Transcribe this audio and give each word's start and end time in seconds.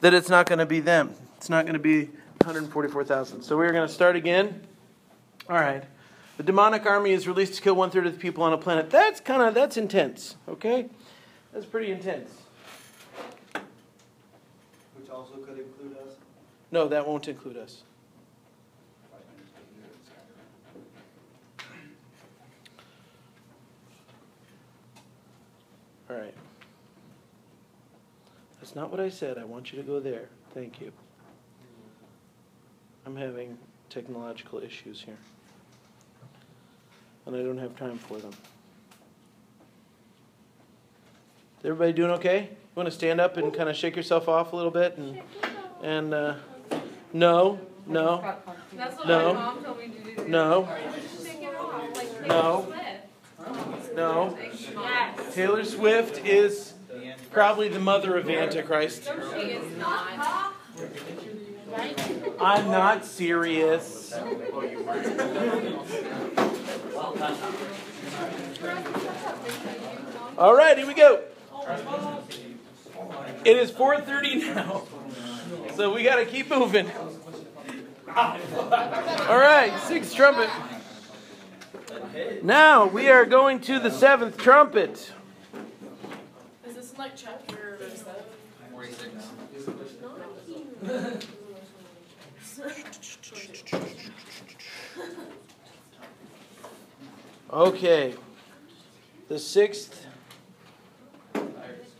that 0.00 0.14
it's 0.14 0.28
not 0.28 0.46
going 0.46 0.58
to 0.58 0.66
be 0.66 0.80
them. 0.80 1.14
It's 1.36 1.48
not 1.48 1.64
going 1.64 1.74
to 1.74 1.80
be 1.80 2.04
144,000. 2.42 3.42
So 3.42 3.56
we're 3.56 3.72
going 3.72 3.86
to 3.86 3.92
start 3.92 4.16
again. 4.16 4.62
All 5.48 5.56
right. 5.56 5.84
The 6.38 6.44
demonic 6.44 6.86
army 6.86 7.10
is 7.10 7.26
released 7.26 7.54
to 7.54 7.62
kill 7.62 7.74
one 7.74 7.90
third 7.90 8.06
of 8.06 8.12
the 8.12 8.18
people 8.18 8.44
on 8.44 8.52
a 8.52 8.58
planet. 8.58 8.90
That's 8.90 9.18
kind 9.18 9.42
of 9.42 9.54
that's 9.54 9.76
intense. 9.76 10.36
Okay, 10.48 10.88
that's 11.52 11.66
pretty 11.66 11.90
intense. 11.90 12.30
Which 14.96 15.10
also 15.10 15.34
could 15.38 15.58
include 15.58 15.96
us. 15.96 16.14
No, 16.70 16.86
that 16.86 17.08
won't 17.08 17.26
include 17.26 17.56
us. 17.56 17.82
All 26.08 26.16
right. 26.16 26.34
That's 28.68 28.76
not 28.76 28.90
what 28.90 29.00
I 29.00 29.08
said. 29.08 29.38
I 29.38 29.44
want 29.44 29.72
you 29.72 29.78
to 29.80 29.82
go 29.82 29.98
there. 29.98 30.28
Thank 30.52 30.78
you. 30.78 30.92
I'm 33.06 33.16
having 33.16 33.56
technological 33.88 34.58
issues 34.58 35.00
here. 35.00 35.16
And 37.24 37.34
I 37.34 37.42
don't 37.42 37.56
have 37.56 37.74
time 37.76 37.96
for 37.96 38.18
them. 38.18 38.32
Is 41.60 41.64
everybody 41.64 41.94
doing 41.94 42.10
okay? 42.10 42.40
You 42.50 42.56
want 42.74 42.90
to 42.90 42.94
stand 42.94 43.22
up 43.22 43.38
and 43.38 43.54
kind 43.54 43.70
of 43.70 43.74
shake 43.74 43.96
yourself 43.96 44.28
off 44.28 44.52
a 44.52 44.56
little 44.56 44.70
bit 44.70 44.98
and 44.98 45.22
and 45.82 46.12
uh, 46.12 46.34
no, 47.14 47.58
no, 47.86 48.34
That's 48.74 49.02
No. 49.06 49.32
my 49.32 49.40
mom 49.40 49.64
told 49.64 49.78
me 49.78 49.88
to 49.88 50.14
do. 50.14 50.28
no, 50.28 50.68
Shake 51.24 51.40
it 51.40 51.54
off, 51.56 51.96
like 51.96 52.12
Taylor 52.12 52.26
No. 52.26 52.74
No. 53.96 54.38
Taylor 55.32 55.64
Swift 55.64 56.22
is 56.26 56.74
probably 57.38 57.68
the 57.68 57.78
mother 57.78 58.16
of 58.16 58.28
Antichrist. 58.28 59.04
She 59.04 59.40
is 59.42 59.78
not. 59.78 60.52
I'm 62.40 62.68
not 62.68 63.04
serious. 63.04 64.12
All 70.36 70.56
right, 70.56 70.76
here 70.76 70.86
we 70.88 70.94
go. 70.94 71.22
It 73.44 73.56
is 73.56 73.70
4:30 73.70 74.56
now, 74.56 74.82
so 75.76 75.94
we 75.94 76.02
got 76.02 76.16
to 76.16 76.24
keep 76.26 76.50
moving. 76.50 76.90
All 78.16 79.38
right, 79.38 79.72
sixth 79.84 80.12
trumpet. 80.12 80.50
Now 82.42 82.86
we 82.86 83.08
are 83.08 83.24
going 83.24 83.60
to 83.60 83.78
the 83.78 83.92
seventh 83.92 84.38
trumpet. 84.38 85.12
Is 86.98 87.04
this 87.04 87.06
like 87.06 87.16
chapter 87.16 87.78
seven? 87.94 88.24
Okay. 97.52 98.14
The 99.28 99.38
sixth. 99.38 100.06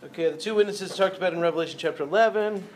Okay, 0.03 0.31
the 0.31 0.37
two 0.37 0.55
witnesses 0.55 0.95
talked 0.95 1.15
about 1.15 1.31
in 1.33 1.39
Revelation 1.39 1.79
chapter 1.79 2.03
11. 2.03 2.67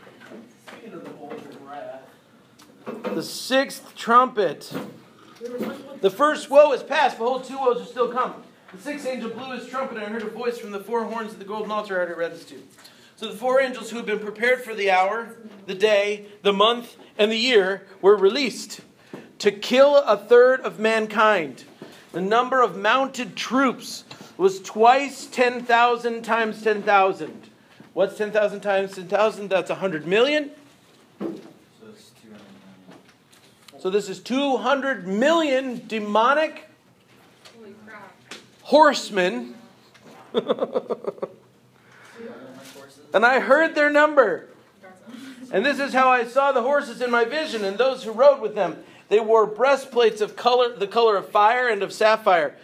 The 3.16 3.24
sixth 3.24 3.96
trumpet. 3.96 4.72
The 6.00 6.10
first 6.10 6.50
woe 6.50 6.72
is 6.72 6.84
past. 6.84 7.18
Behold, 7.18 7.44
two 7.44 7.58
woes 7.58 7.82
are 7.82 7.86
still 7.86 8.14
coming. 8.14 8.44
The 8.74 8.82
sixth 8.82 9.06
angel 9.06 9.30
blew 9.30 9.52
his 9.56 9.68
trumpet, 9.68 9.98
and 9.98 10.06
I 10.08 10.10
heard 10.10 10.24
a 10.24 10.30
voice 10.30 10.58
from 10.58 10.72
the 10.72 10.80
four 10.80 11.04
horns 11.04 11.34
of 11.34 11.40
the 11.40 11.46
golden 11.46 11.70
altar. 11.70 11.96
I 11.96 11.98
already 11.98 12.16
read 12.16 12.34
this 12.34 12.46
to. 12.46 12.56
So 13.16 13.28
the 13.28 13.38
four 13.38 13.62
angels 13.62 13.92
who 13.92 13.98
had 13.98 14.08
been 14.08 14.20
prepared 14.20 14.64
for 14.64 14.74
the 14.74 14.90
hour, 14.90 15.36
the 15.68 15.76
day, 15.76 16.26
the 16.42 16.54
month, 16.54 16.98
and 17.18 17.32
the 17.32 17.38
year 17.38 17.86
were 18.02 18.16
released 18.16 18.82
to 19.40 19.52
kill 19.52 19.98
a 19.98 20.18
third 20.18 20.62
of 20.62 20.80
mankind. 20.80 21.66
The 22.14 22.22
number 22.22 22.62
of 22.62 22.76
mounted 22.76 23.36
troops 23.36 24.06
was 24.38 24.60
twice 24.60 25.28
10,000 25.28 26.24
times 26.24 26.64
10,000. 26.64 27.50
What's 27.94 28.18
10,000 28.18 28.62
times 28.62 28.96
10,000? 28.96 29.50
That's 29.50 29.70
100 29.70 30.08
million. 30.08 30.50
So 33.78 33.92
this 33.92 34.10
is 34.10 34.20
200 34.20 35.08
million 35.08 35.86
demonic. 35.88 36.70
Horsemen. 38.74 39.54
and 43.14 43.24
I 43.24 43.40
heard 43.40 43.76
their 43.76 43.92
number. 43.92 44.50
And 45.52 45.64
this 45.64 45.80
is 45.80 45.94
how 45.94 46.10
I 46.10 46.24
saw 46.26 46.52
the 46.52 46.64
horses 46.64 47.00
in 47.00 47.12
my 47.12 47.24
vision 47.24 47.64
and 47.64 47.78
those 47.78 48.04
who 48.04 48.12
rode 48.12 48.42
with 48.42 48.56
them. 48.56 48.84
They 49.10 49.20
wore 49.20 49.46
breastplates 49.46 50.22
of 50.22 50.36
color, 50.36 50.76
the 50.76 50.88
color 50.88 51.18
of 51.18 51.30
fire 51.30 51.68
and 51.68 51.84
of 51.84 51.94
sapphire, 51.94 52.56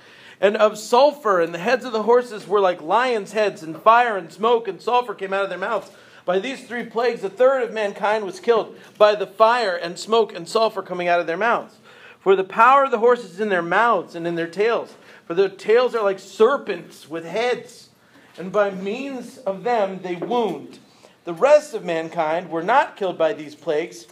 and 0.42 0.58
of 0.58 0.80
sulfur. 0.80 1.42
And 1.42 1.54
the 1.54 1.60
heads 1.60 1.86
of 1.86 1.92
the 1.92 2.02
horses 2.02 2.48
were 2.48 2.60
like 2.60 2.82
lions' 2.82 3.34
heads, 3.34 3.62
and 3.62 3.80
fire 3.80 4.18
and 4.18 4.34
smoke 4.34 4.68
and 4.68 4.82
sulfur 4.82 5.14
came 5.14 5.32
out 5.32 5.44
of 5.44 5.50
their 5.50 5.60
mouths. 5.60 5.92
By 6.26 6.40
these 6.40 6.68
three 6.68 6.86
plagues, 6.86 7.24
a 7.24 7.30
third 7.30 7.62
of 7.62 7.72
mankind 7.72 8.26
was 8.26 8.40
killed 8.40 8.76
by 8.98 9.14
the 9.14 9.28
fire 9.28 9.76
and 9.76 10.00
smoke 10.00 10.34
and 10.34 10.50
sulfur 10.50 10.82
coming 10.82 11.08
out 11.08 11.20
of 11.20 11.28
their 11.28 11.38
mouths. 11.38 11.76
For 12.20 12.36
the 12.36 12.44
power 12.44 12.86
of 12.86 12.90
the 12.90 12.98
horses 12.98 13.34
is 13.34 13.40
in 13.40 13.50
their 13.50 13.62
mouths 13.62 14.16
and 14.16 14.26
in 14.26 14.34
their 14.34 14.48
tails. 14.48 14.96
For 15.30 15.36
their 15.36 15.48
tails 15.48 15.94
are 15.94 16.02
like 16.02 16.18
serpents 16.18 17.08
with 17.08 17.24
heads, 17.24 17.90
and 18.36 18.52
by 18.52 18.72
means 18.72 19.38
of 19.38 19.64
them 19.64 20.00
they 20.02 20.16
wound. 20.16 20.80
The 21.24 21.36
rest 21.36 21.76
of 21.76 21.86
mankind 21.86 22.50
were 22.50 22.64
not 22.64 22.98
killed 22.98 23.20
by 23.20 23.34
these 23.34 23.54
plagues, 23.54 24.08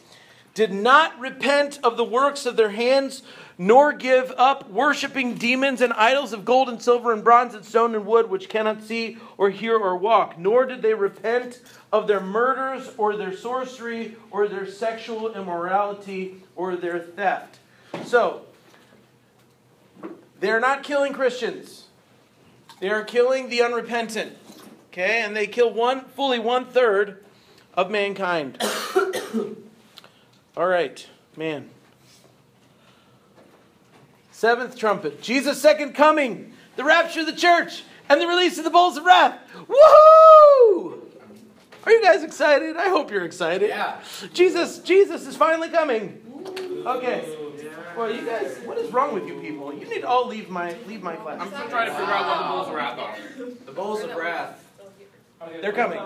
did 0.54 0.72
not 0.72 1.20
repent 1.20 1.80
of 1.84 1.98
the 1.98 2.04
works 2.04 2.46
of 2.46 2.56
their 2.56 2.70
hands, 2.70 3.24
nor 3.58 3.94
give 3.94 4.32
up 4.38 4.70
worshiping 4.70 5.34
demons 5.34 5.82
and 5.82 5.92
idols 5.94 6.34
of 6.34 6.46
gold 6.46 6.70
and 6.70 6.80
silver 6.80 7.12
and 7.12 7.24
bronze 7.24 7.56
and 7.56 7.66
stone 7.66 7.96
and 7.96 8.06
wood, 8.06 8.30
which 8.30 8.48
cannot 8.48 8.84
see 8.84 9.18
or 9.40 9.50
hear 9.50 9.76
or 9.76 9.98
walk. 9.98 10.38
Nor 10.38 10.68
did 10.68 10.84
they 10.84 10.94
repent 10.94 11.62
of 11.92 12.06
their 12.06 12.22
murders 12.22 12.92
or 12.96 13.18
their 13.18 13.36
sorcery 13.36 14.16
or 14.30 14.48
their 14.48 14.70
sexual 14.70 15.34
immorality 15.34 16.44
or 16.56 16.76
their 16.76 17.00
theft. 17.00 17.58
So, 18.06 18.44
they're 20.40 20.60
not 20.60 20.84
killing 20.84 21.14
Christians. 21.14 21.86
They 22.80 22.90
are 22.90 23.04
killing 23.04 23.50
the 23.50 23.62
unrepentant. 23.62 24.38
Okay, 24.92 25.22
and 25.22 25.36
they 25.36 25.48
kill 25.48 25.72
one 25.72 26.06
fully 26.06 26.40
one 26.40 26.66
third 26.66 27.24
of 27.74 27.92
mankind. 27.92 28.62
All 30.58 30.68
right, 30.68 31.08
man. 31.36 31.70
Seventh 34.32 34.78
trumpet, 34.78 35.22
Jesus' 35.22 35.62
second 35.62 35.94
coming, 35.94 36.54
the 36.76 36.84
rapture 36.84 37.22
of 37.22 37.26
the 37.26 37.34
church, 37.34 37.84
and 38.10 38.22
the 38.22 38.28
release 38.28 38.58
of 38.58 38.64
the 38.64 38.70
bowls 38.70 38.98
of 38.98 39.06
wrath. 39.06 39.40
Woohoo! 39.68 41.00
Are 41.86 41.92
you 41.92 42.04
guys 42.04 42.24
excited? 42.24 42.76
I 42.76 42.90
hope 42.90 43.12
you're 43.12 43.26
excited. 43.26 43.70
Yeah. 43.70 44.00
Jesus, 44.34 44.80
Jesus 44.80 45.26
is 45.26 45.36
finally 45.36 45.70
coming. 45.70 46.22
Okay. 46.86 47.37
Well, 47.98 48.12
you 48.14 48.24
guys, 48.24 48.60
what 48.64 48.78
is 48.78 48.94
wrong 48.94 49.16
with 49.16 49.26
you 49.26 49.42
people? 49.42 49.74
You 49.74 49.90
need 49.90 50.02
to 50.02 50.08
all 50.08 50.28
leave 50.28 50.52
my 50.52 50.76
leave 50.88 51.02
my 51.02 51.16
class. 51.16 51.42
I'm 51.42 51.48
still 51.48 51.68
trying 51.68 51.88
to 51.88 51.96
figure 51.98 52.14
out 52.14 52.28
what 52.28 52.44
the 52.44 52.50
bulls 52.54 52.76
wrath 52.76 53.00
are. 53.00 53.16
The 53.66 53.72
bowls 53.72 54.04
of 54.04 54.16
wrath. 54.16 54.64
They're 55.62 55.74
coming. 55.74 56.00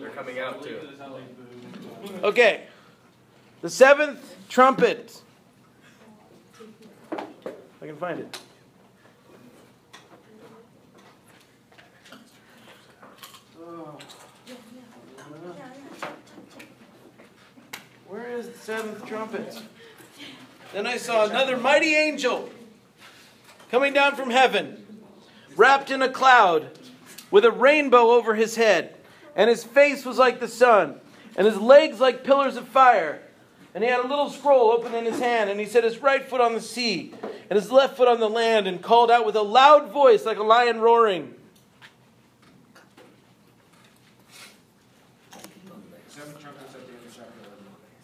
They're 0.00 0.10
coming 0.10 0.38
out 0.40 0.62
too. 0.62 0.80
Okay. 2.22 2.64
The 3.62 3.70
seventh 3.70 4.36
trumpet. 4.50 5.22
I 7.10 7.86
can 7.86 7.96
find 7.96 8.20
it. 8.20 8.38
Oh. 13.58 13.98
Where 18.08 18.30
is 18.36 18.48
the 18.50 18.58
seventh 18.58 19.06
trumpet? 19.06 19.62
Then 20.74 20.88
I 20.88 20.96
saw 20.96 21.24
another 21.24 21.56
mighty 21.56 21.94
angel 21.94 22.48
coming 23.70 23.94
down 23.94 24.16
from 24.16 24.30
heaven, 24.30 24.84
wrapped 25.54 25.92
in 25.92 26.02
a 26.02 26.08
cloud, 26.08 26.68
with 27.30 27.44
a 27.44 27.52
rainbow 27.52 28.10
over 28.10 28.34
his 28.34 28.56
head, 28.56 28.96
and 29.36 29.48
his 29.48 29.62
face 29.62 30.04
was 30.04 30.18
like 30.18 30.40
the 30.40 30.48
sun, 30.48 30.96
and 31.36 31.46
his 31.46 31.58
legs 31.58 32.00
like 32.00 32.24
pillars 32.24 32.56
of 32.56 32.66
fire. 32.66 33.22
And 33.72 33.84
he 33.84 33.90
had 33.90 34.04
a 34.04 34.08
little 34.08 34.28
scroll 34.28 34.72
open 34.72 34.96
in 34.96 35.04
his 35.04 35.20
hand, 35.20 35.48
and 35.48 35.60
he 35.60 35.66
set 35.66 35.84
his 35.84 36.02
right 36.02 36.28
foot 36.28 36.40
on 36.40 36.54
the 36.54 36.60
sea, 36.60 37.14
and 37.48 37.56
his 37.56 37.70
left 37.70 37.96
foot 37.96 38.08
on 38.08 38.18
the 38.18 38.28
land, 38.28 38.66
and 38.66 38.82
called 38.82 39.12
out 39.12 39.24
with 39.24 39.36
a 39.36 39.42
loud 39.42 39.92
voice 39.92 40.26
like 40.26 40.38
a 40.38 40.42
lion 40.42 40.80
roaring. 40.80 41.36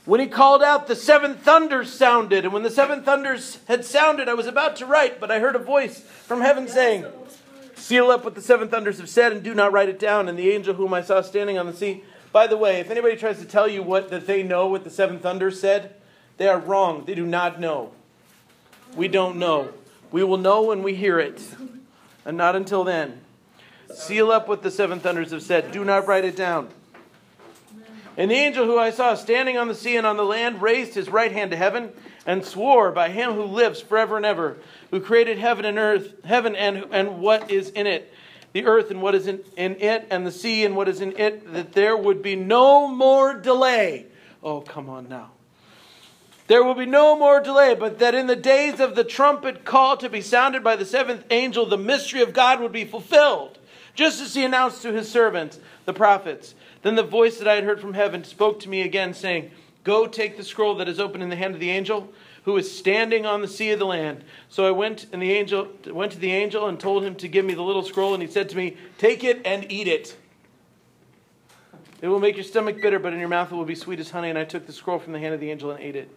When 0.06 0.20
he 0.20 0.26
called 0.26 0.62
out, 0.62 0.86
the 0.86 0.96
seven 0.96 1.34
thunders 1.34 1.92
sounded. 1.92 2.44
And 2.44 2.52
when 2.52 2.62
the 2.62 2.70
seven 2.70 3.02
thunders 3.02 3.58
had 3.68 3.84
sounded, 3.84 4.28
I 4.28 4.34
was 4.34 4.46
about 4.46 4.76
to 4.76 4.86
write, 4.86 5.20
but 5.20 5.30
I 5.30 5.38
heard 5.38 5.56
a 5.56 5.60
voice 5.60 6.00
from 6.00 6.40
heaven 6.40 6.68
saying, 6.68 7.04
Seal 7.74 8.10
up 8.10 8.24
what 8.24 8.34
the 8.34 8.42
seven 8.42 8.68
thunders 8.68 8.98
have 8.98 9.08
said, 9.08 9.32
and 9.32 9.42
do 9.42 9.54
not 9.54 9.72
write 9.72 9.88
it 9.88 9.98
down. 9.98 10.28
And 10.28 10.38
the 10.38 10.50
angel 10.50 10.74
whom 10.74 10.94
I 10.94 11.02
saw 11.02 11.20
standing 11.22 11.58
on 11.58 11.66
the 11.66 11.72
sea 11.72 12.04
By 12.32 12.46
the 12.46 12.56
way, 12.56 12.80
if 12.80 12.90
anybody 12.90 13.16
tries 13.16 13.38
to 13.40 13.44
tell 13.44 13.66
you 13.66 13.82
what 13.82 14.10
that 14.10 14.26
they 14.26 14.42
know 14.42 14.66
what 14.66 14.84
the 14.84 14.90
seven 14.90 15.18
thunders 15.18 15.60
said, 15.60 15.94
they 16.36 16.48
are 16.48 16.58
wrong. 16.58 17.04
They 17.04 17.14
do 17.14 17.26
not 17.26 17.60
know. 17.60 17.92
We 18.96 19.08
don't 19.08 19.38
know. 19.38 19.70
We 20.10 20.24
will 20.24 20.38
know 20.38 20.62
when 20.62 20.82
we 20.82 20.94
hear 20.94 21.18
it, 21.18 21.40
and 22.24 22.36
not 22.36 22.56
until 22.56 22.84
then. 22.84 23.20
Seal 23.94 24.30
up 24.30 24.48
what 24.48 24.62
the 24.62 24.70
seven 24.70 25.00
thunders 25.00 25.30
have 25.32 25.42
said. 25.42 25.72
Do 25.72 25.84
not 25.84 26.06
write 26.06 26.24
it 26.24 26.36
down. 26.36 26.68
And 28.16 28.30
the 28.30 28.34
angel 28.34 28.66
who 28.66 28.78
I 28.78 28.90
saw 28.90 29.14
standing 29.14 29.56
on 29.56 29.68
the 29.68 29.74
sea 29.74 29.96
and 29.96 30.06
on 30.06 30.16
the 30.16 30.24
land 30.24 30.60
raised 30.60 30.94
his 30.94 31.08
right 31.08 31.32
hand 31.32 31.52
to 31.52 31.56
heaven 31.56 31.92
and 32.26 32.44
swore 32.44 32.90
by 32.90 33.08
him 33.08 33.32
who 33.32 33.44
lives 33.44 33.80
forever 33.80 34.16
and 34.16 34.26
ever, 34.26 34.58
who 34.90 35.00
created 35.00 35.38
heaven 35.38 35.64
and 35.64 35.78
earth, 35.78 36.12
heaven 36.24 36.54
and, 36.56 36.86
and 36.90 37.20
what 37.20 37.50
is 37.50 37.70
in 37.70 37.86
it, 37.86 38.12
the 38.52 38.66
earth 38.66 38.90
and 38.90 39.00
what 39.00 39.14
is 39.14 39.26
in, 39.26 39.40
in 39.56 39.76
it, 39.80 40.06
and 40.10 40.26
the 40.26 40.32
sea 40.32 40.64
and 40.64 40.76
what 40.76 40.88
is 40.88 41.00
in 41.00 41.16
it, 41.18 41.52
that 41.52 41.72
there 41.72 41.96
would 41.96 42.20
be 42.20 42.36
no 42.36 42.88
more 42.88 43.34
delay. 43.34 44.06
Oh, 44.42 44.60
come 44.60 44.90
on 44.90 45.08
now. 45.08 45.30
There 46.50 46.64
will 46.64 46.74
be 46.74 46.86
no 46.86 47.16
more 47.16 47.40
delay, 47.40 47.76
but 47.76 48.00
that 48.00 48.12
in 48.12 48.26
the 48.26 48.34
days 48.34 48.80
of 48.80 48.96
the 48.96 49.04
trumpet 49.04 49.64
call 49.64 49.96
to 49.98 50.08
be 50.08 50.20
sounded 50.20 50.64
by 50.64 50.74
the 50.74 50.84
seventh 50.84 51.24
angel, 51.30 51.64
the 51.64 51.78
mystery 51.78 52.22
of 52.22 52.32
God 52.32 52.60
would 52.60 52.72
be 52.72 52.84
fulfilled, 52.84 53.56
just 53.94 54.20
as 54.20 54.34
he 54.34 54.44
announced 54.44 54.82
to 54.82 54.92
his 54.92 55.08
servants, 55.08 55.60
the 55.84 55.92
prophets. 55.92 56.56
Then 56.82 56.94
the 56.94 57.02
voice 57.02 57.38
that 57.38 57.48
I 57.48 57.54
had 57.54 57.64
heard 57.64 57.80
from 57.80 57.94
heaven 57.94 58.24
spoke 58.24 58.60
to 58.60 58.68
me 58.68 58.82
again, 58.82 59.14
saying, 59.14 59.50
Go 59.84 60.06
take 60.06 60.36
the 60.36 60.44
scroll 60.44 60.74
that 60.76 60.88
is 60.88 61.00
open 61.00 61.22
in 61.22 61.28
the 61.28 61.36
hand 61.36 61.54
of 61.54 61.60
the 61.60 61.70
angel 61.70 62.12
who 62.44 62.56
is 62.56 62.74
standing 62.74 63.26
on 63.26 63.42
the 63.42 63.48
sea 63.48 63.70
of 63.70 63.78
the 63.78 63.86
land. 63.86 64.24
So 64.48 64.66
I 64.66 64.70
went 64.70 65.06
and 65.12 65.20
the 65.20 65.32
angel 65.32 65.68
went 65.86 66.12
to 66.12 66.18
the 66.18 66.32
angel 66.32 66.66
and 66.66 66.80
told 66.80 67.04
him 67.04 67.14
to 67.16 67.28
give 67.28 67.44
me 67.44 67.54
the 67.54 67.62
little 67.62 67.82
scroll, 67.82 68.14
and 68.14 68.22
he 68.22 68.28
said 68.28 68.48
to 68.50 68.56
me, 68.56 68.76
Take 68.98 69.24
it 69.24 69.40
and 69.44 69.70
eat 69.70 69.88
it. 69.88 70.16
It 72.00 72.08
will 72.08 72.20
make 72.20 72.36
your 72.36 72.44
stomach 72.44 72.80
bitter, 72.80 72.98
but 72.98 73.12
in 73.12 73.18
your 73.18 73.28
mouth 73.28 73.52
it 73.52 73.54
will 73.54 73.66
be 73.66 73.74
sweet 73.74 74.00
as 74.00 74.10
honey. 74.10 74.30
And 74.30 74.38
I 74.38 74.44
took 74.44 74.66
the 74.66 74.72
scroll 74.72 74.98
from 74.98 75.12
the 75.12 75.18
hand 75.18 75.34
of 75.34 75.40
the 75.40 75.50
angel 75.50 75.70
and 75.70 75.80
ate 75.80 75.96
it. 75.96 76.10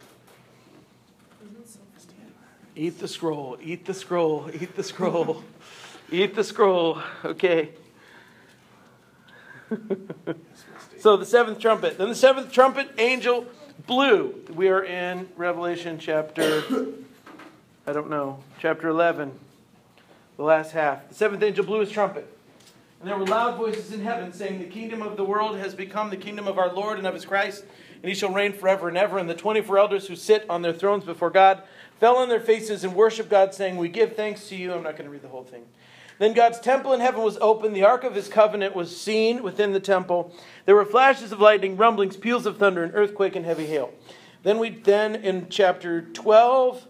Eat 2.76 3.00
the 3.00 3.08
scroll, 3.08 3.58
eat 3.62 3.86
the 3.86 3.94
scroll, 3.94 4.50
eat 4.52 4.76
the 4.76 4.82
scroll, 4.82 5.44
eat 6.12 6.34
the 6.34 6.44
scroll. 6.44 7.02
Okay. 7.24 7.70
so 11.04 11.18
the 11.18 11.26
seventh 11.26 11.60
trumpet. 11.60 11.98
Then 11.98 12.08
the 12.08 12.16
seventh 12.16 12.54
trumpet 12.54 12.90
angel 12.98 13.46
blew. 13.88 14.42
We 14.54 14.70
are 14.70 14.86
in 14.86 15.28
Revelation 15.36 16.00
chapter, 16.00 16.64
I 17.88 17.92
don't 17.92 18.10
know, 18.10 18.40
chapter 18.58 18.88
11, 18.88 19.38
the 20.38 20.44
last 20.44 20.72
half. 20.72 21.10
The 21.10 21.16
seventh 21.16 21.44
angel 21.44 21.66
blew 21.66 21.82
his 21.82 21.92
trumpet. 21.92 22.26
And 23.02 23.10
there 23.10 23.18
were 23.18 23.26
loud 23.26 23.58
voices 23.58 23.92
in 23.92 24.00
heaven 24.00 24.32
saying, 24.32 24.60
The 24.60 24.66
kingdom 24.70 25.02
of 25.02 25.18
the 25.18 25.26
world 25.26 25.58
has 25.58 25.76
become 25.76 26.10
the 26.10 26.16
kingdom 26.16 26.48
of 26.48 26.58
our 26.58 26.74
Lord 26.74 27.00
and 27.00 27.06
of 27.06 27.14
his 27.14 27.26
Christ, 27.26 27.66
and 28.02 28.08
he 28.08 28.16
shall 28.16 28.32
reign 28.32 28.54
forever 28.54 28.88
and 28.88 28.98
ever. 28.98 29.18
And 29.18 29.30
the 29.30 29.36
24 29.36 29.78
elders 29.78 30.08
who 30.08 30.16
sit 30.16 30.50
on 30.50 30.62
their 30.62 30.72
thrones 30.72 31.04
before 31.04 31.32
God 31.32 31.64
fell 32.00 32.16
on 32.16 32.30
their 32.30 32.40
faces 32.40 32.86
and 32.86 32.96
worshiped 32.96 33.30
God, 33.30 33.54
saying, 33.54 33.76
We 33.76 33.90
give 33.90 34.16
thanks 34.16 34.48
to 34.48 34.56
you. 34.56 34.72
I'm 34.72 34.84
not 34.84 34.94
going 34.94 35.04
to 35.04 35.12
read 35.12 35.22
the 35.22 35.28
whole 35.28 35.44
thing. 35.44 35.66
Then 36.20 36.34
God's 36.34 36.60
temple 36.60 36.94
in 36.94 37.00
heaven 37.00 37.22
was 37.22 37.38
opened. 37.42 37.76
The 37.76 37.84
ark 37.84 38.04
of 38.04 38.16
his 38.16 38.28
covenant 38.28 38.76
was 38.76 38.96
seen 38.96 39.44
within 39.44 39.74
the 39.74 39.80
temple. 39.80 40.34
There 40.66 40.76
were 40.76 40.86
flashes 40.86 41.32
of 41.32 41.40
lightning, 41.40 41.78
rumblings, 41.78 42.18
peals 42.18 42.46
of 42.46 42.58
thunder, 42.58 42.84
an 42.84 42.92
earthquake, 42.92 43.36
and 43.36 43.46
heavy 43.46 43.66
hail. 43.66 43.94
Then 44.44 44.60
we 44.60 44.70
then 44.70 45.16
in 45.16 45.48
chapter 45.50 46.02
12 46.02 46.88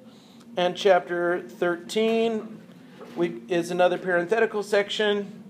and 0.58 0.76
chapter 0.76 1.42
13 1.42 2.62
we, 3.16 3.42
is 3.48 3.72
another 3.72 3.98
parenthetical 3.98 4.64
section. 4.64 5.44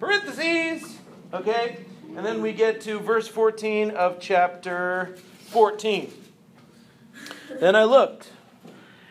Parentheses. 0.00 0.98
Okay? 1.32 1.84
And 2.16 2.24
then 2.24 2.40
we 2.40 2.52
get 2.52 2.80
to 2.82 2.98
verse 2.98 3.28
14 3.28 3.90
of 3.90 4.18
chapter 4.20 5.16
14. 5.48 6.10
Then 7.60 7.76
I 7.76 7.84
looked 7.84 8.30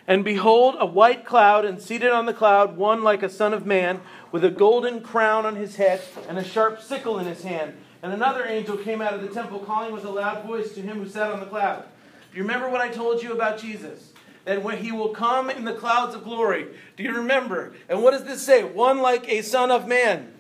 and 0.08 0.24
behold, 0.24 0.76
a 0.80 0.86
white 0.86 1.26
cloud, 1.26 1.66
and 1.66 1.82
seated 1.82 2.12
on 2.12 2.26
the 2.26 2.34
cloud, 2.34 2.78
one 2.78 3.04
like 3.04 3.24
a 3.24 3.30
son 3.30 3.54
of 3.54 3.66
man, 3.66 4.02
with 4.32 4.44
a 4.44 4.52
golden 4.52 5.02
crown 5.02 5.46
on 5.46 5.56
his 5.56 5.78
head, 5.78 6.02
and 6.28 6.38
a 6.38 6.44
sharp 6.44 6.82
sickle 6.82 7.18
in 7.18 7.26
his 7.26 7.44
hand. 7.44 7.74
And 8.04 8.14
another 8.14 8.46
angel 8.46 8.78
came 8.78 9.02
out 9.02 9.14
of 9.14 9.22
the 9.22 9.30
temple, 9.30 9.60
calling 9.60 9.92
with 9.92 10.06
a 10.06 10.12
loud 10.12 10.46
voice 10.46 10.74
to 10.74 10.82
him 10.82 11.00
who 11.00 11.10
sat 11.10 11.32
on 11.32 11.40
the 11.40 11.48
cloud. 11.48 11.86
Do 12.32 12.38
you 12.38 12.44
remember 12.44 12.70
what 12.70 12.82
I 12.82 12.90
told 12.90 13.24
you 13.24 13.34
about 13.34 13.58
Jesus? 13.60 14.12
That 14.44 14.62
when 14.62 14.78
he 14.78 14.92
will 14.92 15.10
come 15.10 15.50
in 15.50 15.66
the 15.66 15.74
clouds 15.74 16.14
of 16.14 16.24
glory. 16.24 16.68
Do 16.98 17.04
you 17.04 17.16
remember? 17.16 17.74
And 17.90 18.04
what 18.04 18.12
does 18.12 18.26
this 18.26 18.44
say? 18.44 18.64
One 18.64 19.00
like 19.00 19.28
a 19.28 19.42
son 19.42 19.72
of 19.72 19.88
man. 19.88 20.34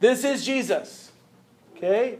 This 0.00 0.24
is 0.24 0.44
Jesus. 0.44 1.12
Okay? 1.76 2.18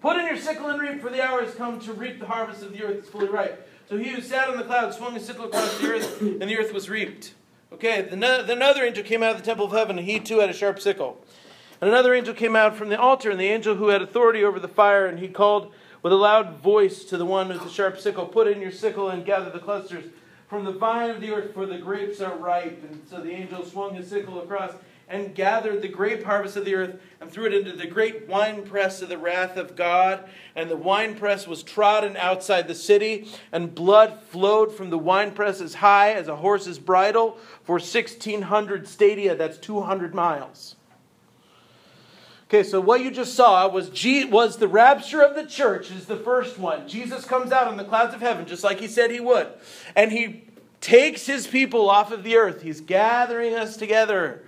Put 0.00 0.16
in 0.16 0.26
your 0.26 0.36
sickle 0.36 0.68
and 0.68 0.80
reap, 0.80 1.00
for 1.00 1.10
the 1.10 1.22
hour 1.22 1.42
has 1.42 1.54
come 1.54 1.78
to 1.80 1.92
reap 1.92 2.18
the 2.18 2.26
harvest 2.26 2.62
of 2.62 2.72
the 2.72 2.82
earth 2.82 3.04
is 3.04 3.08
fully 3.08 3.28
ripe. 3.28 3.68
So 3.88 3.96
he 3.96 4.10
who 4.10 4.20
sat 4.20 4.48
on 4.48 4.56
the 4.56 4.64
cloud 4.64 4.92
swung 4.94 5.14
his 5.14 5.24
sickle 5.24 5.44
across 5.44 5.78
the 5.78 5.88
earth, 5.88 6.20
and 6.20 6.42
the 6.42 6.58
earth 6.58 6.72
was 6.72 6.90
reaped. 6.90 7.34
Okay, 7.72 8.02
then 8.02 8.22
another 8.22 8.82
angel 8.82 9.04
came 9.04 9.22
out 9.22 9.32
of 9.32 9.38
the 9.38 9.44
temple 9.44 9.66
of 9.66 9.72
heaven, 9.72 9.98
and 9.98 10.06
he 10.06 10.18
too 10.18 10.40
had 10.40 10.50
a 10.50 10.52
sharp 10.52 10.80
sickle. 10.80 11.20
And 11.80 11.88
another 11.88 12.14
angel 12.14 12.34
came 12.34 12.56
out 12.56 12.74
from 12.74 12.88
the 12.88 12.98
altar, 12.98 13.30
and 13.30 13.38
the 13.38 13.48
angel 13.48 13.76
who 13.76 13.88
had 13.88 14.02
authority 14.02 14.42
over 14.42 14.58
the 14.58 14.66
fire, 14.66 15.06
and 15.06 15.20
he 15.20 15.28
called 15.28 15.72
with 16.02 16.12
a 16.12 16.16
loud 16.16 16.58
voice 16.58 17.04
to 17.04 17.16
the 17.16 17.26
one 17.26 17.48
with 17.48 17.62
the 17.62 17.68
sharp 17.68 17.98
sickle, 17.98 18.26
Put 18.26 18.48
in 18.48 18.60
your 18.60 18.72
sickle 18.72 19.08
and 19.10 19.24
gather 19.24 19.50
the 19.50 19.58
clusters 19.58 20.04
from 20.48 20.64
the 20.64 20.72
vine 20.72 21.10
of 21.10 21.20
the 21.20 21.30
earth, 21.32 21.54
for 21.54 21.66
the 21.66 21.78
grapes 21.78 22.20
are 22.20 22.36
ripe. 22.36 22.82
And 22.88 23.02
so 23.08 23.20
the 23.20 23.30
angel 23.30 23.64
swung 23.64 23.94
his 23.94 24.08
sickle 24.08 24.40
across 24.40 24.72
and 25.08 25.34
gathered 25.34 25.82
the 25.82 25.88
grape 25.88 26.24
harvest 26.24 26.56
of 26.56 26.64
the 26.64 26.74
earth 26.74 27.00
and 27.20 27.30
threw 27.30 27.46
it 27.46 27.54
into 27.54 27.72
the 27.72 27.86
great 27.86 28.26
winepress 28.26 29.02
of 29.02 29.08
the 29.08 29.18
wrath 29.18 29.56
of 29.56 29.76
God. 29.76 30.28
And 30.54 30.68
the 30.68 30.76
winepress 30.76 31.46
was 31.46 31.62
trodden 31.62 32.16
outside 32.16 32.66
the 32.66 32.74
city, 32.74 33.28
and 33.52 33.74
blood 33.74 34.20
flowed 34.30 34.72
from 34.72 34.90
the 34.90 34.98
winepress 34.98 35.60
as 35.60 35.74
high 35.74 36.12
as 36.12 36.28
a 36.28 36.36
horse's 36.36 36.78
bridle 36.78 37.38
for 37.62 37.74
1,600 37.74 38.88
stadia. 38.88 39.36
That's 39.36 39.58
200 39.58 40.14
miles. 40.14 40.76
Okay, 42.48 42.62
so 42.62 42.80
what 42.80 43.00
you 43.00 43.10
just 43.10 43.34
saw 43.34 43.68
was, 43.68 43.90
G- 43.90 44.24
was 44.24 44.58
the 44.58 44.68
rapture 44.68 45.20
of 45.20 45.34
the 45.34 45.46
church, 45.46 45.90
is 45.90 46.06
the 46.06 46.16
first 46.16 46.58
one. 46.58 46.88
Jesus 46.88 47.24
comes 47.24 47.50
out 47.50 47.66
on 47.66 47.76
the 47.76 47.84
clouds 47.84 48.14
of 48.14 48.20
heaven, 48.20 48.46
just 48.46 48.62
like 48.62 48.78
he 48.78 48.86
said 48.86 49.10
he 49.10 49.18
would. 49.18 49.48
And 49.96 50.12
he 50.12 50.44
takes 50.80 51.26
his 51.26 51.48
people 51.48 51.90
off 51.90 52.12
of 52.12 52.22
the 52.22 52.36
earth. 52.36 52.62
He's 52.62 52.80
gathering 52.80 53.54
us 53.54 53.76
together. 53.76 54.44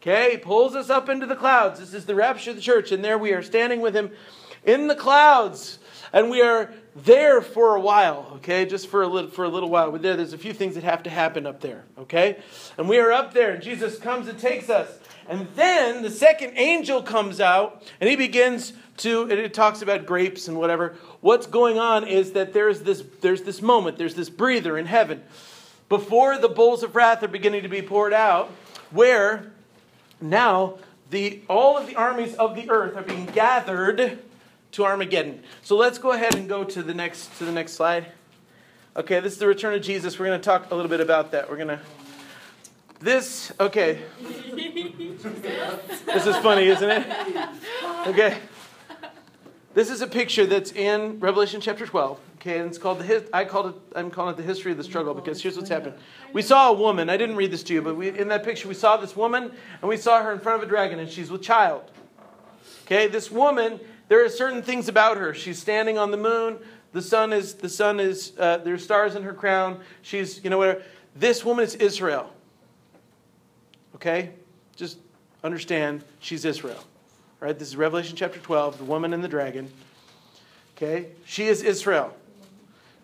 Okay, 0.00 0.38
pulls 0.38 0.76
us 0.76 0.90
up 0.90 1.08
into 1.08 1.26
the 1.26 1.34
clouds. 1.34 1.80
This 1.80 1.92
is 1.92 2.06
the 2.06 2.14
rapture 2.14 2.50
of 2.50 2.56
the 2.56 2.62
church, 2.62 2.92
and 2.92 3.04
there 3.04 3.18
we 3.18 3.32
are 3.32 3.42
standing 3.42 3.80
with 3.80 3.96
him 3.96 4.12
in 4.64 4.86
the 4.86 4.94
clouds, 4.94 5.80
and 6.12 6.30
we 6.30 6.40
are 6.40 6.72
there 6.94 7.42
for 7.42 7.74
a 7.74 7.80
while. 7.80 8.30
Okay, 8.36 8.64
just 8.64 8.86
for 8.86 9.02
a 9.02 9.08
little 9.08 9.28
for 9.28 9.44
a 9.44 9.48
little 9.48 9.68
while. 9.68 9.90
We're 9.90 9.98
there. 9.98 10.16
There's 10.16 10.32
a 10.32 10.38
few 10.38 10.52
things 10.52 10.76
that 10.76 10.84
have 10.84 11.02
to 11.02 11.10
happen 11.10 11.46
up 11.46 11.60
there. 11.60 11.84
Okay, 11.98 12.38
and 12.76 12.88
we 12.88 12.98
are 12.98 13.10
up 13.10 13.34
there, 13.34 13.54
and 13.54 13.62
Jesus 13.62 13.98
comes 13.98 14.28
and 14.28 14.38
takes 14.38 14.70
us, 14.70 14.88
and 15.28 15.48
then 15.56 16.02
the 16.02 16.10
second 16.10 16.56
angel 16.56 17.02
comes 17.02 17.40
out, 17.40 17.82
and 18.00 18.08
he 18.08 18.14
begins 18.14 18.74
to. 18.98 19.22
And 19.22 19.32
it 19.32 19.52
talks 19.52 19.82
about 19.82 20.06
grapes 20.06 20.46
and 20.46 20.56
whatever. 20.56 20.94
What's 21.22 21.48
going 21.48 21.80
on 21.80 22.06
is 22.06 22.32
that 22.32 22.52
there's 22.52 22.82
this 22.82 23.02
there's 23.20 23.42
this 23.42 23.60
moment. 23.60 23.98
There's 23.98 24.14
this 24.14 24.30
breather 24.30 24.78
in 24.78 24.86
heaven 24.86 25.24
before 25.88 26.38
the 26.38 26.48
bowls 26.48 26.84
of 26.84 26.94
wrath 26.94 27.22
are 27.24 27.28
beginning 27.28 27.62
to 27.62 27.68
be 27.68 27.82
poured 27.82 28.12
out, 28.12 28.50
where 28.92 29.50
now 30.20 30.78
the, 31.10 31.42
all 31.48 31.76
of 31.76 31.86
the 31.86 31.96
armies 31.96 32.34
of 32.34 32.54
the 32.54 32.70
earth 32.70 32.96
are 32.96 33.02
being 33.02 33.26
gathered 33.26 34.18
to 34.72 34.84
Armageddon. 34.84 35.42
So 35.62 35.76
let's 35.76 35.98
go 35.98 36.12
ahead 36.12 36.34
and 36.34 36.48
go 36.48 36.64
to 36.64 36.82
the 36.82 36.94
next 36.94 37.36
to 37.38 37.44
the 37.44 37.52
next 37.52 37.72
slide. 37.72 38.12
Okay, 38.96 39.20
this 39.20 39.34
is 39.34 39.38
the 39.38 39.46
return 39.46 39.74
of 39.74 39.82
Jesus. 39.82 40.18
We're 40.18 40.26
going 40.26 40.40
to 40.40 40.44
talk 40.44 40.70
a 40.70 40.74
little 40.74 40.90
bit 40.90 41.00
about 41.00 41.30
that. 41.32 41.48
We're 41.48 41.56
going 41.56 41.68
to 41.68 41.80
this 43.00 43.52
okay. 43.60 44.02
this 44.20 46.26
is 46.26 46.36
funny, 46.38 46.66
isn't 46.66 46.90
it? 46.90 47.06
Okay. 48.08 48.38
This 49.78 49.90
is 49.90 50.02
a 50.02 50.08
picture 50.08 50.44
that's 50.44 50.72
in 50.72 51.20
Revelation 51.20 51.60
chapter 51.60 51.86
12. 51.86 52.18
Okay, 52.38 52.58
and 52.58 52.68
it's 52.68 52.78
called 52.78 52.98
the 52.98 53.28
I 53.32 53.44
called 53.44 53.66
it 53.66 53.74
I'm 53.94 54.10
calling 54.10 54.34
it 54.34 54.36
the 54.36 54.42
history 54.42 54.72
of 54.72 54.76
the 54.76 54.82
struggle 54.82 55.14
because 55.14 55.40
here's 55.40 55.56
what's 55.56 55.68
happened. 55.68 55.94
We 56.32 56.42
saw 56.42 56.70
a 56.70 56.72
woman. 56.72 57.08
I 57.08 57.16
didn't 57.16 57.36
read 57.36 57.52
this 57.52 57.62
to 57.62 57.74
you, 57.74 57.80
but 57.80 57.96
we, 57.96 58.08
in 58.08 58.26
that 58.26 58.42
picture 58.42 58.66
we 58.66 58.74
saw 58.74 58.96
this 58.96 59.14
woman 59.14 59.52
and 59.80 59.88
we 59.88 59.96
saw 59.96 60.20
her 60.20 60.32
in 60.32 60.40
front 60.40 60.60
of 60.60 60.66
a 60.66 60.68
dragon 60.68 60.98
and 60.98 61.08
she's 61.08 61.30
with 61.30 61.42
child. 61.42 61.92
Okay, 62.86 63.06
this 63.06 63.30
woman, 63.30 63.78
there 64.08 64.24
are 64.24 64.28
certain 64.28 64.64
things 64.64 64.88
about 64.88 65.16
her. 65.16 65.32
She's 65.32 65.60
standing 65.60 65.96
on 65.96 66.10
the 66.10 66.16
moon. 66.16 66.58
The 66.90 67.00
sun 67.00 67.32
is 67.32 67.54
the 67.54 67.68
sun 67.68 68.00
is 68.00 68.32
uh, 68.36 68.56
there's 68.56 68.82
stars 68.82 69.14
in 69.14 69.22
her 69.22 69.32
crown. 69.32 69.78
She's 70.02 70.42
you 70.42 70.50
know 70.50 70.58
whatever. 70.58 70.82
This 71.14 71.44
woman 71.44 71.64
is 71.64 71.76
Israel. 71.76 72.34
Okay, 73.94 74.30
just 74.74 74.98
understand 75.44 76.02
she's 76.18 76.44
Israel. 76.44 76.82
Right? 77.40 77.58
This 77.58 77.68
is 77.68 77.76
Revelation 77.76 78.16
chapter 78.16 78.40
12, 78.40 78.78
the 78.78 78.84
woman 78.84 79.12
and 79.12 79.22
the 79.22 79.28
dragon. 79.28 79.70
Okay? 80.76 81.08
She 81.24 81.44
is 81.46 81.62
Israel. 81.62 82.14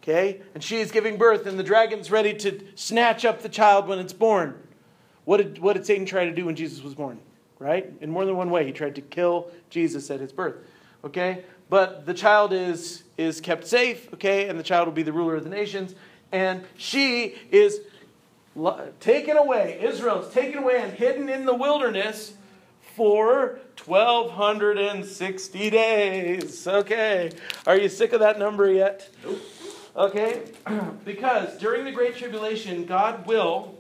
Okay? 0.03 0.41
And 0.55 0.63
she 0.63 0.79
is 0.79 0.91
giving 0.91 1.17
birth, 1.17 1.47
and 1.47 1.59
the 1.59 1.65
dragon's 1.65 2.11
ready 2.11 2.35
to 2.35 2.61
snatch 2.75 3.25
up 3.25 3.43
the 3.43 3.49
child 3.49 3.87
when 3.87 3.99
it's 3.99 4.13
born. 4.13 4.61
What 5.25 5.39
did, 5.39 5.59
what 5.59 5.75
did 5.75 5.87
Satan 5.87 6.05
try 6.05 6.25
to 6.25 6.33
do 6.33 6.47
when 6.47 6.57
Jesus 6.57 6.83
was 6.83 6.95
born? 6.95 7.19
right? 7.59 7.91
In 8.01 8.11
more 8.11 8.25
than 8.25 8.37
one 8.37 8.51
way, 8.51 8.67
he 8.67 8.73
tried 8.73 8.95
to 8.97 9.01
kill 9.01 9.51
Jesus 9.71 10.11
at 10.11 10.21
his 10.21 10.33
birth. 10.33 10.57
Okay? 11.03 11.45
But 11.71 12.07
the 12.07 12.15
child 12.15 12.53
is 12.53 13.05
is 13.17 13.41
kept 13.41 13.67
safe, 13.67 14.13
okay? 14.15 14.49
And 14.49 14.59
the 14.59 14.63
child 14.63 14.87
will 14.87 14.93
be 14.93 15.03
the 15.03 15.13
ruler 15.13 15.37
of 15.37 15.45
the 15.45 15.51
nations, 15.51 15.95
and 16.33 16.65
she 16.77 17.37
is 17.51 17.81
taken 19.01 19.37
away. 19.37 19.79
Israel 19.83 20.23
is 20.23 20.33
taken 20.35 20.59
away 20.59 20.83
and 20.83 20.93
hidden 20.93 21.29
in 21.29 21.47
the 21.47 21.55
wilderness 21.55 22.35
for 22.95 23.59
1260 23.85 25.71
days. 25.71 26.67
Okay. 26.67 27.31
Are 27.67 27.77
you 27.77 27.89
sick 27.89 28.13
of 28.13 28.21
that 28.21 28.39
number 28.39 28.71
yet? 28.71 29.11
Nope. 29.25 29.41
Okay? 29.97 30.43
because 31.05 31.59
during 31.59 31.85
the 31.85 31.93
Great 31.93 32.17
Tribulation, 32.17 32.85
God 32.85 33.27
will 33.27 33.79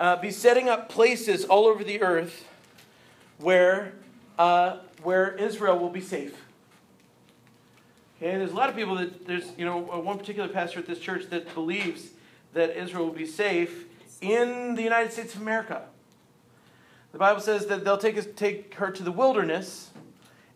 uh, 0.00 0.16
be 0.16 0.30
setting 0.30 0.68
up 0.68 0.88
places 0.88 1.44
all 1.44 1.66
over 1.66 1.82
the 1.84 2.02
earth 2.02 2.46
where, 3.38 3.92
uh, 4.38 4.78
where 5.02 5.32
Israel 5.36 5.78
will 5.78 5.90
be 5.90 6.00
safe. 6.00 6.44
Okay, 8.16 8.36
there's 8.36 8.50
a 8.50 8.54
lot 8.54 8.68
of 8.68 8.74
people 8.74 8.96
that 8.96 9.26
there's 9.26 9.52
you 9.56 9.64
know 9.64 9.92
uh, 9.92 9.98
one 10.00 10.18
particular 10.18 10.48
pastor 10.48 10.80
at 10.80 10.86
this 10.86 10.98
church 10.98 11.30
that 11.30 11.54
believes 11.54 12.08
that 12.52 12.76
Israel 12.76 13.04
will 13.06 13.12
be 13.12 13.26
safe 13.26 13.84
in 14.20 14.74
the 14.74 14.82
United 14.82 15.12
States 15.12 15.36
of 15.36 15.40
America. 15.40 15.82
The 17.12 17.18
Bible 17.18 17.40
says 17.40 17.66
that 17.66 17.84
they'll 17.84 17.98
take 17.98 18.36
take 18.36 18.74
her 18.74 18.90
to 18.90 19.02
the 19.02 19.12
wilderness, 19.12 19.90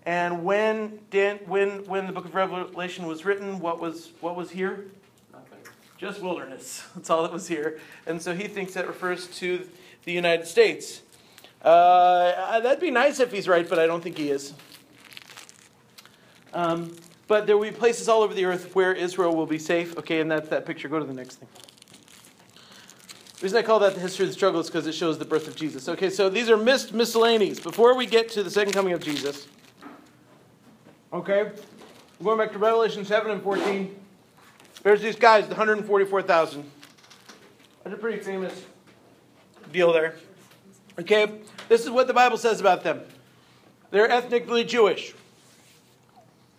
and 0.05 0.45
when 0.45 1.01
Dan, 1.11 1.39
when 1.47 1.85
when 1.87 2.07
the 2.07 2.13
book 2.13 2.25
of 2.25 2.35
Revelation 2.35 3.07
was 3.07 3.25
written, 3.25 3.59
what 3.59 3.81
was 3.81 4.13
what 4.21 4.37
was 4.37 4.51
here? 4.51 4.87
Nothing. 5.33 5.59
Just 5.97 6.21
wilderness. 6.21 6.85
That's 6.95 7.11
all 7.11 7.23
that 7.23 7.33
was 7.33 7.49
here. 7.49 7.81
And 8.07 8.21
so 8.21 8.35
he 8.35 8.49
thinks 8.49 8.75
that 8.75 8.87
refers 8.87 9.29
to 9.39 9.67
the 10.05 10.13
United 10.13 10.47
States. 10.47 11.03
Uh, 11.63 12.61
that'd 12.61 12.81
be 12.81 12.91
nice 12.91 13.21
if 13.21 13.31
he's 13.31 13.47
right, 13.47 13.69
but 13.69 13.79
I 13.79 13.87
don't 13.87 14.03
think 14.03 14.19
he 14.19 14.31
is. 14.31 14.53
Um, 16.53 16.95
but 17.29 17.47
there 17.47 17.57
will 17.57 17.65
be 17.65 17.71
places 17.71 18.09
all 18.09 18.23
over 18.23 18.35
the 18.35 18.45
earth 18.45 18.75
where 18.75 18.93
Israel 18.93 19.35
will 19.35 19.47
be 19.47 19.59
safe. 19.59 19.97
Okay, 19.97 20.21
and 20.21 20.31
that's 20.31 20.49
that 20.49 20.67
picture. 20.67 20.89
Go 20.89 20.99
to 20.99 21.05
the 21.05 21.15
next 21.15 21.37
thing. 21.37 21.49
The 23.43 23.47
reason 23.47 23.59
I 23.59 23.63
call 23.63 23.81
that 23.81 23.95
the 23.95 24.01
history 24.01 24.23
of 24.23 24.31
the 24.31 24.35
struggle 24.35 24.61
is 24.61 24.69
because 24.69 24.87
it 24.87 24.93
shows 24.93 25.19
the 25.19 25.25
birth 25.25 25.49
of 25.49 25.57
Jesus. 25.57 25.89
Okay, 25.89 26.11
so 26.11 26.29
these 26.29 26.49
are 26.49 26.57
missed 26.57 26.95
miscellanies. 26.95 27.59
Before 27.59 27.97
we 27.97 28.07
get 28.07 28.29
to 28.29 28.45
the 28.45 28.51
second 28.53 28.73
coming 28.73 28.93
of 28.93 29.01
Jesus, 29.01 29.49
okay, 31.13 31.51
we're 32.21 32.25
going 32.25 32.39
back 32.39 32.53
to 32.53 32.61
Revelation 32.61 33.05
7 33.05 33.33
and 33.33 33.43
14. 33.43 33.97
There's 34.85 35.03
these 35.03 35.17
guys, 35.17 35.49
the 35.49 35.57
144,000. 35.57 36.71
That's 37.83 37.97
a 37.97 37.99
pretty 37.99 38.23
famous 38.23 38.65
deal 39.73 39.93
there. 39.93 40.15
Okay, 41.01 41.41
this 41.69 41.83
is 41.83 41.91
what 41.91 42.07
the 42.07 42.15
Bible 42.15 42.39
says 42.39 42.61
about 42.61 42.85
them. 42.85 43.01
They're 43.91 44.09
ethnically 44.09 44.63
Jewish. 44.63 45.17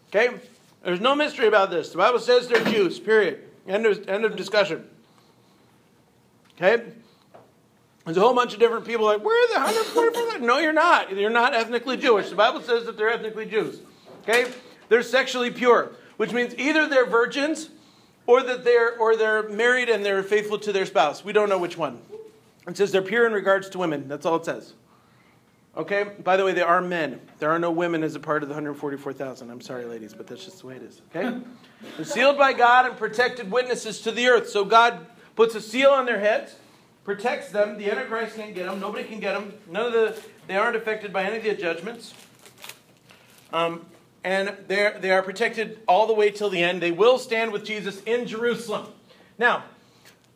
Okay, 0.10 0.36
there's 0.84 1.00
no 1.00 1.16
mystery 1.16 1.48
about 1.48 1.72
this. 1.72 1.92
The 1.92 1.98
Bible 1.98 2.20
says 2.20 2.50
they're 2.50 2.66
Jews. 2.66 3.00
Period. 3.00 3.40
End 3.70 3.86
of, 3.86 4.10
end 4.10 4.26
of 4.26 4.36
discussion. 4.36 4.90
Okay, 6.58 6.84
there's 8.06 8.18
a 8.18 8.20
whole 8.20 8.34
bunch 8.34 8.54
of 8.54 8.60
different 8.60 8.86
people 8.86 9.06
like, 9.06 9.24
where 9.24 9.36
are 9.36 9.54
the 9.54 9.66
144,000? 9.66 10.46
No, 10.46 10.60
you're 10.60 10.74
not. 10.74 11.16
You're 11.16 11.30
not 11.30 11.54
ethnically 11.54 11.98
Jewish. 11.98 12.30
The 12.30 12.36
Bible 12.36 12.62
says 12.62 12.86
that 12.86 12.98
they're 12.98 13.10
ethnically 13.10 13.46
Jews. 13.46 13.82
Okay, 14.22 14.52
they're 14.90 15.04
sexually 15.04 15.52
pure, 15.52 15.92
which 16.18 16.32
means 16.32 16.56
either 16.58 16.88
they're 16.88 17.06
virgins 17.06 17.70
or 18.28 18.44
that 18.44 18.64
they're 18.64 18.98
or 18.98 19.16
they're 19.16 19.50
married 19.50 19.90
and 19.90 20.06
they're 20.06 20.24
faithful 20.24 20.60
to 20.60 20.72
their 20.72 20.86
spouse. 20.86 21.26
We 21.26 21.34
don't 21.34 21.50
know 21.50 21.58
which 21.58 21.78
one. 21.78 22.00
It 22.68 22.78
says 22.78 22.92
they're 22.92 23.02
pure 23.02 23.26
in 23.26 23.34
regards 23.34 23.70
to 23.70 23.78
women. 23.78 24.08
That's 24.08 24.26
all 24.26 24.38
it 24.38 24.46
says. 24.46 24.74
Okay? 25.76 26.04
By 26.24 26.38
the 26.38 26.46
way, 26.46 26.54
they 26.54 26.62
are 26.62 26.82
men. 26.82 27.20
There 27.40 27.50
are 27.50 27.60
no 27.60 27.72
women 27.72 28.04
as 28.04 28.16
a 28.16 28.20
part 28.20 28.44
of 28.44 28.50
the 28.50 28.54
144,000. 28.54 29.50
I'm 29.50 29.60
sorry, 29.60 29.86
ladies, 29.86 30.14
but 30.14 30.28
that's 30.28 30.46
just 30.46 30.62
the 30.62 30.68
way 30.68 30.76
it 30.76 30.84
is. 30.84 31.02
Okay? 31.10 31.40
They're 31.98 32.06
sealed 32.06 32.38
by 32.38 32.54
God 32.54 32.86
and 32.86 32.96
protected 32.96 33.52
witnesses 33.52 34.00
to 34.02 34.12
the 34.12 34.28
earth. 34.28 34.50
So 34.50 34.64
God 34.64 35.06
puts 35.36 35.56
a 35.56 35.62
seal 35.62 35.90
on 35.90 36.06
their 36.06 36.20
heads, 36.20 36.56
protects 37.04 37.50
them. 37.52 37.78
The 37.78 37.90
Antichrist 37.90 38.36
can't 38.36 38.56
get 38.56 38.66
them. 38.66 38.80
Nobody 38.80 39.04
can 39.04 39.20
get 39.20 39.34
them. 39.34 39.54
None 39.70 39.88
of 39.88 39.94
the 39.94 40.22
they 40.48 40.56
aren't 40.56 40.76
affected 40.76 41.14
by 41.14 41.24
any 41.24 41.38
of 41.38 41.44
the 41.44 41.56
judgments. 41.56 42.14
Um, 43.52 43.86
and 44.24 44.56
they 44.68 44.94
they 45.00 45.12
are 45.12 45.22
protected 45.22 45.80
all 45.88 46.08
the 46.08 46.14
way 46.14 46.32
till 46.32 46.50
the 46.50 46.62
end. 46.62 46.82
They 46.82 46.92
will 46.92 47.18
stand 47.18 47.52
with 47.52 47.66
Jesus 47.66 48.02
in 48.04 48.26
Jerusalem. 48.26 48.88
Now, 49.38 49.64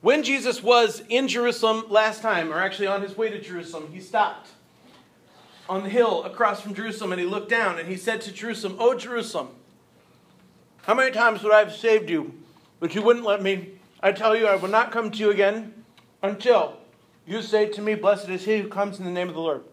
when 0.02 0.24
Jesus 0.24 0.62
was 0.62 1.04
in 1.10 1.28
Jerusalem 1.28 1.86
last 1.90 2.22
time, 2.22 2.52
or 2.52 2.60
actually 2.60 2.88
on 2.88 3.02
his 3.02 3.18
way 3.18 3.30
to 3.30 3.42
Jerusalem, 3.42 3.90
he 3.92 4.00
stopped 4.00 4.50
on 5.70 5.84
the 5.84 5.90
hill 5.90 6.24
across 6.24 6.62
from 6.62 6.74
Jerusalem 6.74 7.12
and 7.12 7.20
he 7.20 7.28
looked 7.28 7.50
down 7.50 7.80
and 7.80 7.88
he 7.88 7.98
said 7.98 8.22
to 8.22 8.32
Jerusalem, 8.32 8.78
Oh, 8.80 8.98
Jerusalem, 8.98 9.50
how 10.84 10.94
many 10.94 11.12
times 11.12 11.44
would 11.44 11.52
I 11.52 11.60
have 11.60 11.74
saved 11.74 12.10
you, 12.10 12.34
but 12.80 12.96
you 12.96 13.02
wouldn't 13.02 13.26
let 13.26 13.42
me? 13.42 13.77
I 14.08 14.14
tell 14.14 14.38
you, 14.38 14.48
I 14.48 14.56
will 14.56 14.70
not 14.70 14.94
come 14.94 15.12
to 15.12 15.18
you 15.18 15.32
again 15.32 15.84
until 16.24 16.78
you 17.26 17.42
say 17.42 17.66
to 17.68 17.82
me, 17.82 17.94
Blessed 17.94 18.30
is 18.30 18.46
he 18.46 18.60
who 18.60 18.70
comes 18.70 19.00
in 19.00 19.06
the 19.06 19.12
name 19.12 19.28
of 19.28 19.36
the 19.36 19.42
Lord. 19.42 19.64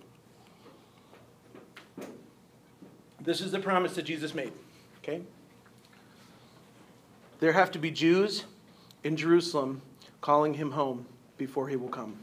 This 3.21 3.41
is 3.41 3.53
the 3.53 3.61
promise 3.61 3.95
that 3.95 4.03
Jesus 4.03 4.35
made. 4.35 4.51
Okay? 4.99 5.23
There 7.39 7.53
have 7.53 7.71
to 7.71 7.79
be 7.79 7.93
Jews 7.93 8.45
in 9.05 9.17
Jerusalem 9.17 9.83
calling 10.21 10.55
him 10.55 10.73
home 10.73 11.07
before 11.39 11.69
he 11.69 11.77
will 11.77 11.89
come. 11.89 12.17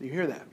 You 0.00 0.10
hear 0.10 0.26
that? 0.26 0.46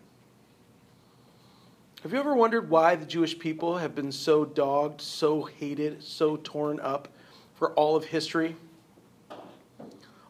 Have 2.03 2.12
you 2.12 2.19
ever 2.19 2.36
wondered 2.36 2.69
why 2.69 2.98
the 2.98 3.05
Jewish 3.05 3.39
people 3.39 3.77
have 3.77 3.95
been 3.95 4.12
so 4.12 4.43
dogged, 4.43 5.00
so 5.00 5.43
hated, 5.43 6.03
so 6.03 6.36
torn 6.36 6.81
up 6.81 7.07
for 7.55 7.71
all 7.75 7.95
of 7.95 8.03
history? 8.03 8.57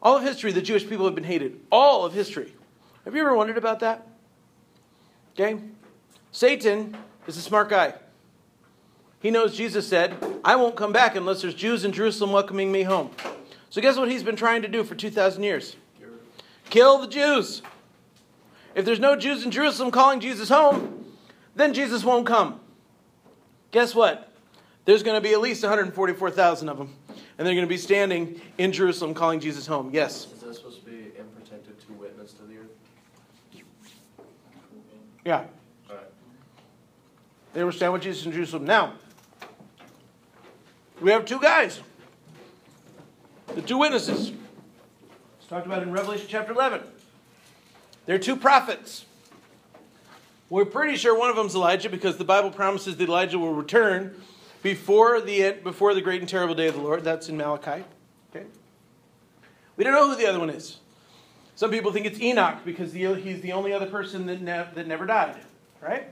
All 0.02 0.16
of 0.16 0.24
history, 0.24 0.50
the 0.52 0.60
Jewish 0.60 0.88
people 0.88 1.06
have 1.06 1.14
been 1.14 1.24
hated. 1.24 1.60
All 1.70 2.04
of 2.04 2.12
history. 2.12 2.52
Have 3.04 3.14
you 3.14 3.20
ever 3.20 3.34
wondered 3.34 3.56
about 3.56 3.80
that? 3.80 4.06
Okay? 5.34 5.60
Satan 6.32 6.96
is 7.26 7.36
a 7.36 7.40
smart 7.40 7.68
guy. 7.68 7.94
He 9.20 9.30
knows 9.30 9.56
Jesus 9.56 9.86
said, 9.86 10.16
I 10.44 10.56
won't 10.56 10.74
come 10.74 10.92
back 10.92 11.14
unless 11.14 11.42
there's 11.42 11.54
Jews 11.54 11.84
in 11.84 11.92
Jerusalem 11.92 12.32
welcoming 12.32 12.72
me 12.72 12.82
home. 12.82 13.12
So, 13.70 13.80
guess 13.80 13.96
what 13.96 14.10
he's 14.10 14.24
been 14.24 14.36
trying 14.36 14.62
to 14.62 14.68
do 14.68 14.82
for 14.82 14.94
2,000 14.96 15.42
years? 15.42 15.76
Kill 16.68 16.98
the 16.98 17.06
Jews. 17.06 17.62
If 18.74 18.84
there's 18.84 18.98
no 18.98 19.14
Jews 19.14 19.44
in 19.44 19.50
Jerusalem 19.50 19.90
calling 19.90 20.20
Jesus 20.20 20.48
home, 20.48 21.14
then 21.54 21.72
Jesus 21.72 22.02
won't 22.02 22.26
come. 22.26 22.60
Guess 23.70 23.94
what? 23.94 24.32
There's 24.84 25.02
going 25.02 25.16
to 25.16 25.20
be 25.20 25.32
at 25.32 25.40
least 25.40 25.62
144,000 25.62 26.68
of 26.68 26.78
them. 26.78 26.96
And 27.42 27.46
they're 27.48 27.56
going 27.56 27.66
to 27.66 27.68
be 27.68 27.76
standing 27.76 28.40
in 28.56 28.70
Jerusalem 28.70 29.14
calling 29.14 29.40
Jesus 29.40 29.66
home. 29.66 29.90
Yes? 29.92 30.28
Is 30.32 30.42
that 30.42 30.54
supposed 30.54 30.78
to 30.78 30.88
be 30.88 31.10
and 31.18 31.34
protected 31.34 31.76
to 31.80 31.92
witness 31.94 32.32
to 32.34 32.44
the 32.44 32.58
earth? 32.58 33.64
Yeah. 35.24 35.46
All 35.90 35.96
right. 35.96 36.04
They 37.52 37.64
were 37.64 37.72
standing 37.72 37.94
with 37.94 38.02
Jesus 38.02 38.24
in 38.26 38.30
Jerusalem. 38.30 38.64
Now, 38.64 38.92
we 41.00 41.10
have 41.10 41.24
two 41.24 41.40
guys. 41.40 41.80
The 43.56 43.62
two 43.62 43.78
witnesses. 43.78 44.30
It's 45.40 45.48
talked 45.48 45.66
about 45.66 45.82
in 45.82 45.90
Revelation 45.90 46.28
chapter 46.28 46.52
11. 46.52 46.80
They're 48.06 48.20
two 48.20 48.36
prophets. 48.36 49.04
We're 50.48 50.64
pretty 50.64 50.96
sure 50.96 51.18
one 51.18 51.28
of 51.28 51.34
them's 51.34 51.56
Elijah 51.56 51.90
because 51.90 52.18
the 52.18 52.24
Bible 52.24 52.52
promises 52.52 52.98
that 52.98 53.08
Elijah 53.08 53.40
will 53.40 53.52
return 53.52 54.14
before 54.62 55.20
the, 55.20 55.52
before 55.62 55.94
the 55.94 56.00
great 56.00 56.20
and 56.20 56.28
terrible 56.28 56.54
day 56.54 56.68
of 56.68 56.74
the 56.74 56.80
Lord. 56.80 57.04
That's 57.04 57.28
in 57.28 57.36
Malachi. 57.36 57.84
Okay? 58.30 58.46
We 59.76 59.84
don't 59.84 59.92
know 59.92 60.08
who 60.08 60.16
the 60.16 60.26
other 60.26 60.38
one 60.38 60.50
is. 60.50 60.78
Some 61.54 61.70
people 61.70 61.92
think 61.92 62.06
it's 62.06 62.20
Enoch 62.20 62.64
because 62.64 62.92
he's 62.92 63.40
the 63.40 63.52
only 63.52 63.72
other 63.72 63.86
person 63.86 64.26
that, 64.26 64.40
ne- 64.40 64.68
that 64.74 64.86
never 64.86 65.06
died. 65.06 65.36
Right? 65.80 66.08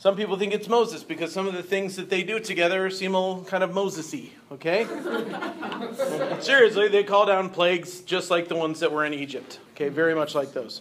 Some 0.00 0.16
people 0.16 0.38
think 0.38 0.54
it's 0.54 0.66
Moses 0.66 1.02
because 1.02 1.30
some 1.30 1.46
of 1.46 1.52
the 1.52 1.62
things 1.62 1.96
that 1.96 2.08
they 2.08 2.22
do 2.22 2.40
together 2.40 2.88
seem 2.88 3.14
all 3.14 3.44
kind 3.44 3.62
of 3.62 3.74
Moses-y, 3.74 4.30
okay? 4.50 4.86
Seriously, 6.40 6.88
they 6.88 7.04
call 7.04 7.26
down 7.26 7.50
plagues 7.50 8.00
just 8.00 8.30
like 8.30 8.48
the 8.48 8.54
ones 8.54 8.80
that 8.80 8.90
were 8.92 9.04
in 9.04 9.12
Egypt, 9.12 9.60
okay? 9.72 9.90
Very 9.90 10.14
much 10.14 10.34
like 10.34 10.54
those, 10.54 10.80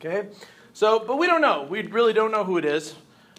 okay? 0.00 0.30
So, 0.72 0.98
but 0.98 1.16
we 1.16 1.28
don't 1.28 1.40
know. 1.40 1.62
We 1.70 1.82
really 1.82 2.12
don't 2.12 2.32
know 2.32 2.42
who 2.42 2.58
it 2.58 2.64
is. 2.64 2.96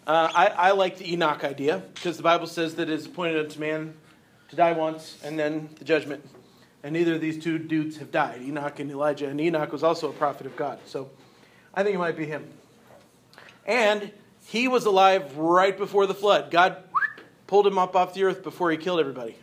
Uh, 0.07 0.31
I, 0.33 0.47
I 0.47 0.71
like 0.71 0.97
the 0.97 1.11
Enoch 1.11 1.43
idea 1.43 1.83
because 1.93 2.17
the 2.17 2.23
Bible 2.23 2.47
says 2.47 2.75
that 2.75 2.89
it 2.89 2.93
is 2.93 3.05
appointed 3.05 3.39
unto 3.39 3.59
man 3.59 3.93
to 4.49 4.55
die 4.55 4.71
once 4.71 5.17
and 5.23 5.37
then 5.37 5.69
the 5.77 5.85
judgment. 5.85 6.27
And 6.83 6.93
neither 6.93 7.15
of 7.15 7.21
these 7.21 7.41
two 7.43 7.59
dudes 7.59 7.97
have 7.97 8.11
died, 8.11 8.41
Enoch 8.41 8.79
and 8.79 8.89
Elijah. 8.89 9.27
And 9.27 9.39
Enoch 9.39 9.71
was 9.71 9.83
also 9.83 10.09
a 10.09 10.13
prophet 10.13 10.45
of 10.45 10.55
God. 10.55 10.79
So 10.85 11.09
I 11.73 11.83
think 11.83 11.95
it 11.95 11.99
might 11.99 12.17
be 12.17 12.25
him. 12.25 12.47
And 13.65 14.11
he 14.47 14.67
was 14.67 14.85
alive 14.85 15.37
right 15.37 15.77
before 15.77 16.07
the 16.07 16.13
flood. 16.13 16.49
God 16.51 16.77
pulled 17.47 17.67
him 17.67 17.77
up 17.77 17.95
off 17.95 18.13
the 18.13 18.23
earth 18.23 18.43
before 18.43 18.71
he 18.71 18.77
killed 18.77 18.99
everybody. 18.99 19.35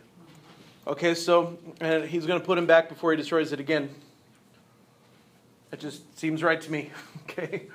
Okay, 0.85 1.13
so 1.13 1.57
and 1.79 2.05
he's 2.05 2.25
going 2.25 2.39
to 2.39 2.45
put 2.45 2.57
him 2.57 2.65
back 2.65 2.89
before 2.89 3.11
he 3.11 3.17
destroys 3.17 3.51
it 3.51 3.59
again. 3.59 3.89
That 5.69 5.79
just 5.79 6.17
seems 6.17 6.41
right 6.43 6.59
to 6.61 6.71
me. 6.71 6.91
Okay. 7.29 7.67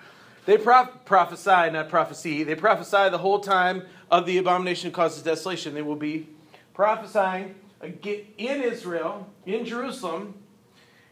They 0.45 0.59
prophesy, 0.59 1.71
not 1.71 1.89
prophecy. 1.89 2.43
They 2.43 2.57
prophesy 2.57 3.09
the 3.11 3.19
whole 3.19 3.39
time 3.39 3.85
of 4.11 4.27
the 4.27 4.39
abomination 4.39 4.91
causes 4.91 5.23
desolation. 5.23 5.75
They 5.75 5.83
will 5.83 5.97
be 5.97 6.29
prophesying 6.75 7.55
in 7.83 8.27
Israel, 8.39 9.29
in 9.47 9.65
Jerusalem, 9.65 10.35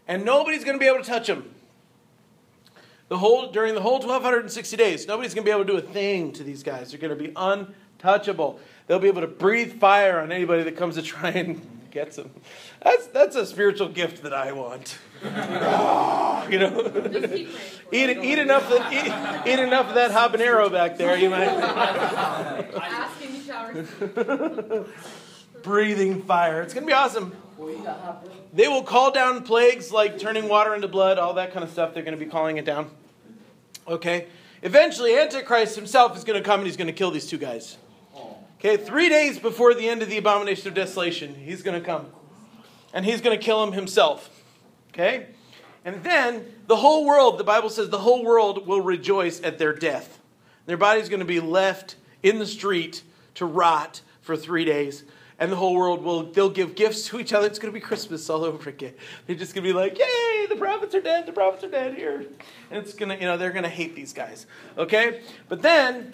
and 0.09 0.25
nobody's 0.25 0.65
going 0.65 0.77
to 0.77 0.81
be 0.81 0.87
able 0.87 1.03
to 1.03 1.09
touch 1.09 1.29
them. 1.29 1.55
The 3.09 3.19
whole 3.19 3.51
during 3.51 3.75
the 3.75 3.81
whole 3.81 3.99
1260 3.99 4.77
days, 4.77 5.07
nobody's 5.07 5.35
going 5.35 5.45
to 5.45 5.49
be 5.49 5.53
able 5.53 5.65
to 5.65 5.73
do 5.73 5.79
a 5.79 5.93
thing 5.93 6.33
to 6.33 6.45
these 6.45 6.63
guys. 6.63 6.91
They're 6.91 7.01
going 7.01 7.17
to 7.17 7.25
be 7.25 7.33
untouchable. 7.35 8.61
They'll 8.87 9.01
be 9.01 9.09
able 9.09 9.23
to 9.23 9.27
breathe 9.27 9.81
fire 9.81 10.21
on 10.21 10.31
anybody 10.33 10.63
that 10.65 10.77
comes 10.77 10.95
to 10.97 11.03
try 11.03 11.31
and 11.31 11.61
get 11.91 12.13
them. 12.13 12.31
That's 12.83 13.07
that's 13.09 13.37
a 13.37 13.47
spiritual 13.47 13.89
gift 13.89 14.23
that 14.23 14.33
I 14.33 14.53
want. 14.53 14.99
you 16.50 16.59
know, 16.59 16.83
Just 17.12 17.35
keep 17.35 17.53
praying. 17.53 17.71
for 17.89 17.95
eat 17.95 18.11
it. 18.11 18.25
eat 18.25 18.39
enough 18.39 18.71
of, 18.71 18.93
eat, 18.93 19.05
eat 19.53 19.59
enough 19.59 19.89
of 19.89 19.95
that 19.95 20.11
habanero 20.11 20.73
back 20.73 20.97
there. 20.97 21.17
You 21.17 21.29
might 21.31 21.47
Ask 21.49 23.25
and 23.25 23.35
you 23.35 23.43
shall 23.43 23.69
receive. 23.71 25.61
breathing 25.62 26.23
fire. 26.23 26.62
It's 26.62 26.73
going 26.73 26.85
to 26.85 26.87
be 26.87 26.95
awesome. 26.95 27.33
They 28.55 28.67
will 28.69 28.83
call 28.83 29.11
down 29.12 29.43
plagues 29.45 29.93
like 29.93 30.19
turning 30.19 30.49
water 30.49 30.75
into 30.75 30.89
blood, 30.89 31.19
all 31.19 31.35
that 31.35 31.53
kind 31.53 31.62
of 31.62 31.71
stuff. 31.71 31.93
They're 31.93 32.03
going 32.03 32.19
to 32.19 32.25
be 32.25 32.31
calling 32.31 32.57
it 32.57 32.65
down. 32.65 32.91
Okay? 33.87 34.27
Eventually, 34.62 35.17
Antichrist 35.19 35.77
himself 35.77 36.17
is 36.17 36.25
going 36.25 36.39
to 36.43 36.45
come 36.45 36.61
and 36.61 36.67
he's 36.67 36.77
going 36.79 36.87
to 36.87 36.93
kill 36.95 37.11
these 37.11 37.27
two 37.27 37.39
guys. 37.39 37.77
Okay, 38.59 38.77
three 38.77 39.09
days 39.09 39.39
before 39.39 39.73
the 39.73 39.89
end 39.89 40.03
of 40.03 40.11
the 40.11 40.19
abomination 40.19 40.69
of 40.69 40.75
desolation, 40.75 41.35
he's 41.35 41.62
going 41.62 41.79
to 41.81 41.85
come. 41.87 42.07
And 42.93 43.07
he's 43.07 43.23
going 43.23 43.39
to 43.39 43.43
kill 43.43 43.62
him 43.65 43.73
himself. 43.73 44.39
Okay? 44.92 45.26
And 45.85 46.02
then 46.02 46.44
the 46.66 46.76
whole 46.76 47.06
world, 47.06 47.38
the 47.38 47.44
Bible 47.44 47.70
says, 47.70 47.88
the 47.88 47.99
whole 47.99 48.25
world 48.25 48.66
will 48.66 48.80
rejoice 48.80 49.40
at 49.42 49.59
their 49.59 49.73
death. 49.73 50.20
Their 50.66 50.76
body's 50.76 51.09
going 51.09 51.20
to 51.20 51.26
be 51.26 51.40
left 51.40 51.97
in 52.23 52.38
the 52.38 52.47
street 52.47 53.02
to 53.35 53.47
rot 53.47 54.02
for 54.20 54.37
three 54.37 54.64
days. 54.64 55.04
And 55.38 55.50
the 55.50 55.56
whole 55.56 55.75
world 55.75 56.04
will, 56.04 56.25
they'll 56.25 56.50
give 56.50 56.75
gifts 56.75 57.09
to 57.09 57.18
each 57.18 57.32
other. 57.32 57.47
It's 57.47 57.59
going 57.59 57.73
to 57.73 57.75
be 57.75 57.80
Christmas 57.80 58.28
all 58.28 58.44
over 58.44 58.68
again. 58.68 58.92
They're 59.26 59.37
just 59.37 59.54
going 59.54 59.64
to 59.64 59.70
be 59.70 59.73
like, 59.73 59.99
yay, 59.99 60.47
the 60.49 60.56
prophets 60.56 60.94
are 60.94 61.00
dead, 61.00 61.25
the 61.25 61.32
prophets 61.32 61.64
are 61.64 61.70
dead 61.70 61.94
here. 61.94 62.26
And 62.70 62.85
it's 62.85 62.92
going 62.92 63.09
to, 63.09 63.14
you 63.14 63.23
know, 63.23 63.38
they're 63.38 63.52
going 63.52 63.64
to 63.64 63.70
hate 63.70 63.94
these 63.94 64.12
guys. 64.12 64.47
Okay? 64.76 65.23
But 65.49 65.62
then, 65.62 66.12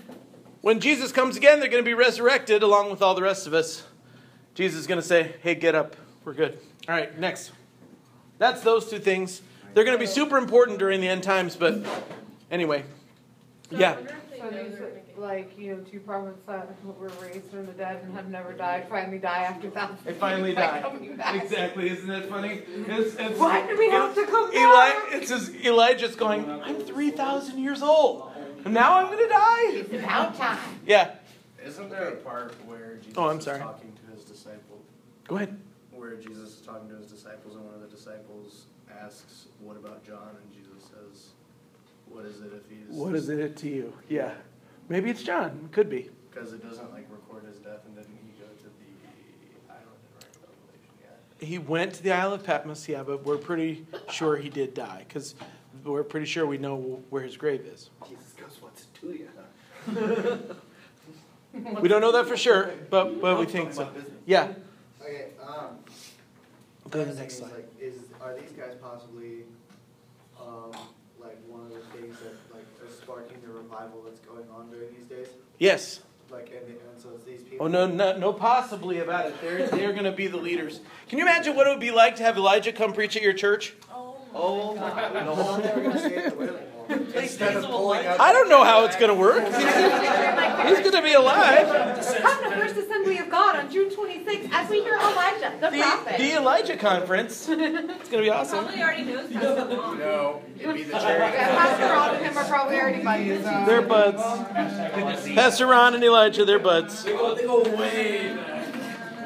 when 0.61 0.79
Jesus 0.79 1.11
comes 1.11 1.37
again, 1.37 1.59
they're 1.59 1.69
going 1.69 1.85
to 1.85 1.89
be 1.89 1.95
resurrected 1.95 2.63
along 2.63 2.91
with 2.91 3.03
all 3.03 3.17
the 3.17 3.23
rest 3.23 3.49
of 3.49 3.55
us. 3.55 3.83
Jesus 4.55 4.81
is 4.81 4.87
going 4.87 5.01
to 5.01 5.07
say, 5.07 5.35
hey, 5.43 5.57
get 5.57 5.75
up. 5.75 5.97
We're 6.25 6.33
good. 6.33 6.59
All 6.89 6.95
right, 6.95 7.19
next. 7.19 7.53
That's 8.39 8.61
those 8.63 8.89
two 8.91 8.99
things. 8.99 9.43
They're 9.75 9.85
going 9.85 9.97
to 9.97 10.01
be 10.03 10.07
super 10.07 10.37
important 10.39 10.79
during 10.79 11.01
the 11.01 11.09
end 11.09 11.23
times, 11.23 11.57
but 11.57 11.79
anyway. 12.51 12.85
So 13.71 13.77
Yeah. 13.79 13.95
wonder 13.97 14.11
if 14.11 14.31
they 14.31 14.39
So 14.39 14.45
these, 14.51 14.73
they're 14.79 14.89
gonna 14.89 14.91
get- 15.01 15.19
like, 15.19 15.59
you 15.59 15.75
know, 15.75 15.83
two 15.91 16.01
prophets 16.01 16.39
that 16.47 16.69
were 16.85 17.09
raised 17.23 17.51
from 17.51 17.65
the 17.67 17.73
dead 17.73 18.01
and 18.05 18.15
have 18.15 18.29
never 18.29 18.53
died, 18.53 18.87
finally 18.89 19.19
die 19.19 19.45
after 19.45 19.71
thousands. 19.71 20.03
They 20.05 20.13
finally 20.13 20.53
of 20.53 21.03
years 21.03 21.17
by 21.17 21.17
die. 21.17 21.37
Exactly, 21.43 21.89
isn't 21.91 22.07
that 22.09 22.29
funny? 22.29 22.61
It's, 22.87 23.17
it's, 23.17 23.39
Why 23.41 23.67
do 23.67 23.77
we 23.79 23.89
have 23.91 24.15
to 24.15 24.27
come 24.27 24.53
Eli, 24.55 24.91
back? 24.91 25.05
it's 25.13 25.31
just 25.31 25.55
Elijah's 25.65 26.17
going, 26.17 26.49
I'm 26.51 26.81
3,000 26.81 27.59
years 27.59 27.83
old, 27.83 28.31
and 28.65 28.75
now 28.75 28.99
I'm 28.99 29.07
going 29.07 29.19
to 29.27 29.29
die. 29.29 29.71
It's 29.79 30.05
about 30.05 30.37
time. 30.37 30.59
Yeah, 30.87 31.13
Isn't 31.65 31.89
there 31.91 32.09
a 32.09 32.17
part 32.17 32.53
where 32.67 32.97
Jesus 32.97 33.15
Oh, 33.17 33.29
I'm 33.31 33.39
is 33.39 33.45
talking 33.47 33.93
to 34.07 34.15
his 34.15 34.25
disciple, 34.25 34.83
go 35.27 35.37
ahead. 35.37 35.59
Where 36.07 36.17
Jesus 36.17 36.57
is 36.57 36.61
talking 36.61 36.89
to 36.89 36.97
his 36.97 37.07
disciples, 37.07 37.57
and 37.57 37.65
one 37.65 37.75
of 37.75 37.81
the 37.81 37.89
disciples 37.89 38.67
asks, 39.03 39.47
"What 39.61 39.77
about 39.77 40.05
John?" 40.05 40.37
And 40.41 40.53
Jesus 40.53 40.85
says, 40.85 41.31
"What 42.07 42.25
is 42.25 42.41
it 42.41 42.53
if 42.53 42.69
he's?" 42.71 42.89
What 42.89 43.15
is 43.15 43.29
it 43.29 43.57
to 43.57 43.69
you? 43.69 43.93
Yeah. 44.09 44.35
Maybe 44.89 45.11
it's 45.11 45.23
John. 45.23 45.69
Could 45.73 45.91
be. 45.91 46.11
Because 46.31 46.53
it 46.53 46.63
doesn't 46.63 46.93
like 46.93 47.07
record 47.11 47.45
his 47.45 47.59
death, 47.59 47.81
and 47.87 47.97
didn't 47.97 48.19
he 48.23 48.41
go 48.41 48.47
to 48.47 48.65
the 48.65 49.73
island 49.73 49.87
and 50.05 50.15
write 50.15 50.37
Revelation 50.43 50.95
yet? 51.01 51.49
He 51.49 51.59
went 51.59 51.95
to 51.95 52.03
the 52.03 52.13
Isle 52.13 52.35
of 52.35 52.45
Patmos, 52.45 52.89
yeah, 52.89 53.03
but 53.03 53.25
we're 53.25 53.39
pretty 53.39 53.87
sure 54.11 54.37
he 54.37 54.49
did 54.49 54.75
die 54.75 55.05
because 55.09 55.35
we're 55.85 56.05
pretty 56.05 56.27
sure 56.27 56.47
we 56.47 56.59
know 56.59 57.03
where 57.11 57.23
his 57.23 57.37
grave 57.37 57.63
is. 57.63 57.91
Jesus 58.09 58.33
goes, 58.35 58.59
what's 58.61 58.83
it 58.83 58.95
to 59.01 59.13
you? 59.13 60.57
We 61.81 61.89
don't 61.89 62.03
know 62.03 62.13
that 62.13 62.27
for 62.27 62.37
sure, 62.37 62.71
but, 62.91 63.19
but 63.19 63.39
we 63.39 63.47
think 63.47 63.73
so. 63.73 63.89
Yeah. 64.27 64.53
Okay, 65.01 65.29
um, 65.41 65.79
Go 66.91 67.05
to 67.05 67.11
the 67.11 67.21
next 67.21 67.39
thing 67.39 67.49
slide. 67.49 67.57
like, 67.57 67.73
is, 67.81 67.95
are 68.21 68.35
these 68.35 68.51
guys 68.53 68.75
possibly, 68.81 69.45
um, 70.41 70.71
like 71.21 71.39
one 71.49 71.63
of 71.63 71.71
the 71.71 71.81
things 71.99 72.17
that, 72.21 72.35
like, 72.55 72.65
are 72.83 72.93
sparking 72.93 73.39
the 73.45 73.53
revival 73.53 74.03
that's 74.05 74.21
going 74.21 74.45
on 74.55 74.71
during 74.71 74.95
these 74.95 75.07
days? 75.07 75.29
Yes. 75.59 76.01
Like, 76.31 76.49
and, 76.49 76.67
and 76.69 77.01
so 77.01 77.11
it's 77.15 77.25
these 77.25 77.43
people. 77.43 77.67
Oh 77.67 77.69
no, 77.69 77.87
no, 77.87 78.17
no, 78.19 78.33
possibly 78.33 78.99
about 78.99 79.27
it. 79.27 79.41
They're 79.41 79.69
they're 79.69 79.93
going 79.93 80.05
to 80.05 80.13
be 80.13 80.27
the 80.27 80.37
leaders. 80.37 80.81
Can 81.09 81.19
you 81.19 81.25
imagine 81.25 81.55
what 81.55 81.69
it 81.69 81.71
would 81.71 81.81
be 81.81 81.93
like 81.93 82.17
to 82.17 82.25
have 82.25 82.37
Elijah 82.37 82.73
come 82.73 82.93
preach 82.93 83.17
at 83.17 83.23
your 83.23 83.33
church? 83.33 83.75
Oh 84.35 84.75
my 84.75 84.91
god. 84.91 85.15
No, 85.15 85.57
they're 85.63 85.83
gonna 85.83 85.99
stay 85.99 86.67
at 86.89 86.99
the 86.99 87.05
Wailing 87.05 87.13
Wall. 87.13 87.23
Instead 87.23 87.57
of 87.57 87.65
pulling 87.65 88.07
out. 88.07 88.21
I 88.21 88.33
don't 88.33 88.49
know 88.49 88.65
how 88.65 88.85
it's 88.85 88.97
going 88.97 89.09
to 89.09 89.15
work. 89.15 89.45
He's 89.45 90.81
going 90.81 90.93
to 90.93 91.03
be 91.03 91.13
alive. 91.15 91.67
Come 92.23 92.43
to 92.45 92.51
First 92.57 92.77
Assembly 92.77 93.19
of 93.19 93.31
God 93.31 93.57
on 93.57 93.71
June 93.71 93.91
twenty-sixth 93.91 94.49
as 94.53 94.69
we 94.71 94.81
hear 94.83 94.95
Elijah, 94.95 95.53
the 95.61 95.71
The, 95.71 95.79
prophet. 95.79 96.19
the 96.19 96.33
Elijah 96.37 96.77
conference. 96.77 97.49
It's 98.07 98.11
going 98.11 98.23
to 98.25 98.31
be 98.31 98.31
awesome. 98.31 98.65
Probably 98.65 98.83
already 98.83 99.05
knows 99.05 99.31
Pastor 99.33 99.77
Ron. 99.77 99.99
No, 99.99 100.43
it'd 100.61 100.75
be 100.75 100.83
the 100.85 100.93
Yeah. 100.93 101.57
Pastor 101.57 101.85
Ron 101.87 102.15
and 102.17 102.25
him 102.27 102.39
are 102.39 102.45
probably 102.45 102.77
already 102.81 103.03
buddies. 103.03 103.45
Uh, 103.45 103.65
they're 103.67 103.83
buds. 103.83 104.23
Pastor 105.35 105.67
Ron 105.67 105.95
and 105.95 106.05
Elijah, 106.05 106.45
they're 106.45 106.59
buds. 106.59 107.05
They 107.05 107.13
go, 107.13 107.35
they 107.35 107.43
go 107.43 107.63
way. 107.77 108.37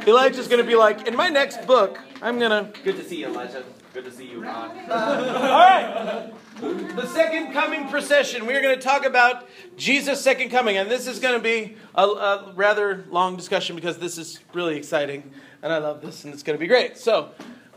Elijah's 0.06 0.48
going 0.48 0.62
to 0.62 0.66
be 0.66 0.76
like, 0.76 1.06
in 1.06 1.16
my 1.16 1.28
next 1.28 1.66
book, 1.66 1.98
I'm 2.22 2.38
going 2.38 2.50
to. 2.50 2.80
Good 2.82 2.96
to 2.96 3.04
see 3.04 3.20
you, 3.20 3.26
Elijah. 3.26 3.64
Good 3.92 4.04
to 4.04 4.12
see 4.12 4.26
you, 4.26 4.42
Ron. 4.42 4.70
All 4.90 4.96
right. 4.96 6.32
The 6.60 7.06
second 7.08 7.52
coming 7.52 7.88
procession. 7.88 8.46
We 8.46 8.54
are 8.54 8.62
going 8.62 8.76
to 8.78 8.80
talk 8.80 9.04
about 9.04 9.48
Jesus' 9.76 10.20
second 10.20 10.50
coming. 10.50 10.76
And 10.76 10.90
this 10.90 11.06
is 11.06 11.18
going 11.18 11.34
to 11.34 11.42
be 11.42 11.76
a, 11.94 12.04
a 12.04 12.52
rather 12.54 13.04
long 13.10 13.36
discussion 13.36 13.76
because 13.76 13.98
this 13.98 14.16
is 14.16 14.38
really 14.54 14.76
exciting. 14.76 15.32
And 15.62 15.72
I 15.72 15.78
love 15.78 16.02
this, 16.02 16.24
and 16.24 16.32
it's 16.32 16.42
going 16.42 16.56
to 16.56 16.60
be 16.60 16.68
great. 16.68 16.96
So, 16.98 17.30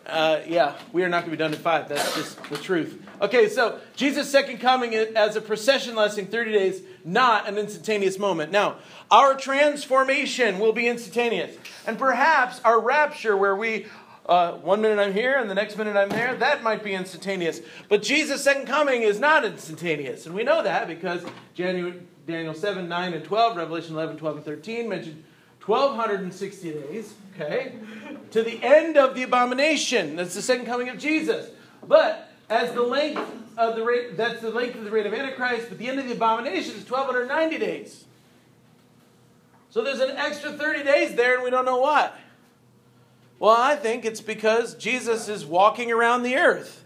uh, 0.06 0.42
yeah, 0.48 0.76
we 0.92 1.04
are 1.04 1.10
not 1.10 1.22
going 1.22 1.32
to 1.32 1.38
be 1.38 1.44
done 1.44 1.54
at 1.54 1.60
five. 1.60 1.90
That's 1.90 2.16
just 2.16 2.44
the 2.50 2.58
truth. 2.58 3.02
Okay, 3.22 3.50
so 3.50 3.80
Jesus' 3.96 4.30
second 4.30 4.60
coming 4.60 4.94
as 4.94 5.36
a 5.36 5.42
procession 5.42 5.96
lasting 5.96 6.28
30 6.28 6.52
days, 6.52 6.82
not 7.06 7.48
an 7.48 7.58
instantaneous 7.58 8.18
moment. 8.18 8.52
Now, 8.52 8.78
our 9.12 9.36
transformation 9.36 10.60
will 10.60 10.74
be 10.74 10.88
instantaneous. 10.88 11.56
And 11.86 11.98
perhaps 11.98 12.62
our 12.64 12.80
rapture, 12.80 13.36
where 13.36 13.56
we 13.56 13.88
uh, 14.26 14.54
one 14.54 14.82
minute 14.82 15.00
I'm 15.00 15.14
here 15.14 15.38
and 15.38 15.50
the 15.50 15.56
next 15.56 15.78
minute 15.78 15.98
I'm 15.98 16.10
there, 16.10 16.36
that 16.36 16.64
might 16.64 16.84
be 16.84 16.94
instantaneous. 16.94 17.62
But 17.90 18.04
Jesus' 18.04 18.44
second 18.44 18.68
coming 18.68 19.02
is 19.02 19.20
not 19.20 19.44
instantaneous. 19.44 20.26
And 20.26 20.34
we 20.34 20.44
know 20.44 20.64
that 20.64 20.88
because 20.88 21.24
Daniel, 21.56 21.94
Daniel 22.26 22.54
7, 22.54 22.88
9, 22.88 23.14
and 23.14 23.24
12, 23.26 23.58
Revelation 23.58 23.96
11, 23.96 24.18
12, 24.18 24.38
and 24.38 24.46
13 24.46 24.90
mention 24.90 25.24
1,260 25.66 26.72
days, 26.72 27.14
okay, 27.36 27.74
to 28.32 28.44
the 28.44 28.62
end 28.64 28.98
of 28.98 29.16
the 29.16 29.24
abomination. 29.24 30.16
That's 30.18 30.36
the 30.36 30.42
second 30.42 30.66
coming 30.66 30.90
of 30.90 30.98
Jesus. 30.98 31.50
But 31.86 32.33
as 32.50 32.72
the 32.74 32.82
length 32.82 33.22
of 33.58 33.76
the 33.76 33.84
rate, 33.84 34.18
that's 34.18 34.42
the 34.42 34.50
length 34.50 34.76
of 34.76 34.84
the 34.84 34.92
reign 34.92 35.06
of 35.06 35.14
Antichrist, 35.14 35.70
but 35.70 35.78
the 35.78 35.88
end 35.88 36.00
of 36.00 36.06
the 36.06 36.14
abomination 36.14 36.76
is 36.76 36.90
1,290 36.90 37.58
days. 37.58 38.06
So 39.70 39.84
there's 39.84 40.00
an 40.00 40.16
extra 40.18 40.52
30 40.52 40.84
days 40.84 41.16
there, 41.16 41.36
and 41.36 41.44
we 41.44 41.50
don't 41.50 41.66
know 41.66 41.80
why. 41.80 42.12
Well, 43.40 43.56
I 43.58 43.76
think 43.76 44.06
it's 44.06 44.22
because 44.22 44.76
Jesus 44.76 45.28
is 45.28 45.46
walking 45.46 45.92
around 45.92 46.24
the 46.24 46.38
earth. 46.38 46.86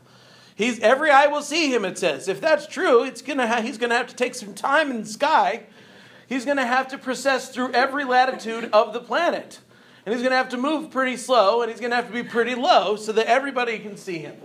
He's 0.55 0.79
every 0.79 1.11
eye 1.11 1.27
will 1.27 1.43
see 1.43 1.71
him. 1.71 1.85
It 1.85 1.99
says. 1.99 2.27
If 2.27 2.41
that's 2.41 2.65
true, 2.65 3.03
it's 3.03 3.21
gonna 3.21 3.47
ha- 3.47 3.61
he's 3.61 3.77
gonna 3.77 3.95
have 3.95 4.07
to 4.07 4.15
take 4.15 4.33
some 4.33 4.55
time 4.55 4.89
in 4.89 5.01
the 5.01 5.07
sky. 5.07 5.63
He's 6.27 6.45
gonna 6.45 6.65
have 6.65 6.87
to 6.87 6.97
process 6.97 7.49
through 7.49 7.73
every 7.73 8.03
latitude 8.05 8.69
of 8.73 8.91
the 8.91 8.99
planet, 8.99 9.59
and 10.03 10.15
he's 10.15 10.23
gonna 10.23 10.35
have 10.35 10.49
to 10.49 10.57
move 10.57 10.89
pretty 10.89 11.15
slow, 11.15 11.61
and 11.61 11.69
he's 11.69 11.79
gonna 11.79 11.95
have 11.95 12.07
to 12.07 12.13
be 12.13 12.23
pretty 12.23 12.55
low 12.55 12.95
so 12.95 13.11
that 13.11 13.27
everybody 13.27 13.77
can 13.77 13.97
see 13.97 14.17
him. 14.17 14.35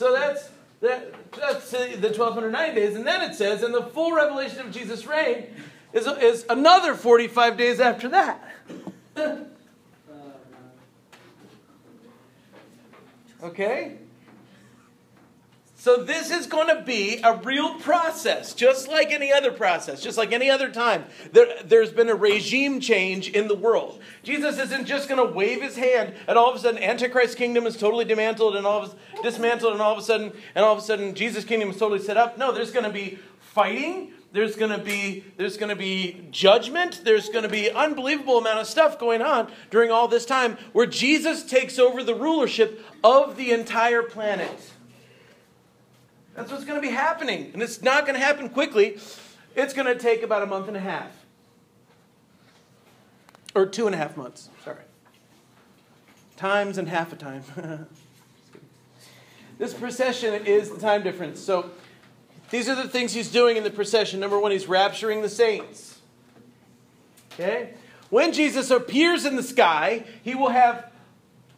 So 0.00 0.14
that's 0.14 0.48
that, 0.80 1.12
that's 1.32 1.70
the 1.72 2.08
1290 2.08 2.74
days, 2.74 2.96
and 2.96 3.06
then 3.06 3.20
it 3.20 3.34
says, 3.34 3.62
and 3.62 3.74
the 3.74 3.82
full 3.82 4.12
revelation 4.14 4.60
of 4.60 4.72
Jesus' 4.72 5.04
reign 5.04 5.48
is 5.92 6.06
is 6.06 6.46
another 6.48 6.94
45 6.94 7.58
days 7.58 7.80
after 7.80 8.08
that. 8.08 8.42
Okay? 13.42 13.96
So 15.80 16.02
this 16.02 16.30
is 16.30 16.46
going 16.46 16.68
to 16.76 16.82
be 16.82 17.22
a 17.24 17.36
real 17.38 17.76
process, 17.76 18.52
just 18.52 18.86
like 18.86 19.10
any 19.12 19.32
other 19.32 19.50
process, 19.50 20.02
just 20.02 20.18
like 20.18 20.30
any 20.30 20.50
other 20.50 20.68
time. 20.70 21.06
There, 21.32 21.46
there's 21.64 21.90
been 21.90 22.10
a 22.10 22.14
regime 22.14 22.80
change 22.80 23.30
in 23.30 23.48
the 23.48 23.54
world. 23.54 23.98
Jesus 24.22 24.58
isn't 24.58 24.84
just 24.84 25.08
going 25.08 25.26
to 25.26 25.34
wave 25.34 25.62
his 25.62 25.76
hand 25.76 26.12
and 26.28 26.36
all 26.36 26.50
of 26.50 26.56
a 26.56 26.58
sudden 26.58 26.82
Antichrist's 26.82 27.34
kingdom 27.34 27.66
is 27.66 27.78
totally 27.78 28.04
dismantled 28.04 28.56
and 28.56 28.66
all 28.66 28.82
of 28.82 28.94
dismantled 29.22 29.72
and 29.72 29.80
all 29.80 29.94
of 29.94 29.98
a 29.98 30.02
sudden 30.02 30.32
and 30.54 30.66
all 30.66 30.74
of 30.74 30.78
a 30.80 30.82
sudden 30.82 31.14
Jesus' 31.14 31.46
kingdom 31.46 31.70
is 31.70 31.78
totally 31.78 31.98
set 31.98 32.18
up. 32.18 32.36
No, 32.36 32.52
there's 32.52 32.72
going 32.72 32.84
to 32.84 32.92
be 32.92 33.18
fighting. 33.38 34.12
There's 34.32 34.56
going 34.56 34.72
to 34.72 34.84
be 34.84 35.24
there's 35.38 35.56
going 35.56 35.70
to 35.70 35.76
be 35.76 36.26
judgment. 36.30 37.00
There's 37.04 37.30
going 37.30 37.44
to 37.44 37.48
be 37.48 37.70
unbelievable 37.70 38.36
amount 38.36 38.58
of 38.58 38.66
stuff 38.66 38.98
going 38.98 39.22
on 39.22 39.50
during 39.70 39.90
all 39.90 40.08
this 40.08 40.26
time 40.26 40.58
where 40.74 40.84
Jesus 40.84 41.42
takes 41.42 41.78
over 41.78 42.04
the 42.04 42.14
rulership 42.14 42.84
of 43.02 43.38
the 43.38 43.52
entire 43.52 44.02
planet. 44.02 44.72
That's 46.40 46.52
what's 46.52 46.64
going 46.64 46.80
to 46.80 46.88
be 46.88 46.94
happening. 46.94 47.50
And 47.52 47.62
it's 47.62 47.82
not 47.82 48.06
going 48.06 48.18
to 48.18 48.24
happen 48.24 48.48
quickly. 48.48 48.96
It's 49.54 49.74
going 49.74 49.86
to 49.86 49.94
take 49.94 50.22
about 50.22 50.42
a 50.42 50.46
month 50.46 50.68
and 50.68 50.76
a 50.76 50.80
half. 50.80 51.14
Or 53.54 53.66
two 53.66 53.84
and 53.84 53.94
a 53.94 53.98
half 53.98 54.16
months. 54.16 54.48
Sorry. 54.64 54.78
Times 56.38 56.78
and 56.78 56.88
half 56.88 57.12
a 57.12 57.16
time. 57.16 57.42
this 59.58 59.74
procession 59.74 60.46
is 60.46 60.70
the 60.70 60.80
time 60.80 61.02
difference. 61.02 61.40
So 61.40 61.72
these 62.48 62.70
are 62.70 62.74
the 62.74 62.88
things 62.88 63.12
he's 63.12 63.30
doing 63.30 63.58
in 63.58 63.62
the 63.62 63.70
procession. 63.70 64.18
Number 64.18 64.40
one, 64.40 64.50
he's 64.50 64.64
rapturing 64.64 65.20
the 65.20 65.28
saints. 65.28 66.00
Okay? 67.34 67.74
When 68.08 68.32
Jesus 68.32 68.70
appears 68.70 69.26
in 69.26 69.36
the 69.36 69.42
sky, 69.42 70.04
he 70.22 70.34
will 70.34 70.48
have 70.48 70.89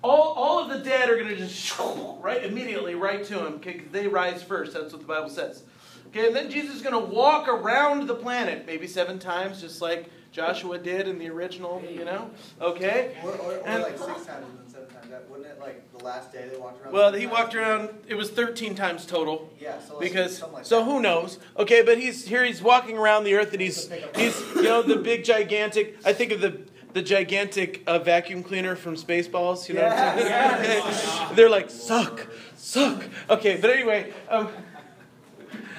all, 0.02 0.32
all 0.34 0.58
of 0.58 0.68
the 0.68 0.78
dead 0.78 1.08
are 1.08 1.16
going 1.16 1.28
to 1.28 1.36
just 1.36 1.78
right 2.20 2.44
immediately 2.44 2.94
right 2.94 3.24
to 3.24 3.38
him. 3.46 3.54
Okay, 3.54 3.82
they 3.92 4.06
rise 4.08 4.42
first. 4.42 4.74
That's 4.74 4.92
what 4.92 5.00
the 5.02 5.06
Bible 5.08 5.30
says. 5.30 5.62
Okay, 6.08 6.26
and 6.26 6.36
then 6.36 6.50
Jesus 6.50 6.76
is 6.76 6.82
going 6.82 6.92
to 6.94 7.12
walk 7.14 7.48
around 7.48 8.06
the 8.06 8.14
planet, 8.14 8.66
maybe 8.66 8.86
seven 8.86 9.18
times, 9.18 9.60
just 9.62 9.80
like 9.80 10.10
Joshua 10.30 10.78
did 10.78 11.08
in 11.08 11.18
the 11.18 11.28
original. 11.30 11.82
You 11.90 12.04
know, 12.04 12.30
okay. 12.60 13.16
Or, 13.24 13.30
or, 13.30 13.52
or 13.56 13.62
And- 13.66 13.82
like 13.82 13.96
six 13.96 14.06
times 14.26 14.28
and 14.28 14.58
then 14.58 14.68
seven 14.68 14.88
times. 14.88 15.08
That 15.08 15.28
wouldn't 15.30 15.46
it 15.48 15.58
like 15.60 15.90
the 15.96 16.02
last 16.04 16.32
day 16.32 16.48
they 16.50 16.58
walked 16.58 16.82
around? 16.82 16.92
Well, 16.94 17.08
seven 17.08 17.20
he 17.20 17.26
times? 17.26 17.38
walked 17.38 17.54
around. 17.54 17.90
It 18.08 18.14
was 18.14 18.30
thirteen 18.30 18.74
times 18.74 19.04
total. 19.06 19.50
Yeah, 19.60 19.78
so 19.80 19.98
because 20.00 20.42
like 20.52 20.64
so 20.64 20.78
that. 20.78 20.84
who 20.84 21.00
knows 21.00 21.38
okay 21.58 21.82
but 21.82 21.98
he's 21.98 22.26
here 22.26 22.44
he's 22.44 22.62
walking 22.62 22.96
around 22.98 23.24
the 23.24 23.34
earth 23.34 23.52
and 23.52 23.60
he's 23.60 23.90
he's 24.16 24.38
you 24.56 24.62
know 24.64 24.80
the 24.82 24.96
big 24.96 25.22
gigantic 25.24 25.98
i 26.04 26.12
think 26.14 26.32
of 26.32 26.40
the 26.40 26.60
the 26.92 27.02
gigantic 27.02 27.82
uh, 27.86 27.98
vacuum 27.98 28.42
cleaner 28.42 28.76
from 28.76 28.96
spaceballs 28.96 29.68
you 29.68 29.74
know 29.74 29.82
what 29.82 29.92
I'm 29.92 30.18
saying? 30.18 30.84
they're 31.34 31.50
like 31.50 31.70
suck 31.70 32.26
suck. 32.56 33.04
Okay 33.30 33.58
but 33.60 33.70
anyway 33.70 34.12
um, 34.28 34.48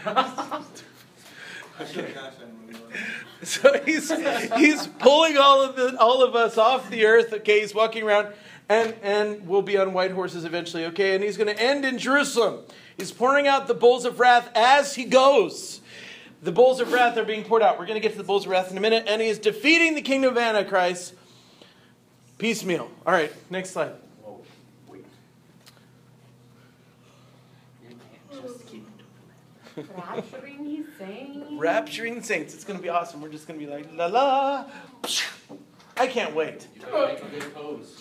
so 3.43 3.82
he's 3.86 4.12
he's 4.56 4.88
pulling 4.88 5.38
all 5.38 5.62
of 5.62 5.76
the 5.76 5.97
all 5.99 6.23
of 6.23 6.36
us 6.36 6.58
off 6.58 6.89
the 6.89 7.06
earth 7.06 7.34
okay? 7.34 7.62
He's 7.62 7.73
walking 7.73 8.04
around 8.04 8.34
and 8.69 8.93
and 9.02 9.47
we'll 9.47 9.62
be 9.62 9.78
on 9.78 9.93
white 9.93 10.12
horses 10.12 10.45
eventually 10.45 10.86
okay? 10.86 11.15
And 11.15 11.23
he's 11.23 11.38
going 11.38 11.54
to 11.54 11.62
end 11.62 11.86
in 11.86 11.97
jerusalem. 11.97 12.60
He's 12.97 13.12
pouring 13.12 13.47
out 13.47 13.67
the 13.67 13.73
bowls 13.73 14.06
of 14.06 14.19
wrath 14.19 14.49
as 14.56 14.95
he 14.95 15.06
goes 15.06 15.82
the 16.43 16.51
bowls 16.51 16.82
of 16.82 16.91
wrath 16.91 17.17
are 17.17 17.23
being 17.23 17.43
poured 17.43 17.62
out. 17.62 17.79
We're 17.79 17.86
going 17.86 17.99
to 17.99 18.06
get 18.06 18.12
to 18.12 18.17
the 18.17 18.23
bowls 18.23 18.45
of 18.45 18.51
wrath 18.51 18.69
in 18.69 18.77
a 18.77 18.82
minute. 18.82 19.06
And 19.08 19.21
he 19.21 19.29
is 19.29 19.39
defeating 19.39 19.95
the 19.95 20.01
kingdom 20.01 20.32
of 20.32 20.38
antichrist. 20.38 21.15
Piecemeal. 22.38 22.91
All 23.06 23.13
right 23.13 23.32
next 23.49 23.69
slide. 23.69 23.93
Whoa, 24.21 24.41
wait. 24.89 25.06
You 27.88 27.95
can't 27.95 28.43
just 28.43 28.67
keep 28.67 28.86
Rapturing, 29.77 30.86
saying. 30.99 31.58
rapturing 31.60 32.15
the 32.17 32.23
saints. 32.23 32.53
It's 32.53 32.65
going 32.65 32.77
to 32.77 32.84
be 32.84 32.89
awesome. 32.89 33.21
We're 33.21 33.29
just 33.29 33.47
going 33.47 33.60
to 33.60 33.65
be 33.65 33.71
like 33.71 33.88
la 33.93 34.08
la. 34.08 34.65
I 35.95 36.08
can't 36.08 36.36
wait. 36.36 36.67
Do 36.79 36.86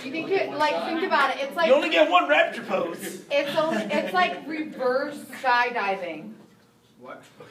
you 0.05 0.11
think 0.11 0.31
it, 0.31 0.51
like, 0.53 0.75
think 0.87 1.03
about 1.05 1.37
it, 1.37 1.43
it's 1.43 1.55
like, 1.55 1.69
you 1.69 1.75
only 1.75 1.91
get 1.91 2.11
one 2.11 2.29
rapture 2.29 2.63
pose. 2.63 3.23
It's 3.31 3.57
only, 3.57 3.83
it's 3.85 4.15
like 4.15 4.47
reverse 4.49 5.17
skydiving. 5.43 6.33
What? 7.03 7.21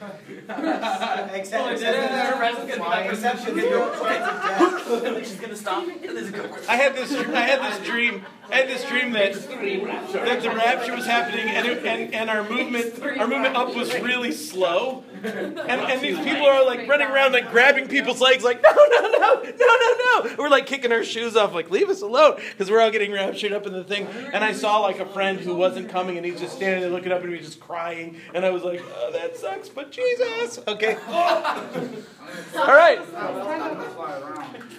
Except, 1.34 1.78
did 1.78 1.82
it? 1.82 2.10
except 2.10 2.76
Flying. 2.78 3.10
Perception 3.10 3.54
can 3.54 3.68
go 3.68 3.92
to 3.92 5.06
And 5.06 5.16
then 5.16 5.24
she's 5.24 5.38
gonna 5.38 5.54
stop. 5.54 5.86
And 5.86 6.02
then 6.02 6.16
it's 6.16 6.30
gonna 6.30 6.56
I 6.70 6.76
had 6.76 6.94
this. 6.94 7.12
I 7.12 7.40
had 7.40 7.60
this 7.60 7.86
dream. 7.86 8.24
I 8.50 8.56
had 8.56 8.68
this 8.68 8.82
dream 8.88 9.12
that 9.12 9.34
that 9.34 10.42
the 10.42 10.48
rapture 10.48 10.96
was 10.96 11.04
happening, 11.04 11.48
and 11.48 11.66
it, 11.66 11.84
and, 11.84 12.14
and 12.14 12.30
our 12.30 12.48
movement 12.48 12.98
our 13.02 13.28
movement 13.28 13.54
up 13.54 13.76
was 13.76 13.92
really 14.00 14.32
slow, 14.32 15.04
and, 15.24 15.58
and 15.58 16.00
these 16.00 16.18
people 16.18 16.46
are 16.46 16.64
like 16.64 16.88
running 16.88 17.06
around 17.06 17.32
like 17.32 17.50
grabbing 17.50 17.86
people's 17.86 18.20
legs, 18.20 18.42
like 18.42 18.60
no 18.62 18.70
no 18.72 19.00
no 19.00 19.42
no 19.42 19.50
no 19.52 20.24
no. 20.24 20.34
We're 20.36 20.48
like 20.48 20.66
kicking 20.66 20.90
our 20.90 21.04
shoes 21.04 21.36
off, 21.36 21.54
like 21.54 21.70
leave 21.70 21.88
us 21.88 22.02
alone, 22.02 22.40
because 22.50 22.70
we're 22.70 22.80
all 22.80 22.90
getting 22.90 23.12
raptured 23.12 23.52
up 23.52 23.66
in 23.66 23.72
the 23.72 23.84
thing. 23.84 24.06
And 24.06 24.42
I 24.42 24.52
saw 24.52 24.78
like 24.80 24.98
a 24.98 25.06
friend 25.06 25.38
who 25.38 25.54
wasn't 25.54 25.88
coming, 25.88 26.16
and 26.16 26.26
he's 26.26 26.40
just 26.40 26.56
standing 26.56 26.80
there 26.80 26.90
looking 26.90 27.12
up, 27.12 27.22
and 27.22 27.32
he's 27.32 27.46
just 27.46 27.60
crying, 27.60 28.16
and 28.34 28.44
I 28.44 28.50
was 28.50 28.64
like, 28.64 28.82
oh, 28.96 29.12
that 29.12 29.36
sucks, 29.36 29.68
but 29.68 29.92
Jesus, 29.92 30.58
okay. 30.66 30.96
All 31.08 32.74
right, 32.74 32.98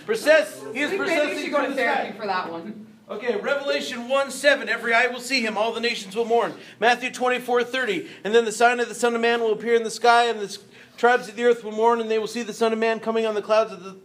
Persist. 0.05 0.63
He 0.73 0.79
is 0.79 0.91
I 0.91 0.97
think 0.97 0.99
maybe 0.99 0.99
we 0.99 1.05
processing 1.05 1.43
should 1.43 1.51
go 1.51 1.67
to 1.67 1.73
therapy 1.73 2.17
for 2.17 2.25
that 2.25 2.51
one. 2.51 2.92
Okay, 3.09 3.35
Revelation 3.35 4.07
1 4.07 4.31
7. 4.31 4.69
Every 4.69 4.93
eye 4.93 5.07
will 5.07 5.19
see 5.19 5.41
him, 5.41 5.57
all 5.57 5.73
the 5.73 5.81
nations 5.81 6.15
will 6.15 6.25
mourn. 6.25 6.53
Matthew 6.79 7.11
24 7.11 7.63
30. 7.65 8.07
And 8.23 8.33
then 8.33 8.45
the 8.45 8.51
sign 8.51 8.79
of 8.79 8.87
the 8.87 8.95
Son 8.95 9.13
of 9.13 9.19
Man 9.19 9.41
will 9.41 9.51
appear 9.51 9.75
in 9.75 9.83
the 9.83 9.91
sky, 9.91 10.25
and 10.25 10.39
the 10.39 10.57
tribes 10.95 11.27
of 11.27 11.35
the 11.35 11.43
earth 11.43 11.63
will 11.65 11.73
mourn, 11.73 11.99
and 11.99 12.09
they 12.09 12.17
will 12.17 12.27
see 12.27 12.43
the 12.43 12.53
Son 12.53 12.71
of 12.71 12.79
Man 12.79 13.01
coming 13.01 13.25
on 13.25 13.35
the 13.35 13.41
clouds 13.41 13.73
of 13.73 13.83
the 13.83 13.97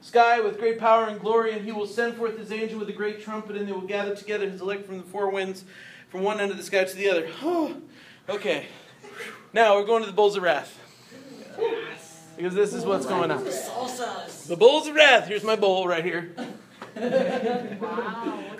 sky 0.00 0.40
with 0.40 0.58
great 0.58 0.78
power 0.78 1.04
and 1.04 1.20
glory. 1.20 1.52
And 1.52 1.66
he 1.66 1.72
will 1.72 1.86
send 1.86 2.14
forth 2.14 2.38
his 2.38 2.50
angel 2.50 2.78
with 2.78 2.88
a 2.88 2.94
great 2.94 3.22
trumpet, 3.22 3.56
and 3.56 3.68
they 3.68 3.72
will 3.72 3.82
gather 3.82 4.16
together 4.16 4.48
his 4.48 4.62
elect 4.62 4.86
from 4.86 4.98
the 4.98 5.04
four 5.04 5.30
winds, 5.30 5.64
from 6.08 6.22
one 6.22 6.40
end 6.40 6.50
of 6.50 6.56
the 6.56 6.62
sky 6.62 6.84
to 6.84 6.96
the 6.96 7.10
other. 7.10 7.28
okay. 8.30 8.66
Now 9.52 9.76
we're 9.76 9.86
going 9.86 10.02
to 10.02 10.08
the 10.08 10.16
bowls 10.16 10.34
of 10.34 10.42
wrath. 10.42 10.80
Because 12.36 12.54
this 12.54 12.72
is 12.72 12.84
what's 12.86 13.06
going 13.06 13.30
on. 13.30 13.44
The 13.44 14.56
bowls 14.58 14.86
of 14.86 14.94
wrath. 14.94 15.28
Here's 15.28 15.44
my 15.44 15.56
bowl 15.56 15.86
right 15.86 16.04
here. 16.04 16.34
Wow. 16.96 18.42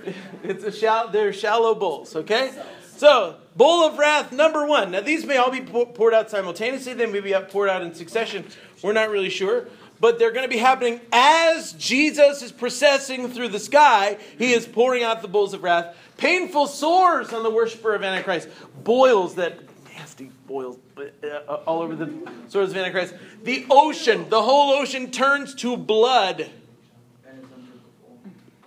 It's 0.44 0.62
a 0.62 0.70
shall, 0.70 1.08
they're 1.08 1.32
shallow 1.32 1.74
bowls, 1.74 2.14
okay? 2.14 2.52
So, 2.96 3.36
bowl 3.56 3.84
of 3.84 3.98
wrath 3.98 4.30
number 4.30 4.64
one. 4.64 4.92
Now, 4.92 5.00
these 5.00 5.26
may 5.26 5.36
all 5.36 5.50
be 5.50 5.60
poured 5.60 6.14
out 6.14 6.30
simultaneously. 6.30 6.94
They 6.94 7.06
may 7.06 7.20
be 7.20 7.34
poured 7.50 7.68
out 7.68 7.82
in 7.82 7.92
succession. 7.92 8.44
We're 8.82 8.92
not 8.92 9.10
really 9.10 9.30
sure. 9.30 9.66
But 9.98 10.18
they're 10.18 10.30
going 10.30 10.44
to 10.44 10.54
be 10.54 10.58
happening 10.58 11.00
as 11.10 11.72
Jesus 11.72 12.42
is 12.42 12.52
processing 12.52 13.30
through 13.30 13.48
the 13.48 13.58
sky. 13.58 14.18
He 14.38 14.52
is 14.52 14.66
pouring 14.66 15.02
out 15.02 15.22
the 15.22 15.28
bowls 15.28 15.52
of 15.52 15.62
wrath. 15.62 15.96
Painful 16.16 16.68
sores 16.68 17.32
on 17.32 17.42
the 17.42 17.50
worshiper 17.50 17.94
of 17.94 18.02
Antichrist. 18.02 18.48
Boils 18.84 19.34
that 19.34 19.58
nasty 19.92 20.30
boils 20.46 20.78
uh, 20.96 21.54
all 21.66 21.82
over 21.82 21.96
the 21.96 22.12
sores 22.48 22.70
of 22.70 22.76
Antichrist. 22.76 23.14
The 23.42 23.66
ocean, 23.70 24.28
the 24.28 24.42
whole 24.42 24.72
ocean 24.74 25.10
turns 25.10 25.54
to 25.56 25.76
blood 25.76 26.50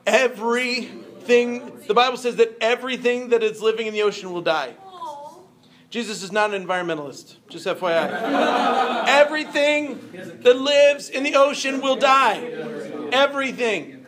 everything 0.09 1.71
the 1.87 1.93
bible 1.93 2.17
says 2.17 2.35
that 2.37 2.55
everything 2.61 3.29
that 3.29 3.43
is 3.43 3.61
living 3.61 3.87
in 3.87 3.93
the 3.93 4.01
ocean 4.01 4.31
will 4.31 4.41
die. 4.41 4.73
Jesus 5.89 6.21
is 6.21 6.31
not 6.31 6.53
an 6.53 6.65
environmentalist 6.65 7.35
just 7.49 7.65
fyi 7.65 9.07
everything 9.07 9.99
that 10.43 10.57
lives 10.57 11.09
in 11.09 11.23
the 11.23 11.35
ocean 11.35 11.81
will 11.81 11.95
die. 11.95 12.37
Everything. 13.11 14.05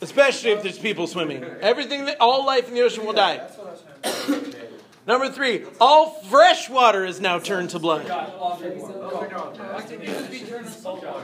Especially 0.00 0.50
if 0.52 0.62
there's 0.62 0.78
people 0.78 1.06
swimming. 1.06 1.44
Everything 1.60 2.06
that 2.06 2.16
all 2.20 2.44
life 2.46 2.68
in 2.68 2.74
the 2.74 2.80
ocean 2.82 3.04
will 3.04 3.12
die 3.12 3.40
Number 5.06 5.30
three 5.30 5.64
all 5.80 6.10
fresh 6.24 6.68
water 6.68 7.04
is 7.04 7.20
now 7.20 7.38
turned 7.38 7.70
to 7.70 7.78
blood 7.78 8.06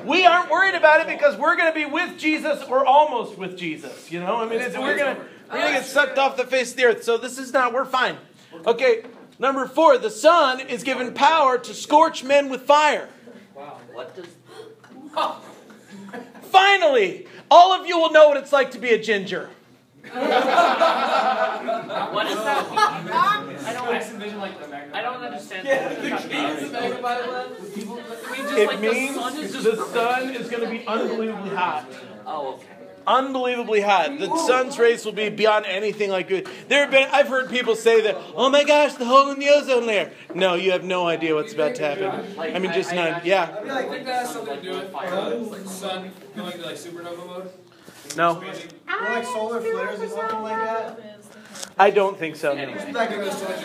we 0.05 0.25
aren't 0.25 0.51
worried 0.51 0.75
about 0.75 1.01
it 1.01 1.07
because 1.07 1.37
we're 1.37 1.57
going 1.57 1.73
to 1.73 1.79
be 1.79 1.85
with 1.85 2.19
Jesus 2.19 2.63
or 2.65 2.87
almost 2.87 3.39
with 3.39 3.57
Jesus. 3.57 4.11
You 4.11 4.21
know, 4.21 4.37
I 4.37 4.49
mean, 4.49 4.59
we're 4.59 4.97
going 4.97 5.17
to 5.17 5.23
we're 5.51 5.59
going 5.59 5.75
to 5.75 5.79
get 5.81 5.85
sucked 5.85 6.19
off 6.19 6.37
the 6.37 6.45
face 6.45 6.73
of 6.73 6.77
the 6.77 6.85
earth. 6.87 7.05
So 7.05 7.19
this 7.19 7.39
is 7.39 7.53
not. 7.53 7.73
We're 7.73 7.85
fine. 7.85 8.17
Okay. 8.67 9.05
Number 9.39 9.67
four, 9.67 9.99
the 9.99 10.11
sun 10.11 10.61
is 10.61 10.83
given 10.83 11.13
power 11.13 11.59
to 11.59 11.75
scorch 11.75 12.25
men 12.25 12.49
with 12.49 12.63
fire. 12.63 13.09
What 13.93 14.15
does? 14.17 14.27
Finally, 16.43 17.27
all 17.51 17.73
of 17.73 17.87
you 17.87 17.99
will 17.99 18.11
know 18.11 18.29
what 18.29 18.37
it's 18.39 18.53
like 18.53 18.71
to 18.73 18.79
be 18.79 18.91
a 18.91 19.03
ginger. 19.03 19.51
What 22.13 22.27
is 22.27 22.37
that? 22.37 22.67
I 23.67 23.73
don't, 23.73 23.89
I 24.95 25.03
don't 25.03 25.23
understand. 25.23 25.67
It 28.49 28.81
means 28.81 29.17
the 29.63 29.77
sun 29.93 30.31
is 30.35 30.49
going 30.49 30.63
to 30.63 30.71
be 30.71 30.87
unbelievably 30.87 31.51
hot. 31.51 31.87
Oh, 32.27 32.55
okay. 32.55 32.67
unbelievably 33.07 33.81
hot. 33.83 34.19
The 34.19 34.37
sun's 34.47 34.79
rays 34.79 35.05
will 35.05 35.13
be 35.13 35.29
beyond 35.29 35.67
anything 35.67 36.11
like 36.11 36.29
good. 36.29 36.49
There 36.69 36.81
have 36.81 36.91
been 36.91 37.09
I've 37.13 37.29
heard 37.29 37.51
people 37.51 37.77
say 37.77 38.01
that, 38.03 38.17
"Oh 38.35 38.49
my 38.51 38.65
gosh, 38.65 38.95
the 38.95 39.05
hole 39.05 39.31
in 39.31 39.39
the 39.39 39.49
ozone 39.49 39.87
layer." 39.87 40.11
No, 40.35 40.55
you 40.55 40.73
have 40.73 40.83
no 40.85 41.07
idea 41.07 41.35
what's 41.35 41.53
about 41.53 41.75
to 41.77 41.83
happen. 41.83 42.39
I 42.39 42.59
mean, 42.59 42.73
just 42.73 42.93
none. 42.93 43.21
Yeah. 43.25 43.55
I 43.71 43.83
think 43.83 44.05
that 44.07 44.27
has 44.27 44.31
something 44.33 44.57
to 44.57 44.63
do 44.63 44.71
with 44.71 44.93
like 44.93 45.11
the 45.11 45.69
sun 45.69 46.11
going 46.35 46.53
to 46.53 46.63
like 46.63 46.77
supernova 46.77 47.27
mode. 47.27 47.51
No, 48.17 48.41
Expanding. 48.41 48.71
Or 48.89 49.11
like 49.11 49.25
solar 49.25 49.61
flares 49.61 50.01
or 50.01 50.09
something 50.09 50.43
like 50.43 50.57
that? 50.57 51.01
I 51.79 51.91
don't 51.91 52.19
think 52.19 52.37
so. 52.37 52.53
It's 52.53 52.87
not 52.93 53.11
gonna 53.11 53.25
go 53.25 53.31
so 53.31 53.49
much. 53.49 53.65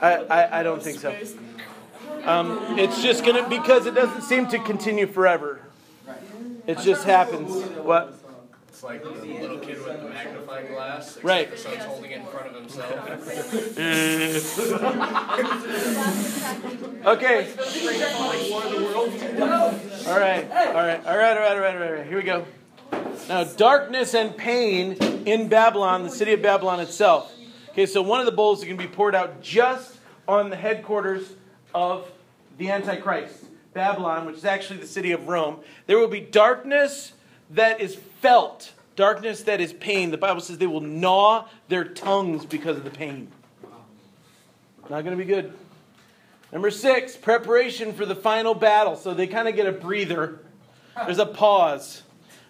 I, 0.00 0.12
I, 0.14 0.60
I 0.60 0.62
don't 0.62 0.82
think 0.82 0.98
so. 1.00 1.14
Um, 2.24 2.78
it's 2.78 3.02
just 3.02 3.24
gonna 3.24 3.48
because 3.48 3.86
it 3.86 3.94
doesn't 3.94 4.22
seem 4.22 4.46
to 4.48 4.58
continue 4.60 5.06
forever. 5.06 5.60
It 6.66 6.78
just 6.78 7.04
happens. 7.04 7.50
What? 7.78 8.14
It's 8.68 8.82
like 8.82 9.02
the 9.02 9.10
little 9.10 9.58
kid 9.58 9.84
with 9.84 10.00
the 10.00 10.08
magnifying 10.08 10.68
glass. 10.68 11.06
except 11.08 11.24
Right. 11.24 11.50
The 11.50 11.56
sun's 11.56 11.84
holding 11.84 12.10
it 12.12 12.20
in 12.20 12.26
front 12.26 12.46
of 12.48 12.54
himself. 12.54 13.74
Okay. 17.04 17.46
All 20.06 20.18
right. 20.18 20.18
All 20.18 20.18
right. 20.18 20.18
All 20.18 20.18
right. 20.18 20.46
All 20.74 20.78
right. 20.78 21.06
All 21.06 21.16
right. 21.16 21.36
All 21.36 21.60
right. 21.60 21.76
All 21.76 21.92
right. 21.92 22.06
Here 22.06 22.16
we 22.16 22.22
go. 22.22 22.46
Now, 23.28 23.44
darkness 23.44 24.14
and 24.14 24.36
pain 24.36 24.92
in 25.24 25.48
Babylon, 25.48 26.02
the 26.02 26.10
city 26.10 26.32
of 26.34 26.42
Babylon 26.42 26.80
itself. 26.80 27.32
Okay, 27.70 27.86
so 27.86 28.02
one 28.02 28.20
of 28.20 28.26
the 28.26 28.32
bowls 28.32 28.58
is 28.58 28.64
going 28.64 28.76
to 28.76 28.82
be 28.86 28.92
poured 28.92 29.14
out 29.14 29.42
just 29.42 29.98
on 30.28 30.50
the 30.50 30.56
headquarters 30.56 31.32
of 31.74 32.10
the 32.58 32.70
Antichrist, 32.70 33.46
Babylon, 33.72 34.26
which 34.26 34.36
is 34.36 34.44
actually 34.44 34.78
the 34.78 34.86
city 34.86 35.10
of 35.12 35.26
Rome. 35.26 35.58
There 35.86 35.98
will 35.98 36.08
be 36.08 36.20
darkness 36.20 37.14
that 37.50 37.80
is 37.80 37.96
felt, 38.20 38.72
darkness 38.94 39.42
that 39.42 39.60
is 39.60 39.72
pain. 39.72 40.10
The 40.12 40.18
Bible 40.18 40.40
says 40.40 40.58
they 40.58 40.66
will 40.66 40.80
gnaw 40.80 41.46
their 41.68 41.84
tongues 41.84 42.46
because 42.46 42.76
of 42.76 42.84
the 42.84 42.90
pain. 42.90 43.28
Not 44.88 45.02
going 45.02 45.16
to 45.16 45.16
be 45.16 45.24
good. 45.24 45.52
Number 46.52 46.70
six, 46.70 47.16
preparation 47.16 47.92
for 47.92 48.06
the 48.06 48.14
final 48.14 48.54
battle. 48.54 48.94
So 48.94 49.14
they 49.14 49.26
kind 49.26 49.48
of 49.48 49.56
get 49.56 49.66
a 49.66 49.72
breather. 49.72 50.38
There's 50.94 51.18
a 51.18 51.26
pause. 51.26 52.03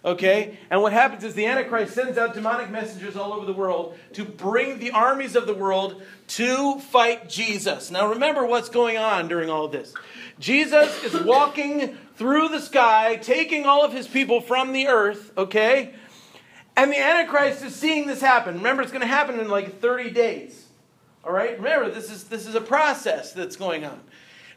Okay? 0.05 0.59
And 0.71 0.83
what 0.83 0.93
happens 0.93 1.25
is 1.25 1.35
the 1.35 1.47
Antichrist 1.47 1.95
sends 1.95 2.19
out 2.19 2.35
demonic 2.35 2.71
messengers 2.71 3.17
all 3.17 3.33
over 3.33 3.47
the 3.47 3.55
world 3.55 3.97
to 4.13 4.25
bring 4.25 4.79
the 4.79 4.91
armies 4.91 5.35
of 5.35 5.47
the 5.47 5.55
world 5.55 6.03
to 6.29 6.79
fight 6.81 7.29
Jesus. 7.29 7.91
Now 7.91 8.09
remember 8.09 8.45
what's 8.45 8.69
going 8.69 8.99
on 8.99 9.29
during 9.29 9.49
all 9.49 9.65
of 9.65 9.73
this. 9.73 9.95
Jesus 10.39 11.03
is 11.05 11.15
walking 11.25 11.97
through 12.17 12.49
the 12.49 12.61
sky, 12.61 13.17
taking 13.17 13.65
all 13.65 13.85
of 13.85 13.93
his 13.93 14.07
people 14.07 14.41
from 14.41 14.73
the 14.73 14.89
earth, 14.89 15.33
okay? 15.39 15.95
And 16.77 16.91
the 16.91 16.99
Antichrist 16.99 17.63
is 17.63 17.75
seeing 17.75 18.07
this 18.07 18.21
happen. 18.21 18.57
Remember, 18.57 18.83
it's 18.83 18.93
going 18.93 19.03
to 19.03 19.07
happen 19.07 19.39
in 19.39 19.49
like 19.49 19.81
30 19.81 20.11
days. 20.11 20.67
All 21.25 21.33
right? 21.33 21.57
Remember, 21.57 21.91
this 21.91 22.11
is 22.11 22.25
this 22.25 22.47
is 22.47 22.55
a 22.55 22.61
process 22.61 23.33
that's 23.33 23.57
going 23.57 23.85
on. 23.85 24.01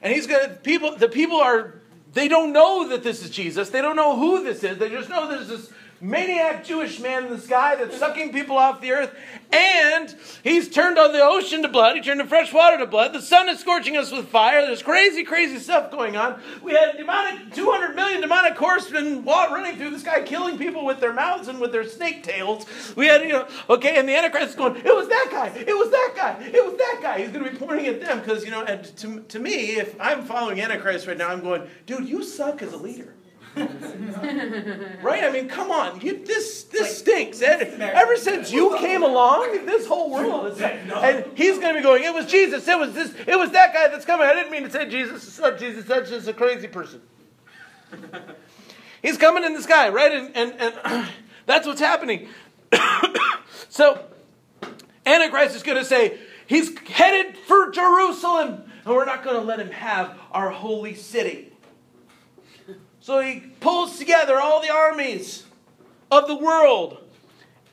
And 0.02 0.14
he's 0.14 0.28
going 0.28 0.50
to 0.50 0.56
people 0.56 0.96
the 0.96 1.08
people 1.08 1.38
are 1.38 1.82
they 2.14 2.28
don't 2.28 2.54
know 2.54 2.88
that 2.90 3.04
this 3.04 3.24
is 3.24 3.30
Jesus. 3.30 3.70
They 3.70 3.82
don't 3.82 3.96
know 3.96 4.16
who 4.16 4.44
this 4.44 4.64
is. 4.64 4.78
They 4.78 4.90
just 4.90 5.10
know 5.10 5.28
this 5.28 5.48
this 5.48 5.72
maniac 6.02 6.66
Jewish 6.66 7.00
man 7.00 7.26
in 7.26 7.30
the 7.32 7.40
sky 7.40 7.76
that's 7.76 7.98
sucking 7.98 8.32
people 8.32 8.58
off 8.58 8.82
the 8.82 8.92
earth. 8.92 9.16
And 9.52 10.14
he's 10.44 10.70
turned 10.70 10.98
on 10.98 11.14
the 11.14 11.24
ocean 11.24 11.62
to 11.62 11.68
blood. 11.68 11.96
He 11.96 12.02
turned 12.02 12.20
the 12.20 12.26
fresh 12.26 12.54
water 12.54 12.78
to 12.78 12.86
blood. 12.86 13.14
The 13.14 13.22
sun 13.22 13.48
is 13.50 13.60
scorching 13.60 13.96
us 13.96 14.12
with 14.12 14.28
fire. 14.28 14.66
There's 14.66 14.84
crazy, 14.84 15.24
crazy 15.24 15.58
stuff 15.60 15.90
going 15.90 16.18
on. 16.18 16.42
We 16.62 16.74
had 16.74 16.98
demonic, 16.98 17.54
200 17.54 17.96
million 17.96 18.22
demonic 18.22 18.58
horsemen 18.58 19.24
running 19.26 19.78
through 19.78 19.92
the 19.92 20.00
sky, 20.00 20.22
killing 20.24 20.58
people 20.58 20.86
with 20.86 21.00
their 21.00 21.14
mouths 21.14 21.48
and 21.48 21.60
with 21.60 21.72
their 21.72 21.88
snake 21.88 22.24
tails. 22.24 22.66
We 22.96 23.08
had, 23.08 23.22
you 23.22 23.30
know, 23.30 23.48
okay, 23.70 23.98
and 23.98 24.08
the 24.08 24.16
Antichrist 24.16 24.50
is 24.50 24.56
going, 24.56 24.76
it 24.76 24.96
was 24.96 25.08
that 25.08 25.28
guy. 25.32 25.48
It 25.56 25.78
was 25.78 25.90
that 25.90 26.14
guy. 26.16 26.44
It 26.46 26.66
was 26.66 26.78
that 26.78 27.00
guy. 27.02 27.20
He's 27.20 27.30
going 27.30 27.46
to 27.46 27.52
be 27.52 27.58
pointing 27.58 27.88
at 27.88 28.02
them 28.02 28.20
because, 28.20 28.44
you 28.44 28.52
know, 28.52 28.64
and 28.64 28.84
to, 28.98 29.22
to 29.22 29.40
me, 29.40 29.78
if 29.78 29.96
I'm 30.00 30.24
following 30.24 30.60
Antichrist 30.60 31.08
right 31.08 31.18
now, 31.18 31.30
I'm 31.30 31.42
going, 31.42 31.68
dude, 31.86 32.08
you 32.08 32.24
suck 32.24 32.62
as 32.62 32.74
a 32.74 32.78
leader. 32.78 33.14
right? 35.02 35.24
I 35.24 35.32
mean, 35.32 35.48
come 35.48 35.72
on. 35.72 36.00
You, 36.02 36.24
this 36.24 36.64
this 36.64 37.00
stinks. 37.00 37.42
Ed, 37.42 37.80
ever 37.82 38.16
since 38.16 38.52
you 38.52 38.78
came 38.78 39.04
along, 39.04 39.66
this 39.66 39.88
whole 39.88 40.12
world 40.12 40.54
is. 40.54 40.62
And 40.62 41.26
he's 41.36 41.58
going 41.58 41.74
to 41.74 41.80
be 41.80 41.84
going. 41.84 42.04
It 42.04 42.14
was 42.14 42.26
Jesus. 42.28 42.68
It 42.68 42.78
was 42.78 42.94
this. 42.94 43.14
It 43.28 43.38
was 43.38 43.52
that 43.52 43.74
guy 43.74 43.88
that's 43.88 44.06
coming. 44.06 44.28
I 44.28 44.34
didn't 44.34 44.52
mean 44.52 44.64
to 44.64 44.72
say 44.72 44.88
Jesus. 44.90 45.28
It's 45.28 45.40
not 45.40 45.58
Jesus. 45.58 45.86
That's 45.86 46.10
just 46.10 46.28
a 46.28 46.34
crazy 46.34 46.68
person. 46.68 47.02
He's 49.02 49.18
coming 49.18 49.44
in 49.44 49.54
the 49.54 49.62
sky, 49.62 49.90
right? 49.90 50.12
And 50.12 50.36
and, 50.36 50.54
and 50.84 51.08
that's 51.46 51.66
what's 51.66 51.82
happening. 51.82 52.30
so, 53.70 54.06
Antichrist 55.06 55.56
is 55.56 55.64
going 55.64 55.78
to 55.78 55.86
say 55.86 56.20
he's 56.46 56.78
headed 56.80 57.38
for 57.38 57.72
Jerusalem, 57.72 58.64
and 58.86 58.94
we're 58.94 59.06
not 59.06 59.24
going 59.24 59.36
to 59.36 59.42
let 59.42 59.60
him 59.60 59.72
have 59.72 60.18
our 60.32 60.50
holy 60.50 60.94
city. 60.96 61.54
So 63.08 63.22
he 63.22 63.40
pulls 63.62 63.98
together 63.98 64.38
all 64.38 64.62
the 64.62 64.70
armies 64.70 65.46
of 66.12 66.28
the 66.28 66.36
world 66.36 66.98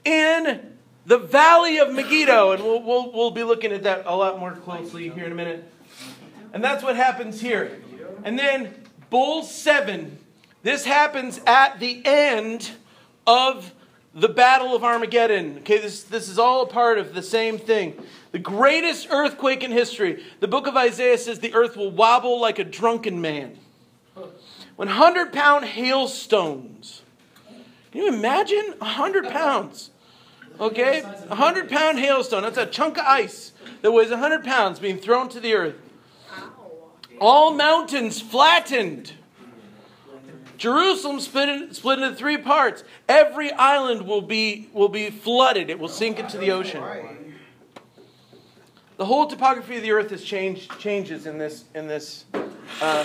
in 0.05 0.77
the 1.07 1.19
valley 1.19 1.79
of 1.79 1.93
Megiddo. 1.93 2.53
And 2.53 2.63
we'll, 2.63 2.81
we'll, 2.81 3.11
we'll 3.11 3.31
be 3.33 3.43
looking 3.43 3.73
at 3.73 3.83
that 3.83 4.05
a 4.07 4.15
lot 4.15 4.39
more 4.39 4.53
closely 4.53 5.09
here 5.09 5.25
in 5.25 5.33
a 5.33 5.35
minute. 5.35 5.69
And 6.53 6.63
that's 6.63 6.85
what 6.85 6.95
happens 6.95 7.41
here. 7.41 7.83
And 8.23 8.39
then 8.39 8.77
Bowl 9.11 9.43
7. 9.43 10.17
This 10.63 10.85
happens 10.85 11.41
at 11.49 11.81
the 11.81 12.01
end 12.05 12.71
of 13.27 13.73
the 14.15 14.29
Battle 14.29 14.77
of 14.77 14.85
Armageddon. 14.85 15.59
Okay, 15.59 15.79
this, 15.79 16.05
this 16.05 16.29
is 16.29 16.39
all 16.39 16.63
a 16.63 16.69
part 16.69 16.97
of 16.99 17.13
the 17.13 17.23
same 17.23 17.59
thing. 17.59 18.01
The 18.31 18.39
greatest 18.39 19.09
earthquake 19.11 19.65
in 19.65 19.73
history. 19.73 20.23
The 20.39 20.47
book 20.47 20.69
of 20.69 20.77
Isaiah 20.77 21.19
says 21.19 21.41
the 21.41 21.55
earth 21.55 21.77
will 21.77 21.91
wobble 21.91 22.41
like 22.41 22.61
a 22.61 22.65
drunken 22.65 23.21
man. 23.21 23.59
100 24.77 25.33
pound 25.33 25.65
hailstones. 25.65 27.03
Can 27.93 28.03
you 28.03 28.09
imagine? 28.09 28.75
100 28.79 29.29
pounds. 29.29 29.91
Okay? 30.59 31.03
100 31.03 31.69
pound 31.69 31.99
hailstone. 31.99 32.43
That's 32.43 32.59
a 32.59 32.67
chunk 32.67 32.99
of 32.99 33.05
ice 33.05 33.53
that 33.83 33.93
weighs 33.93 34.11
100 34.11 34.45
pounds 34.45 34.79
being 34.79 34.99
thrown 34.99 35.29
to 35.31 35.41
the 35.41 35.55
earth. 35.55 35.77
All 37.21 37.53
mountains 37.53 38.21
flattened. 38.21 39.13
Jerusalem 40.57 41.21
split, 41.21 41.49
in, 41.49 41.75
split 41.75 41.99
into 41.99 42.15
three 42.15 42.39
parts. 42.39 42.85
Every 43.09 43.53
island 43.53 44.07
will 44.07 44.23
be, 44.23 44.69
will 44.73 44.89
be 44.89 45.11
flooded, 45.11 45.71
it 45.71 45.79
will 45.79 45.89
sink 45.89 46.19
into 46.19 46.39
the 46.39 46.51
ocean. 46.53 46.83
The 48.97 49.05
whole 49.05 49.27
topography 49.27 49.77
of 49.77 49.83
the 49.83 49.91
earth 49.91 50.11
has 50.11 50.23
changed, 50.23 50.79
changes 50.79 51.27
in 51.27 51.37
this, 51.37 51.65
in 51.75 51.89
this 51.89 52.25
uh, 52.81 53.05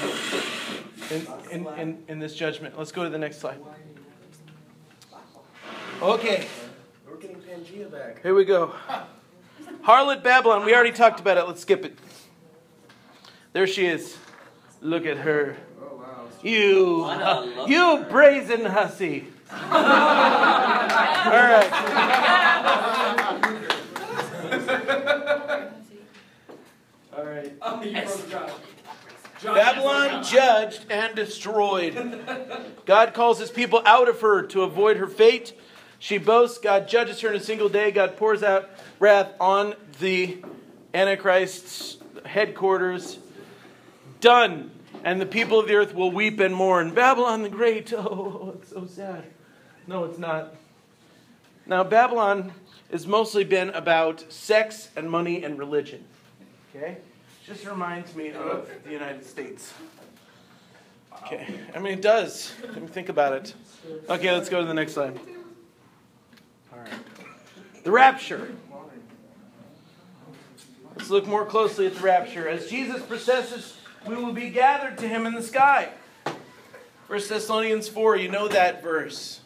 in, 1.12 1.28
in, 1.52 1.67
in, 1.78 2.04
in 2.08 2.19
this 2.19 2.36
judgment. 2.36 2.78
Let's 2.78 2.91
go 2.91 3.04
to 3.04 3.10
the 3.10 3.17
next 3.17 3.39
slide. 3.39 3.58
Okay, 6.02 6.48
We're 7.08 7.17
getting 7.17 7.38
Pangea 7.38 7.91
back. 7.91 8.22
here 8.24 8.34
we 8.34 8.45
go. 8.45 8.74
Harlot 9.84 10.24
Babylon, 10.24 10.65
we 10.65 10.74
already 10.74 10.91
talked 10.93 11.19
about 11.19 11.38
it. 11.38 11.45
Let's 11.45 11.62
skip 11.62 11.84
it. 11.84 11.98
There 13.54 13.67
she 13.67 13.86
is. 13.86 14.17
Look 14.82 15.06
at 15.06 15.17
her. 15.17 15.58
Oh, 15.82 15.95
wow. 15.98 16.28
You, 16.41 17.67
you 17.67 18.06
brazen 18.10 18.65
hussy. 18.65 19.28
All 19.52 19.58
right. 21.32 21.69
All 27.17 27.26
right. 27.26 27.54
Oh, 27.62 27.82
you 27.84 28.02
broke 28.02 28.30
John. 28.30 28.48
John 28.48 28.60
Babylon 29.43 30.23
judged 30.23 30.86
and 30.89 31.15
destroyed. 31.15 31.95
God 32.86 33.13
calls 33.13 33.39
his 33.39 33.49
people 33.49 33.82
out 33.86 34.10
of 34.10 34.21
her 34.21 34.43
to 34.47 34.63
avoid 34.63 34.97
her 34.97 35.08
fate. 35.08 35.54
She 35.99 36.17
boasts, 36.17 36.58
God 36.58 36.88
judges 36.88 37.19
her 37.21 37.30
in 37.30 37.36
a 37.36 37.39
single 37.39 37.69
day. 37.69 37.91
God 37.91 38.17
pours 38.17 38.43
out 38.43 38.69
wrath 38.99 39.34
on 39.39 39.75
the 39.99 40.43
Antichrist's 40.93 41.97
headquarters. 42.25 43.19
Done. 44.21 44.71
And 45.04 45.21
the 45.21 45.25
people 45.25 45.60
of 45.60 45.67
the 45.67 45.75
earth 45.75 45.93
will 45.93 46.12
weep 46.12 46.39
and 46.39 46.54
mourn. 46.54 46.93
Babylon 46.93 47.43
the 47.43 47.49
Great. 47.49 47.93
Oh, 47.97 48.56
it's 48.56 48.69
so 48.69 48.86
sad. 48.86 49.25
No, 49.88 50.06
it's 50.06 50.19
not. 50.19 50.56
Now, 51.65 51.84
Babylon 51.84 52.52
has 52.91 53.06
mostly 53.06 53.43
been 53.43 53.69
about 53.69 54.32
sex 54.32 54.89
and 54.95 55.10
money 55.10 55.43
and 55.43 55.58
religion. 55.60 56.06
Okay? 56.75 56.97
Just 57.50 57.66
reminds 57.66 58.16
me 58.16 58.30
of 58.30 58.70
the 58.86 58.92
United 58.92 59.26
States. 59.26 59.74
Okay, 61.24 61.48
I 61.76 61.80
mean, 61.80 61.94
it 61.94 62.02
does. 62.02 62.54
Let 62.62 62.80
me 62.80 62.88
think 62.88 63.10
about 63.10 63.34
it. 63.34 63.56
Okay, 64.08 64.32
let's 64.32 64.50
go 64.50 64.62
to 64.62 64.68
the 64.68 64.74
next 64.76 64.94
slide. 64.94 65.20
All 66.72 66.78
right. 66.78 66.94
The 67.84 67.90
rapture. 67.90 68.54
Let's 70.96 71.10
look 71.10 71.26
more 71.26 71.44
closely 71.44 71.88
at 71.88 71.96
the 71.96 72.02
rapture. 72.02 72.48
As 72.48 72.70
Jesus 72.70 73.02
processes, 73.02 73.78
we 74.06 74.14
will 74.14 74.32
be 74.34 74.52
gathered 74.52 75.00
to 75.00 75.08
him 75.08 75.26
in 75.26 75.34
the 75.34 75.42
sky. 75.42 75.90
1 77.08 77.20
Thessalonians 77.28 77.90
4, 77.90 78.16
you 78.18 78.30
know 78.30 78.48
that 78.48 78.84
verse. 78.84 79.38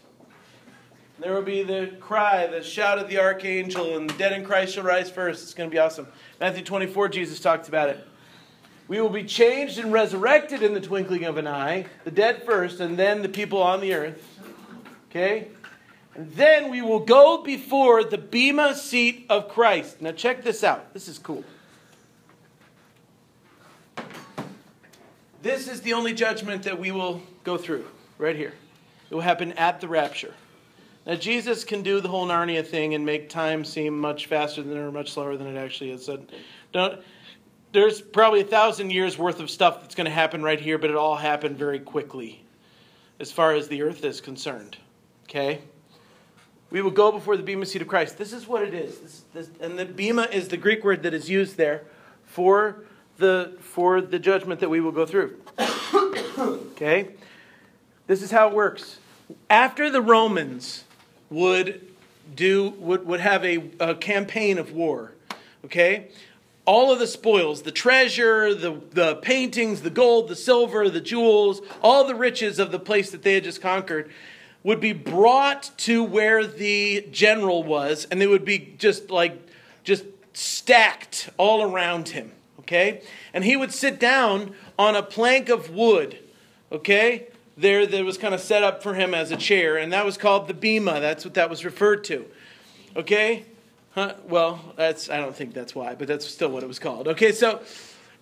There 1.19 1.33
will 1.33 1.43
be 1.43 1.61
the 1.63 1.91
cry, 1.99 2.47
the 2.47 2.63
shout 2.63 2.97
of 2.97 3.07
the 3.07 3.19
archangel, 3.19 3.95
and 3.95 4.09
the 4.09 4.17
dead 4.17 4.33
in 4.33 4.43
Christ 4.43 4.73
shall 4.73 4.83
rise 4.83 5.11
first. 5.11 5.43
It's 5.43 5.53
going 5.53 5.69
to 5.69 5.73
be 5.73 5.79
awesome. 5.79 6.07
Matthew 6.39 6.63
24, 6.63 7.09
Jesus 7.09 7.39
talked 7.39 7.67
about 7.67 7.89
it. 7.89 8.07
We 8.87 8.99
will 8.99 9.09
be 9.09 9.23
changed 9.23 9.77
and 9.77 9.93
resurrected 9.93 10.63
in 10.63 10.73
the 10.73 10.81
twinkling 10.81 11.23
of 11.23 11.37
an 11.37 11.47
eye, 11.47 11.85
the 12.03 12.11
dead 12.11 12.43
first, 12.43 12.79
and 12.79 12.97
then 12.97 13.21
the 13.21 13.29
people 13.29 13.61
on 13.61 13.79
the 13.79 13.93
earth. 13.93 14.39
Okay? 15.09 15.49
And 16.15 16.31
then 16.33 16.69
we 16.69 16.81
will 16.81 16.99
go 16.99 17.43
before 17.43 18.03
the 18.03 18.17
Bema 18.17 18.75
seat 18.75 19.25
of 19.29 19.49
Christ. 19.49 20.01
Now, 20.01 20.11
check 20.11 20.43
this 20.43 20.63
out. 20.63 20.93
This 20.93 21.07
is 21.07 21.17
cool. 21.19 21.43
This 25.41 25.67
is 25.67 25.81
the 25.81 25.93
only 25.93 26.13
judgment 26.13 26.63
that 26.63 26.79
we 26.79 26.91
will 26.91 27.21
go 27.43 27.57
through 27.57 27.85
right 28.17 28.35
here. 28.35 28.53
It 29.09 29.13
will 29.13 29.21
happen 29.21 29.53
at 29.53 29.79
the 29.79 29.87
rapture. 29.87 30.33
Now, 31.05 31.15
Jesus 31.15 31.65
can 31.65 31.81
do 31.81 31.99
the 31.99 32.07
whole 32.07 32.25
Narnia 32.25 32.65
thing 32.65 32.93
and 32.93 33.05
make 33.05 33.29
time 33.29 33.65
seem 33.65 33.99
much 33.99 34.27
faster 34.27 34.63
than 34.63 34.77
or 34.77 34.91
much 34.91 35.11
slower 35.11 35.35
than 35.35 35.47
it 35.47 35.59
actually 35.59 35.91
is. 35.91 36.05
So 36.05 36.23
don't, 36.71 37.01
there's 37.73 38.01
probably 38.01 38.41
a 38.41 38.45
thousand 38.45 38.91
years 38.91 39.17
worth 39.17 39.39
of 39.41 39.49
stuff 39.49 39.81
that's 39.81 39.95
going 39.95 40.05
to 40.05 40.11
happen 40.11 40.43
right 40.43 40.59
here, 40.59 40.77
but 40.77 40.89
it 40.89 40.95
all 40.95 41.17
happened 41.17 41.57
very 41.57 41.79
quickly 41.79 42.43
as 43.19 43.31
far 43.31 43.53
as 43.53 43.67
the 43.67 43.81
earth 43.81 44.05
is 44.05 44.21
concerned. 44.21 44.77
Okay? 45.25 45.61
We 46.69 46.81
will 46.81 46.91
go 46.91 47.11
before 47.11 47.35
the 47.35 47.43
Bema 47.43 47.65
seat 47.65 47.81
of 47.81 47.87
Christ. 47.87 48.17
This 48.17 48.31
is 48.31 48.47
what 48.47 48.63
it 48.63 48.73
is. 48.73 48.99
This, 48.99 49.23
this, 49.33 49.49
and 49.59 49.77
the 49.77 49.85
Bema 49.85 50.23
is 50.31 50.47
the 50.47 50.57
Greek 50.57 50.83
word 50.83 51.03
that 51.03 51.13
is 51.13 51.29
used 51.29 51.57
there 51.57 51.83
for 52.25 52.85
the, 53.17 53.57
for 53.59 54.01
the 54.01 54.19
judgment 54.19 54.61
that 54.61 54.69
we 54.69 54.79
will 54.79 54.91
go 54.91 55.05
through. 55.05 55.37
okay? 56.39 57.09
This 58.07 58.21
is 58.21 58.31
how 58.31 58.47
it 58.47 58.53
works. 58.53 58.99
After 59.49 59.89
the 59.89 60.01
Romans 60.01 60.85
would 61.33 61.87
do 62.35 62.69
would, 62.79 63.05
would 63.05 63.19
have 63.19 63.43
a, 63.43 63.69
a 63.79 63.95
campaign 63.95 64.57
of 64.57 64.71
war, 64.71 65.13
okay? 65.65 66.09
All 66.65 66.93
of 66.93 66.99
the 66.99 67.07
spoils, 67.07 67.63
the 67.63 67.71
treasure, 67.71 68.55
the, 68.55 68.79
the 68.91 69.15
paintings, 69.17 69.81
the 69.81 69.89
gold, 69.89 70.29
the 70.29 70.35
silver, 70.35 70.89
the 70.89 71.01
jewels, 71.01 71.61
all 71.81 72.05
the 72.05 72.15
riches 72.15 72.57
of 72.57 72.71
the 72.71 72.79
place 72.79 73.11
that 73.11 73.23
they 73.23 73.33
had 73.33 73.43
just 73.43 73.61
conquered 73.61 74.09
would 74.63 74.79
be 74.79 74.93
brought 74.93 75.71
to 75.77 76.03
where 76.03 76.47
the 76.47 77.05
general 77.11 77.63
was, 77.63 78.07
and 78.09 78.21
they 78.21 78.27
would 78.27 78.45
be 78.45 78.75
just 78.77 79.11
like 79.11 79.45
just 79.83 80.05
stacked 80.33 81.29
all 81.37 81.61
around 81.61 82.09
him 82.09 82.31
okay? 82.63 83.01
And 83.33 83.43
he 83.43 83.55
would 83.55 83.71
sit 83.71 83.99
down 83.99 84.55
on 84.77 84.95
a 84.95 85.03
plank 85.03 85.49
of 85.49 85.69
wood, 85.69 86.17
okay? 86.71 87.27
There 87.55 87.85
that 87.85 88.03
was 88.03 88.17
kind 88.17 88.33
of 88.33 88.41
set 88.41 88.63
up 88.63 88.81
for 88.81 88.93
him 88.95 89.13
as 89.13 89.31
a 89.31 89.37
chair, 89.37 89.77
and 89.77 89.93
that 89.93 90.05
was 90.05 90.17
called 90.17 90.47
the 90.47 90.53
bema. 90.53 90.99
That's 90.99 91.23
what 91.23 91.35
that 91.35 91.49
was 91.49 91.63
referred 91.63 92.03
to. 92.05 92.25
Okay? 92.95 93.45
Huh? 93.91 94.15
Well, 94.27 94.59
that's 94.75 95.09
I 95.09 95.17
don't 95.17 95.35
think 95.35 95.53
that's 95.53 95.75
why, 95.75 95.93
but 95.95 96.07
that's 96.07 96.27
still 96.27 96.49
what 96.49 96.63
it 96.63 96.67
was 96.67 96.79
called. 96.79 97.07
Okay, 97.07 97.31
so 97.31 97.61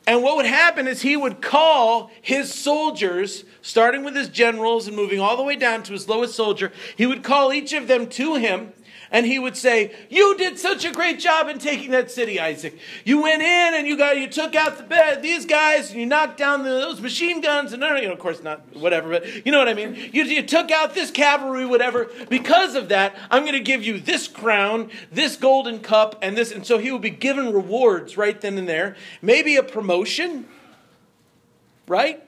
and 0.07 0.23
what 0.23 0.35
would 0.35 0.45
happen 0.45 0.87
is 0.87 1.01
he 1.01 1.15
would 1.15 1.41
call 1.41 2.11
his 2.21 2.53
soldiers, 2.53 3.45
starting 3.61 4.03
with 4.03 4.15
his 4.15 4.29
generals 4.29 4.87
and 4.87 4.95
moving 4.95 5.19
all 5.19 5.37
the 5.37 5.43
way 5.43 5.55
down 5.55 5.83
to 5.83 5.93
his 5.93 6.09
lowest 6.09 6.35
soldier, 6.35 6.71
he 6.95 7.05
would 7.05 7.23
call 7.23 7.53
each 7.53 7.71
of 7.73 7.87
them 7.87 8.07
to 8.07 8.35
him 8.35 8.73
and 9.11 9.25
he 9.25 9.37
would 9.37 9.57
say, 9.57 9.93
"You 10.09 10.37
did 10.37 10.57
such 10.57 10.85
a 10.85 10.91
great 10.91 11.19
job 11.19 11.49
in 11.49 11.59
taking 11.59 11.91
that 11.91 12.09
city, 12.09 12.39
Isaac. 12.39 12.77
You 13.03 13.21
went 13.21 13.41
in 13.41 13.73
and 13.75 13.85
you 13.85 13.97
got 13.97 14.17
you 14.17 14.27
took 14.27 14.55
out 14.55 14.77
the 14.77 14.83
bed, 14.83 15.21
these 15.21 15.45
guys 15.45 15.91
and 15.91 15.99
you 15.99 16.05
knocked 16.05 16.37
down 16.37 16.63
the, 16.63 16.69
those 16.69 17.01
machine 17.01 17.41
guns 17.41 17.73
and 17.73 17.81
you 17.83 18.07
know, 18.07 18.13
of 18.13 18.19
course 18.19 18.41
not 18.41 18.61
whatever, 18.75 19.09
but 19.09 19.45
you 19.45 19.51
know 19.51 19.59
what 19.59 19.67
I 19.67 19.73
mean. 19.73 19.95
You, 20.13 20.23
you 20.23 20.43
took 20.43 20.71
out 20.71 20.93
this 20.93 21.11
cavalry, 21.11 21.65
whatever. 21.65 22.09
Because 22.29 22.75
of 22.75 22.89
that, 22.89 23.15
I'm 23.29 23.43
going 23.43 23.53
to 23.53 23.59
give 23.59 23.83
you 23.83 23.99
this 23.99 24.27
crown, 24.27 24.89
this 25.11 25.35
golden 25.35 25.79
cup, 25.79 26.17
and 26.21 26.37
this." 26.37 26.51
And 26.51 26.65
so 26.65 26.77
he 26.77 26.91
would 26.91 27.01
be 27.01 27.09
given 27.09 27.53
rewards 27.53 28.17
right 28.17 28.39
then 28.39 28.57
and 28.57 28.67
there, 28.67 28.95
maybe 29.21 29.57
a 29.57 29.63
promotion, 29.63 30.47
right? 31.87 32.23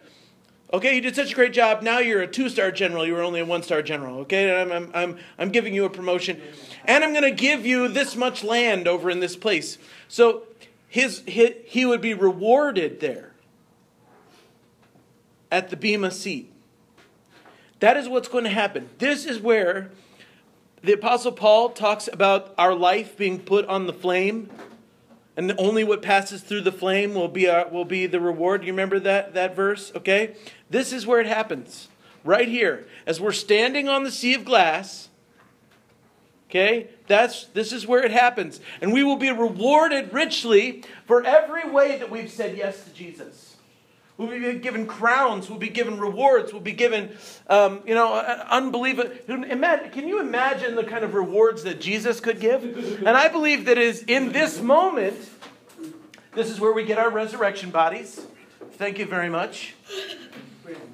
Okay, 0.73 0.95
you 0.95 1.01
did 1.01 1.15
such 1.15 1.33
a 1.33 1.35
great 1.35 1.53
job. 1.53 1.83
Now 1.83 1.99
you're 1.99 2.23
a 2.23 2.27
two 2.27 2.49
star 2.49 2.71
general. 2.71 3.05
You 3.05 3.13
were 3.13 3.21
only 3.21 3.41
a 3.41 3.45
one 3.45 3.61
star 3.61 3.83
general. 3.83 4.21
Okay, 4.21 4.59
I'm, 4.59 4.71
I'm, 4.71 4.91
I'm, 4.95 5.19
I'm 5.37 5.49
giving 5.51 5.75
you 5.75 5.85
a 5.85 5.89
promotion. 5.89 6.41
And 6.85 7.03
I'm 7.03 7.11
going 7.11 7.23
to 7.23 7.31
give 7.31 7.63
you 7.63 7.87
this 7.87 8.15
much 8.15 8.43
land 8.43 8.87
over 8.87 9.11
in 9.11 9.19
this 9.19 9.35
place. 9.35 9.77
So 10.07 10.43
his, 10.87 11.21
his, 11.27 11.53
he 11.65 11.85
would 11.85 12.01
be 12.01 12.15
rewarded 12.15 12.99
there 13.01 13.33
at 15.51 15.69
the 15.69 15.77
Bema 15.77 16.09
seat. 16.09 16.51
That 17.79 17.95
is 17.95 18.09
what's 18.09 18.27
going 18.27 18.45
to 18.45 18.49
happen. 18.49 18.89
This 18.97 19.25
is 19.25 19.39
where 19.39 19.91
the 20.81 20.93
Apostle 20.93 21.33
Paul 21.33 21.69
talks 21.69 22.09
about 22.11 22.55
our 22.57 22.73
life 22.73 23.15
being 23.15 23.39
put 23.39 23.67
on 23.67 23.85
the 23.85 23.93
flame 23.93 24.49
and 25.35 25.51
only 25.57 25.83
what 25.83 26.01
passes 26.01 26.41
through 26.41 26.61
the 26.61 26.71
flame 26.71 27.15
will 27.15 27.27
be, 27.27 27.49
our, 27.49 27.67
will 27.67 27.85
be 27.85 28.05
the 28.05 28.19
reward. 28.19 28.63
You 28.63 28.71
remember 28.71 28.99
that, 28.99 29.33
that 29.33 29.55
verse? 29.55 29.91
Okay? 29.95 30.35
This 30.73 30.91
is 30.91 31.05
where 31.05 31.21
it 31.21 31.27
happens. 31.27 31.87
Right 32.23 32.47
here. 32.47 32.87
As 33.05 33.21
we're 33.21 33.31
standing 33.31 33.87
on 33.87 34.03
the 34.03 34.09
sea 34.09 34.33
of 34.33 34.43
glass, 34.43 35.09
okay? 36.49 36.87
That's, 37.05 37.45
this 37.53 37.71
is 37.71 37.85
where 37.85 38.03
it 38.03 38.09
happens. 38.09 38.59
And 38.81 38.91
we 38.91 39.03
will 39.03 39.17
be 39.17 39.29
rewarded 39.29 40.11
richly 40.11 40.83
for 41.05 41.23
every 41.23 41.69
way 41.69 41.99
that 41.99 42.09
we've 42.09 42.31
said 42.31 42.57
yes 42.57 42.83
to 42.85 42.89
Jesus. 42.91 43.55
We'll 44.17 44.29
be 44.29 44.59
given 44.59 44.87
crowns. 44.87 45.47
We'll 45.47 45.59
be 45.59 45.69
given 45.69 45.99
rewards. 45.99 46.51
We'll 46.51 46.61
be 46.61 46.71
given, 46.71 47.17
um, 47.47 47.83
you 47.85 47.93
know, 47.93 48.15
unbelievable. 48.15 49.11
Can 49.27 50.07
you 50.07 50.21
imagine 50.21 50.73
the 50.73 50.83
kind 50.83 51.03
of 51.03 51.13
rewards 51.13 51.63
that 51.63 51.81
Jesus 51.81 52.19
could 52.19 52.39
give? 52.39 52.63
And 53.05 53.09
I 53.09 53.27
believe 53.27 53.65
that 53.65 53.77
is 53.77 54.03
in 54.07 54.31
this 54.31 54.59
moment. 54.59 55.17
This 56.33 56.49
is 56.49 56.59
where 56.59 56.73
we 56.73 56.83
get 56.83 56.97
our 56.97 57.11
resurrection 57.11 57.69
bodies. 57.69 58.25
Thank 58.71 58.97
you 58.97 59.05
very 59.05 59.29
much. 59.29 59.75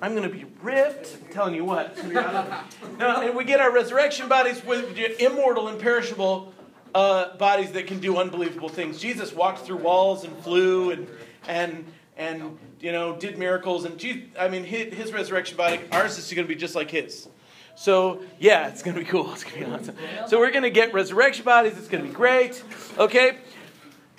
I'm 0.01 0.15
going 0.15 0.29
to 0.29 0.35
be 0.35 0.45
ripped. 0.61 1.17
I'm 1.21 1.33
telling 1.33 1.55
you 1.55 1.65
what. 1.65 2.03
now, 2.11 3.21
and 3.21 3.35
we 3.35 3.43
get 3.43 3.59
our 3.59 3.71
resurrection 3.71 4.27
bodies 4.27 4.63
with 4.63 4.97
immortal, 5.19 5.67
imperishable 5.67 6.53
uh, 6.95 7.37
bodies 7.37 7.71
that 7.73 7.87
can 7.87 7.99
do 7.99 8.17
unbelievable 8.17 8.69
things. 8.69 8.99
Jesus 8.99 9.33
walked 9.33 9.59
through 9.59 9.77
walls 9.77 10.23
and 10.23 10.35
flew 10.37 10.91
and 10.91 11.07
and 11.47 11.85
and 12.17 12.57
you 12.79 12.91
know, 12.91 13.15
did 13.15 13.37
miracles. 13.37 13.85
And 13.85 13.97
Jesus, 13.97 14.23
I 14.37 14.47
mean, 14.47 14.63
his, 14.63 14.93
his 14.93 15.13
resurrection 15.13 15.57
body, 15.57 15.79
ours 15.91 16.17
is 16.17 16.31
going 16.33 16.47
to 16.47 16.53
be 16.53 16.59
just 16.59 16.75
like 16.75 16.91
his. 16.91 17.27
So, 17.75 18.21
yeah, 18.39 18.67
it's 18.67 18.83
going 18.83 18.95
to 18.95 19.01
be 19.01 19.07
cool. 19.07 19.31
It's 19.33 19.43
going 19.43 19.59
to 19.59 19.65
be 19.65 19.73
awesome. 19.73 19.95
So, 20.27 20.39
we're 20.39 20.51
going 20.51 20.63
to 20.63 20.69
get 20.69 20.93
resurrection 20.93 21.45
bodies. 21.45 21.77
It's 21.77 21.87
going 21.87 22.03
to 22.03 22.09
be 22.09 22.15
great. 22.15 22.61
Okay? 22.97 23.37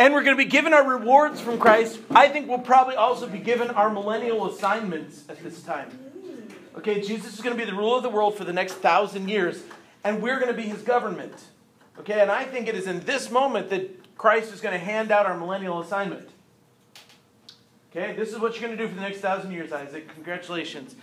And 0.01 0.15
we're 0.15 0.23
going 0.23 0.35
to 0.35 0.43
be 0.43 0.49
given 0.49 0.73
our 0.73 0.89
rewards 0.89 1.43
from 1.43 1.59
Christ. 1.59 2.01
I 2.11 2.29
think 2.29 2.49
we'll 2.49 2.61
probably 2.61 2.97
also 2.97 3.27
be 3.27 3.39
given 3.39 3.69
our 3.69 3.91
millennial 3.91 4.49
assignments 4.49 5.25
at 5.29 5.43
this 5.43 5.63
time. 5.63 5.91
Okay, 6.75 7.03
Jesus 7.03 7.35
is 7.35 7.43
going 7.43 7.55
to 7.55 7.63
be 7.63 7.71
the 7.71 7.77
ruler 7.77 7.99
of 7.99 8.03
the 8.03 8.09
world 8.09 8.35
for 8.35 8.45
the 8.45 8.53
next 8.55 8.77
thousand 8.77 9.29
years, 9.29 9.63
and 10.03 10.23
we're 10.23 10.37
going 10.37 10.51
to 10.51 10.57
be 10.57 10.67
his 10.67 10.81
government. 10.81 11.35
Okay, 11.99 12.19
and 12.19 12.31
I 12.31 12.45
think 12.45 12.67
it 12.67 12.75
is 12.77 12.87
in 12.87 13.01
this 13.01 13.31
moment 13.31 13.69
that 13.69 14.17
Christ 14.17 14.55
is 14.55 14.63
going 14.63 14.73
to 14.73 14.83
hand 14.83 15.11
out 15.11 15.27
our 15.27 15.37
millennial 15.37 15.81
assignment. 15.81 16.31
Okay, 17.91 18.15
this 18.17 18.33
is 18.33 18.39
what 18.39 18.55
you're 18.55 18.69
going 18.69 18.79
to 18.79 18.83
do 18.83 18.89
for 18.89 18.95
the 18.95 19.03
next 19.03 19.19
thousand 19.19 19.51
years, 19.53 19.71
Isaac. 19.71 20.09
Congratulations. 20.15 20.95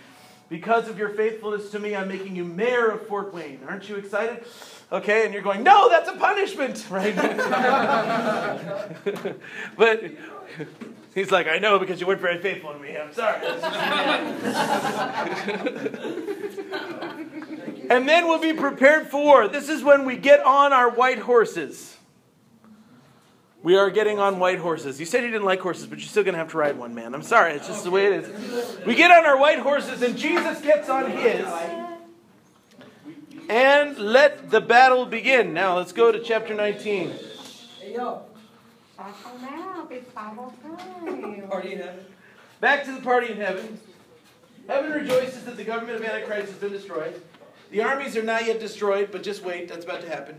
Because 0.48 0.88
of 0.88 0.98
your 0.98 1.10
faithfulness 1.10 1.70
to 1.70 1.78
me, 1.78 1.94
I'm 1.94 2.08
making 2.08 2.34
you 2.34 2.44
mayor 2.44 2.88
of 2.88 3.06
Fort 3.06 3.32
Wayne. 3.32 3.60
Aren't 3.68 3.88
you 3.88 3.94
excited? 3.94 4.44
Okay, 4.90 5.26
and 5.26 5.34
you're 5.34 5.42
going, 5.42 5.62
no, 5.62 5.90
that's 5.90 6.08
a 6.08 6.14
punishment, 6.14 6.86
right? 6.90 7.14
but 9.76 10.02
he's 11.14 11.30
like, 11.30 11.46
I 11.46 11.58
know 11.58 11.78
because 11.78 12.00
you 12.00 12.06
weren't 12.06 12.22
very 12.22 12.40
faithful 12.40 12.72
to 12.72 12.78
me. 12.78 12.96
I'm 12.96 13.12
sorry. 13.12 13.46
and 17.90 18.08
then 18.08 18.28
we'll 18.28 18.40
be 18.40 18.54
prepared 18.54 19.08
for. 19.08 19.46
This 19.46 19.68
is 19.68 19.84
when 19.84 20.06
we 20.06 20.16
get 20.16 20.42
on 20.44 20.72
our 20.72 20.88
white 20.88 21.18
horses. 21.18 21.96
We 23.62 23.76
are 23.76 23.90
getting 23.90 24.18
on 24.18 24.38
white 24.38 24.58
horses. 24.58 24.98
You 24.98 25.04
said 25.04 25.22
you 25.22 25.30
didn't 25.30 25.44
like 25.44 25.60
horses, 25.60 25.86
but 25.86 25.98
you're 25.98 26.08
still 26.08 26.22
going 26.22 26.34
to 26.34 26.38
have 26.38 26.52
to 26.52 26.56
ride 26.56 26.78
one, 26.78 26.94
man. 26.94 27.14
I'm 27.14 27.22
sorry. 27.22 27.52
It's 27.52 27.66
just 27.66 27.84
the 27.84 27.90
way 27.90 28.06
it 28.06 28.24
is. 28.24 28.78
We 28.86 28.94
get 28.94 29.10
on 29.10 29.26
our 29.26 29.36
white 29.36 29.58
horses, 29.58 30.00
and 30.00 30.16
Jesus 30.16 30.62
gets 30.62 30.88
on 30.88 31.10
his. 31.10 31.46
And 33.48 33.96
let 33.98 34.50
the 34.50 34.60
battle 34.60 35.06
begin. 35.06 35.54
Now, 35.54 35.76
let's 35.78 35.92
go 35.92 36.12
to 36.12 36.22
chapter 36.22 36.54
19. 36.54 37.12
Hey, 37.80 37.94
yo. 37.94 38.22
Party 41.48 41.72
in 41.72 41.78
heaven. 41.78 42.04
Back 42.60 42.84
to 42.84 42.92
the 42.92 43.00
party 43.00 43.32
in 43.32 43.38
heaven. 43.38 43.80
Heaven 44.66 44.90
rejoices 44.90 45.44
that 45.44 45.56
the 45.56 45.64
government 45.64 45.96
of 45.96 46.04
Antichrist 46.04 46.48
has 46.48 46.58
been 46.58 46.72
destroyed. 46.72 47.22
The 47.70 47.82
armies 47.82 48.16
are 48.16 48.22
not 48.22 48.44
yet 48.46 48.60
destroyed, 48.60 49.10
but 49.10 49.22
just 49.22 49.42
wait. 49.42 49.68
That's 49.68 49.84
about 49.84 50.02
to 50.02 50.08
happen. 50.08 50.36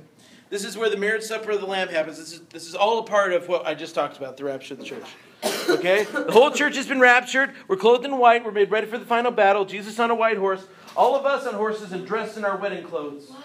This 0.50 0.64
is 0.64 0.78
where 0.78 0.90
the 0.90 0.98
marriage 0.98 1.24
supper 1.24 1.52
of 1.52 1.62
the 1.62 1.68
Lamb 1.68 1.88
happens. 1.88 2.18
This 2.18 2.34
is, 2.34 2.42
this 2.50 2.68
is 2.68 2.76
all 2.76 3.00
a 3.00 3.04
part 3.04 3.34
of 3.34 3.48
what 3.48 3.66
I 3.66 3.74
just 3.74 3.96
talked 3.96 4.18
about 4.18 4.38
the 4.38 4.44
rapture 4.44 4.74
of 4.76 4.80
the 4.80 4.86
church. 4.86 5.06
Okay? 5.44 6.04
The 6.04 6.32
whole 6.32 6.52
church 6.52 6.76
has 6.76 6.88
been 6.88 7.00
raptured. 7.00 7.52
We're 7.68 7.78
clothed 7.78 8.06
in 8.06 8.18
white. 8.18 8.44
We're 8.44 8.52
made 8.52 8.72
ready 8.72 8.88
for 8.88 8.98
the 8.98 9.06
final 9.06 9.32
battle. 9.32 9.66
Jesus 9.66 10.00
on 10.00 10.12
a 10.12 10.16
white 10.16 10.38
horse. 10.38 10.66
All 10.96 11.16
of 11.16 11.26
us 11.26 11.46
on 11.46 11.54
horses 11.54 11.92
and 11.92 12.06
dressed 12.06 12.38
in 12.38 12.46
our 12.46 12.58
wedding 12.58 12.84
clothes. 12.84 13.30
What? 13.30 13.44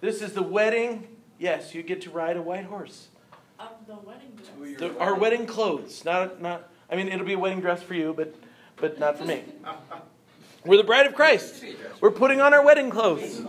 This 0.00 0.22
is 0.22 0.32
the 0.32 0.42
wedding. 0.42 1.08
Yes, 1.38 1.74
you 1.74 1.82
get 1.82 2.02
to 2.02 2.10
ride 2.10 2.36
a 2.36 2.42
white 2.42 2.64
horse. 2.64 3.08
Of 3.58 3.70
the 3.86 3.94
wedding 3.94 4.32
dress. 4.36 4.78
The, 4.78 4.98
our 4.98 5.14
wedding 5.14 5.46
clothes. 5.46 6.04
Not, 6.04 6.40
not. 6.40 6.68
I 6.90 6.96
mean, 6.96 7.08
it'll 7.08 7.26
be 7.26 7.32
a 7.32 7.38
wedding 7.38 7.60
dress 7.60 7.82
for 7.82 7.94
you, 7.94 8.12
but, 8.16 8.34
but 8.76 8.98
not 8.98 9.18
for 9.18 9.24
me. 9.24 9.42
We're 10.64 10.76
the 10.76 10.84
bride 10.84 11.06
of 11.06 11.14
Christ. 11.14 11.64
We're 12.00 12.12
putting 12.12 12.40
on 12.40 12.54
our 12.54 12.64
wedding 12.64 12.90
clothes. 12.90 13.42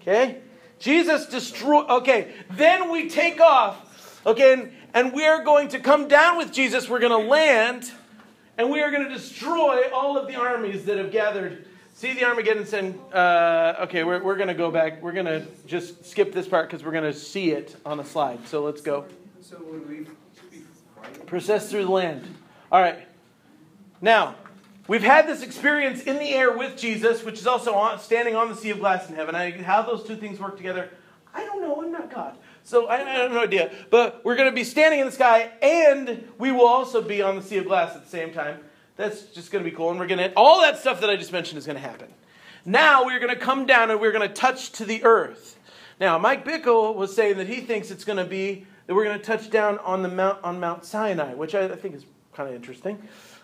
Okay? 0.00 0.38
Jesus 0.78 1.26
destroy. 1.26 1.84
Okay, 1.84 2.34
then 2.50 2.90
we 2.90 3.08
take 3.08 3.40
off. 3.40 4.20
Okay, 4.26 4.52
and, 4.52 4.72
and 4.94 5.12
we 5.12 5.24
are 5.24 5.42
going 5.42 5.68
to 5.68 5.78
come 5.78 6.08
down 6.08 6.38
with 6.38 6.52
Jesus. 6.52 6.88
We're 6.88 7.00
going 7.00 7.22
to 7.22 7.28
land, 7.28 7.90
and 8.58 8.70
we 8.70 8.80
are 8.80 8.90
going 8.90 9.04
to 9.04 9.12
destroy 9.12 9.90
all 9.92 10.16
of 10.16 10.28
the 10.28 10.36
armies 10.36 10.84
that 10.84 10.98
have 10.98 11.10
gathered. 11.10 11.66
See 11.94 12.14
the 12.14 12.24
Armageddon 12.24 12.66
sin. 12.66 12.98
Uh, 13.12 13.74
okay, 13.82 14.02
we're, 14.02 14.22
we're 14.22 14.36
going 14.36 14.48
to 14.48 14.54
go 14.54 14.70
back. 14.70 15.02
We're 15.02 15.12
going 15.12 15.26
to 15.26 15.46
just 15.66 16.06
skip 16.06 16.32
this 16.32 16.48
part 16.48 16.68
because 16.68 16.84
we're 16.84 16.92
going 16.92 17.04
to 17.04 17.12
see 17.12 17.50
it 17.50 17.76
on 17.84 18.00
a 18.00 18.04
slide. 18.04 18.46
So 18.48 18.64
let's 18.64 18.80
go. 18.80 19.04
So 19.40 19.58
would 19.64 19.88
we? 19.88 20.06
Process 21.26 21.70
through 21.70 21.84
the 21.84 21.90
land. 21.90 22.26
All 22.70 22.80
right. 22.80 23.06
Now, 24.00 24.34
we've 24.88 25.02
had 25.02 25.26
this 25.26 25.42
experience 25.42 26.02
in 26.02 26.18
the 26.18 26.30
air 26.30 26.56
with 26.56 26.76
Jesus, 26.76 27.24
which 27.24 27.38
is 27.38 27.46
also 27.46 27.74
on, 27.74 27.98
standing 28.00 28.34
on 28.34 28.48
the 28.48 28.56
sea 28.56 28.70
of 28.70 28.80
glass 28.80 29.08
in 29.08 29.14
heaven. 29.14 29.34
I, 29.34 29.50
how 29.62 29.82
those 29.82 30.04
two 30.04 30.16
things 30.16 30.40
work 30.40 30.56
together, 30.56 30.90
I 31.34 31.44
don't 31.44 31.60
know. 31.60 31.82
I'm 31.82 31.92
not 31.92 32.12
God. 32.12 32.36
So 32.64 32.86
I, 32.86 32.96
I 32.96 33.14
have 33.22 33.32
no 33.32 33.40
idea. 33.40 33.72
But 33.90 34.24
we're 34.24 34.36
going 34.36 34.50
to 34.50 34.54
be 34.54 34.64
standing 34.64 35.00
in 35.00 35.06
the 35.06 35.12
sky, 35.12 35.50
and 35.60 36.28
we 36.38 36.52
will 36.52 36.66
also 36.66 37.02
be 37.02 37.22
on 37.22 37.36
the 37.36 37.42
sea 37.42 37.58
of 37.58 37.66
glass 37.66 37.94
at 37.94 38.04
the 38.04 38.10
same 38.10 38.32
time. 38.32 38.60
That's 38.96 39.22
just 39.26 39.50
going 39.50 39.64
to 39.64 39.70
be 39.70 39.76
cool. 39.76 39.90
And 39.90 39.98
we're 39.98 40.06
going 40.06 40.18
to, 40.18 40.32
all 40.34 40.60
that 40.60 40.78
stuff 40.78 41.00
that 41.00 41.10
I 41.10 41.16
just 41.16 41.32
mentioned 41.32 41.58
is 41.58 41.66
going 41.66 41.76
to 41.76 41.82
happen. 41.82 42.08
Now 42.64 43.04
we're 43.04 43.18
going 43.18 43.34
to 43.34 43.40
come 43.40 43.66
down 43.66 43.90
and 43.90 44.00
we're 44.00 44.12
going 44.12 44.28
to 44.28 44.34
touch 44.34 44.72
to 44.72 44.84
the 44.84 45.02
earth. 45.02 45.58
Now, 45.98 46.18
Mike 46.18 46.44
Bickle 46.44 46.94
was 46.94 47.14
saying 47.14 47.38
that 47.38 47.48
he 47.48 47.60
thinks 47.60 47.90
it's 47.90 48.04
going 48.04 48.18
to 48.18 48.24
be 48.24 48.66
that 48.86 48.94
we're 48.94 49.04
going 49.04 49.18
to 49.18 49.24
touch 49.24 49.50
down 49.50 49.78
on 49.78 50.02
the 50.02 50.08
mount 50.08 50.42
on 50.42 50.60
Mount 50.60 50.84
Sinai, 50.84 51.34
which 51.34 51.54
I, 51.54 51.64
I 51.64 51.76
think 51.76 51.94
is 51.94 52.04
kind 52.34 52.48
of 52.48 52.54
interesting. 52.54 53.00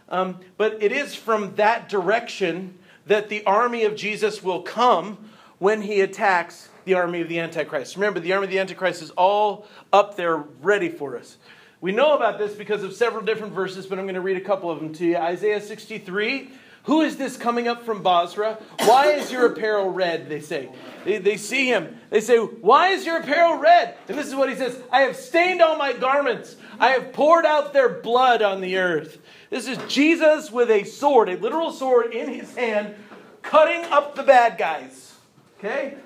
Um, 0.09 0.41
but 0.57 0.83
it 0.83 0.93
is 0.93 1.15
from 1.15 1.55
that 1.57 1.89
direction 1.89 2.79
that 3.07 3.29
the 3.29 3.45
army 3.45 3.85
of 3.85 3.97
Jesus 3.97 4.43
will 4.43 4.63
come 4.63 5.31
when 5.59 5.83
he 5.83 6.01
attacks 6.01 6.68
the 6.89 6.95
army 6.95 7.21
of 7.21 7.29
the 7.29 7.39
Antichrist. 7.39 7.97
Remember, 7.97 8.19
the 8.19 8.33
army 8.33 8.47
of 8.47 8.51
the 8.51 8.59
Antichrist 8.59 9.03
is 9.03 9.11
all 9.11 9.67
up 9.93 10.17
there 10.17 10.39
ready 10.39 10.89
for 10.89 11.17
us. 11.17 11.37
We 11.81 11.93
know 11.93 12.17
about 12.17 12.39
this 12.39 12.55
because 12.55 12.83
of 12.83 12.95
several 12.95 13.23
different 13.23 13.53
verses, 13.53 13.87
but 13.87 13.99
I'm 13.99 14.07
going 14.07 14.17
to 14.17 14.21
read 14.21 14.39
a 14.39 14.45
couple 14.45 14.71
of 14.71 14.81
them 14.81 14.93
to 14.95 15.05
you. 15.05 15.17
Isaiah 15.17 15.61
63. 15.61 16.51
Who 16.85 17.03
is 17.03 17.19
this 17.19 17.37
coming 17.37 17.69
up 17.69 17.85
from 17.85 18.03
Basra? 18.03 18.59
Why 18.81 19.13
is 19.13 19.31
your 19.31 19.53
apparel 19.53 19.91
red? 19.91 20.31
They 20.31 20.41
say. 20.41 20.71
They, 21.05 21.19
they 21.19 21.37
see 21.37 21.69
him. 21.69 21.99
They 22.09 22.23
say, 22.23 22.39
Why 22.39 22.89
is 22.89 23.05
your 23.05 23.19
apparel 23.19 23.59
red? 23.59 23.95
And 24.09 24.17
this 24.17 24.27
is 24.27 24.35
what 24.35 24.49
he 24.49 24.57
says 24.57 24.81
I 24.91 25.03
have 25.03 25.15
stained 25.15 25.61
all 25.61 25.77
my 25.77 25.93
garments. 25.93 26.57
I 26.81 26.93
have 26.93 27.13
poured 27.13 27.45
out 27.45 27.75
their 27.75 27.91
blood 27.91 28.41
on 28.41 28.63
the 28.63 28.79
earth. 28.79 29.19
This 29.51 29.69
is 29.69 29.77
Jesus 29.87 30.51
with 30.51 30.71
a 30.71 30.85
sword, 30.85 31.29
a 31.29 31.37
literal 31.37 31.73
sword 31.73 32.15
in 32.15 32.33
his 32.33 32.57
hand, 32.57 32.95
cutting 33.43 33.85
up 33.93 34.15
the 34.15 34.23
bad 34.23 34.57
guys. 34.57 35.15
Okay? 35.59 35.99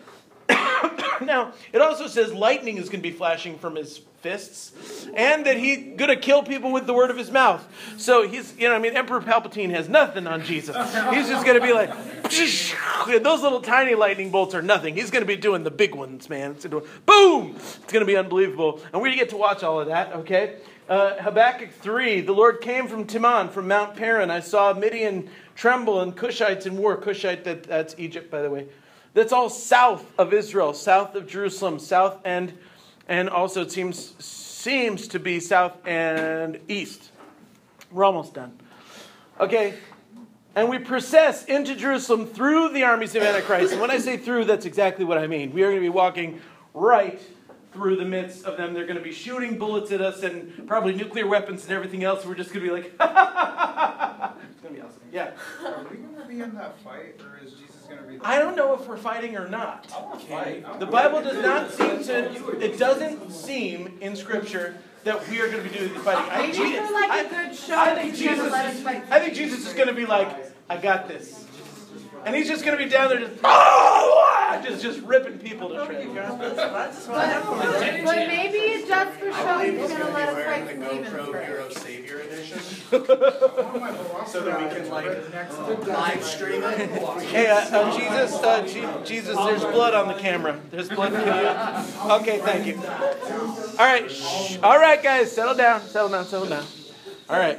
now, 1.22 1.52
it 1.72 1.80
also 1.80 2.06
says 2.06 2.32
lightning 2.32 2.76
is 2.76 2.88
going 2.88 3.02
to 3.02 3.08
be 3.08 3.14
flashing 3.14 3.58
from 3.58 3.76
his 3.76 4.00
fists, 4.22 5.08
and 5.14 5.46
that 5.46 5.56
he's 5.56 5.96
going 5.96 6.08
to 6.08 6.16
kill 6.16 6.42
people 6.42 6.70
with 6.70 6.86
the 6.86 6.94
word 6.94 7.10
of 7.10 7.18
his 7.18 7.30
mouth. 7.30 7.66
So 7.98 8.26
he's, 8.26 8.56
you 8.56 8.68
know, 8.68 8.74
I 8.74 8.78
mean, 8.78 8.96
Emperor 8.96 9.20
Palpatine 9.20 9.70
has 9.70 9.88
nothing 9.88 10.26
on 10.26 10.44
Jesus. 10.44 10.76
He's 11.10 11.28
just 11.28 11.44
going 11.44 11.60
to 11.60 11.66
be 11.66 11.72
like, 11.72 11.90
those 13.22 13.42
little 13.42 13.60
tiny 13.60 13.94
lightning 13.94 14.30
bolts 14.30 14.54
are 14.54 14.62
nothing. 14.62 14.94
He's 14.94 15.10
going 15.10 15.22
to 15.22 15.26
be 15.26 15.36
doing 15.36 15.64
the 15.64 15.70
big 15.70 15.94
ones, 15.94 16.30
man. 16.30 16.52
It's 16.52 16.64
gonna, 16.64 16.84
boom! 17.04 17.56
It's 17.56 17.92
going 17.92 18.00
to 18.00 18.06
be 18.06 18.16
unbelievable. 18.16 18.80
And 18.84 18.92
going 18.92 19.10
to 19.10 19.18
get 19.18 19.30
to 19.30 19.36
watch 19.36 19.64
all 19.64 19.80
of 19.80 19.88
that, 19.88 20.12
okay? 20.14 20.58
Uh, 20.88 21.20
Habakkuk 21.20 21.72
3, 21.72 22.20
the 22.20 22.32
Lord 22.32 22.60
came 22.60 22.86
from 22.86 23.06
Teman, 23.06 23.50
from 23.50 23.66
Mount 23.66 23.96
Paran. 23.96 24.30
I 24.30 24.40
saw 24.40 24.72
Midian 24.72 25.28
tremble 25.56 26.00
and 26.00 26.16
Cushites 26.16 26.66
in 26.66 26.76
war. 26.76 26.96
Cushite, 26.96 27.44
that, 27.44 27.64
that's 27.64 27.94
Egypt, 27.98 28.30
by 28.30 28.42
the 28.42 28.50
way. 28.50 28.68
That's 29.14 29.32
all 29.32 29.50
south 29.50 30.10
of 30.18 30.32
Israel, 30.32 30.72
south 30.72 31.14
of 31.14 31.26
Jerusalem, 31.26 31.78
south 31.78 32.18
and 32.24 32.52
and 33.08 33.28
also 33.28 33.62
it 33.62 33.72
seems 33.72 34.14
seems 34.24 35.08
to 35.08 35.18
be 35.18 35.40
south 35.40 35.76
and 35.86 36.58
east. 36.68 37.10
We're 37.90 38.04
almost 38.04 38.34
done. 38.34 38.58
Okay, 39.40 39.74
and 40.54 40.68
we 40.68 40.78
process 40.78 41.44
into 41.44 41.74
Jerusalem 41.74 42.26
through 42.26 42.72
the 42.72 42.84
armies 42.84 43.14
of 43.14 43.22
Antichrist. 43.22 43.72
And 43.72 43.80
when 43.80 43.90
I 43.90 43.98
say 43.98 44.16
through, 44.16 44.44
that's 44.44 44.66
exactly 44.66 45.04
what 45.04 45.18
I 45.18 45.26
mean. 45.26 45.52
We 45.52 45.62
are 45.62 45.68
going 45.68 45.76
to 45.76 45.84
be 45.84 45.88
walking 45.88 46.40
right 46.74 47.20
through 47.72 47.96
the 47.96 48.04
midst 48.04 48.44
of 48.44 48.56
them. 48.56 48.74
They're 48.74 48.86
going 48.86 48.98
to 48.98 49.02
be 49.02 49.12
shooting 49.12 49.58
bullets 49.58 49.90
at 49.92 50.00
us 50.00 50.22
and 50.22 50.66
probably 50.66 50.94
nuclear 50.94 51.26
weapons 51.26 51.64
and 51.64 51.72
everything 51.72 52.04
else. 52.04 52.24
We're 52.24 52.34
just 52.34 52.52
going 52.52 52.66
to 52.66 52.70
be 52.70 52.82
like, 52.82 52.92
it's 53.00 54.60
going 54.60 54.74
to 54.74 54.80
be 54.80 54.80
awesome. 54.80 55.02
Yeah. 55.10 55.32
Are 55.64 55.86
we 55.90 55.96
gonna 55.98 56.26
be 56.26 56.40
in 56.40 56.54
that 56.54 56.78
fight, 56.80 57.20
or 57.20 57.44
is 57.44 57.52
Jesus? 57.52 57.71
I 58.20 58.38
don't 58.38 58.56
know 58.56 58.74
if 58.74 58.86
we're 58.86 58.96
fighting 58.96 59.36
or 59.36 59.48
not. 59.48 59.92
I 59.94 60.02
wanna 60.02 60.20
fight. 60.20 60.64
I 60.66 60.76
The 60.78 60.86
Bible 60.86 61.22
does 61.22 61.42
not 61.42 61.70
seem 61.72 62.02
to, 62.04 62.58
it 62.60 62.78
doesn't 62.78 63.30
seem 63.32 63.98
in 64.00 64.16
Scripture 64.16 64.76
that 65.04 65.28
we 65.28 65.40
are 65.40 65.48
going 65.48 65.62
to 65.62 65.68
be 65.68 65.76
doing 65.76 65.92
the 65.92 66.00
fighting. 66.00 66.30
I 66.30 66.42
think, 66.42 66.54
Jesus, 66.54 66.92
like 66.92 67.10
I, 67.10 67.20
a 67.20 67.24
I 67.24 67.94
think 67.94 68.14
Jesus, 68.14 68.46
is. 68.46 68.86
I 68.86 69.18
think 69.18 69.34
Jesus 69.34 69.66
is 69.66 69.72
going 69.74 69.88
to 69.88 69.94
be 69.94 70.06
like, 70.06 70.52
I 70.68 70.76
got 70.76 71.08
this. 71.08 71.41
And 72.24 72.36
he's 72.36 72.48
just 72.48 72.64
going 72.64 72.78
to 72.78 72.84
be 72.84 72.88
down 72.88 73.08
there 73.08 73.18
just, 73.20 73.32
oh, 73.44 74.60
just, 74.62 74.82
just 74.82 75.00
ripping 75.00 75.38
people 75.38 75.68
to 75.70 75.84
shreds. 75.86 76.06
But, 77.06 77.44
but 78.04 78.16
maybe 78.28 78.86
just 78.86 79.18
for 79.18 79.32
show, 79.32 79.58
he's 79.58 79.90
gonna 79.90 80.10
let 80.10 80.28
us 80.28 80.44
fight 80.44 80.64
Wearing 80.64 80.68
some 80.68 80.80
the 80.80 80.88
demons 80.88 81.08
GoPro 81.08 81.32
first. 81.32 81.46
Hero 81.46 81.70
Savior 81.70 82.20
edition, 82.20 82.58
I 82.92 82.96
my 83.78 83.90
velociraptor 83.90 84.28
so 84.28 84.40
that 84.40 84.60
we 84.60 84.76
can 84.76 84.88
like 84.90 85.86
live 85.86 86.24
stream 86.24 86.62
it. 86.62 86.90
Hey, 87.22 87.48
uh, 87.48 87.56
uh, 87.56 87.98
Jesus, 87.98 88.34
uh, 88.34 88.66
Je- 88.66 89.04
Jesus, 89.04 89.36
there's 89.36 89.64
blood 89.64 89.94
on 89.94 90.08
the 90.08 90.14
camera. 90.14 90.60
There's 90.70 90.88
blood. 90.88 91.12
Can 91.12 91.26
you? 91.26 92.12
Okay, 92.12 92.38
thank 92.38 92.66
you. 92.66 92.76
All 93.78 93.86
right, 93.86 94.10
shh. 94.10 94.58
all 94.62 94.78
right, 94.78 95.02
guys, 95.02 95.32
settle 95.32 95.54
down, 95.54 95.80
settle 95.80 96.10
down, 96.10 96.24
settle 96.24 96.48
down. 96.48 96.64
All 97.28 97.38
right. 97.38 97.58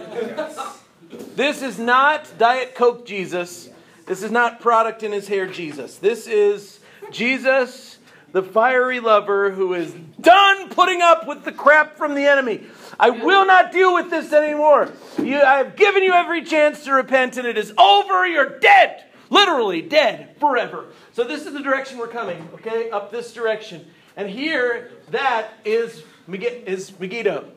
This 1.35 1.61
is 1.61 1.79
not 1.79 2.29
Diet 2.37 2.75
Coke 2.75 3.05
Jesus. 3.05 3.69
This 4.05 4.23
is 4.23 4.31
not 4.31 4.59
product 4.59 5.03
in 5.03 5.11
his 5.11 5.27
hair 5.27 5.47
Jesus. 5.47 5.97
This 5.97 6.27
is 6.27 6.79
Jesus, 7.11 7.99
the 8.31 8.43
fiery 8.43 8.99
lover 8.99 9.51
who 9.51 9.73
is 9.73 9.93
done 10.19 10.69
putting 10.69 11.01
up 11.01 11.27
with 11.27 11.45
the 11.45 11.51
crap 11.51 11.97
from 11.97 12.15
the 12.15 12.25
enemy. 12.25 12.63
I 12.99 13.11
will 13.11 13.45
not 13.45 13.71
deal 13.71 13.93
with 13.93 14.09
this 14.09 14.33
anymore. 14.33 14.91
You, 15.17 15.41
I 15.41 15.57
have 15.57 15.75
given 15.75 16.03
you 16.03 16.11
every 16.13 16.43
chance 16.43 16.83
to 16.83 16.93
repent, 16.93 17.37
and 17.37 17.47
it 17.47 17.57
is 17.57 17.73
over. 17.77 18.27
You're 18.27 18.59
dead. 18.59 19.05
Literally 19.29 19.81
dead 19.81 20.35
forever. 20.39 20.85
So, 21.13 21.23
this 21.23 21.45
is 21.45 21.53
the 21.53 21.61
direction 21.61 21.97
we're 21.97 22.07
coming, 22.07 22.47
okay? 22.55 22.91
Up 22.91 23.11
this 23.11 23.33
direction. 23.33 23.87
And 24.15 24.29
here, 24.29 24.91
that 25.09 25.53
is, 25.65 26.03
is 26.27 26.99
Megiddo. 26.99 27.49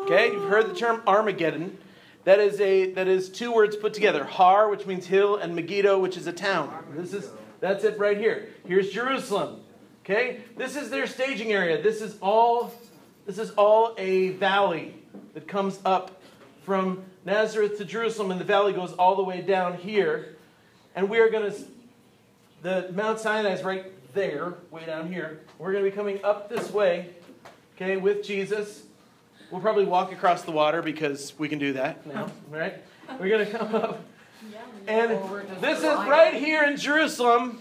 Okay, 0.00 0.32
you've 0.32 0.50
heard 0.50 0.68
the 0.68 0.74
term 0.74 1.00
Armageddon. 1.06 1.78
That 2.24 2.40
is 2.40 2.60
a 2.60 2.92
that 2.92 3.06
is 3.06 3.28
two 3.28 3.52
words 3.52 3.76
put 3.76 3.94
together. 3.94 4.24
Har, 4.24 4.68
which 4.68 4.86
means 4.86 5.06
hill, 5.06 5.36
and 5.36 5.54
Megiddo, 5.54 5.98
which 5.98 6.16
is 6.16 6.26
a 6.26 6.32
town. 6.32 6.72
This 6.96 7.12
is 7.12 7.30
that's 7.60 7.84
it 7.84 7.98
right 7.98 8.16
here. 8.16 8.48
Here's 8.66 8.90
Jerusalem. 8.90 9.60
Okay? 10.04 10.40
This 10.56 10.76
is 10.76 10.90
their 10.90 11.06
staging 11.06 11.52
area. 11.52 11.82
This 11.82 12.02
is 12.02 12.16
all 12.20 12.72
this 13.26 13.38
is 13.38 13.50
all 13.52 13.94
a 13.98 14.30
valley 14.30 14.94
that 15.34 15.48
comes 15.48 15.80
up 15.84 16.20
from 16.64 17.04
Nazareth 17.24 17.78
to 17.78 17.84
Jerusalem, 17.84 18.30
and 18.30 18.40
the 18.40 18.44
valley 18.44 18.72
goes 18.72 18.92
all 18.94 19.16
the 19.16 19.22
way 19.22 19.40
down 19.40 19.76
here. 19.76 20.36
And 20.94 21.08
we 21.08 21.18
are 21.18 21.28
going 21.28 21.50
to 21.50 21.58
the 22.62 22.90
Mount 22.94 23.20
Sinai 23.20 23.50
is 23.50 23.62
right 23.62 23.92
there, 24.14 24.54
way 24.70 24.86
down 24.86 25.12
here. 25.12 25.40
We're 25.58 25.72
going 25.72 25.84
to 25.84 25.90
be 25.90 25.94
coming 25.94 26.24
up 26.24 26.48
this 26.48 26.70
way, 26.70 27.10
okay, 27.76 27.98
with 27.98 28.24
Jesus. 28.24 28.84
We'll 29.50 29.60
probably 29.60 29.84
walk 29.84 30.12
across 30.12 30.42
the 30.42 30.50
water 30.50 30.82
because 30.82 31.32
we 31.38 31.48
can 31.48 31.58
do 31.58 31.74
that 31.74 32.06
now, 32.06 32.30
right? 32.50 32.82
We're 33.20 33.28
going 33.28 33.46
to 33.46 33.58
come 33.58 33.74
up. 33.74 34.04
And 34.86 35.10
this 35.60 35.78
is 35.78 35.84
right 35.84 36.34
here 36.34 36.64
in 36.64 36.76
Jerusalem. 36.76 37.60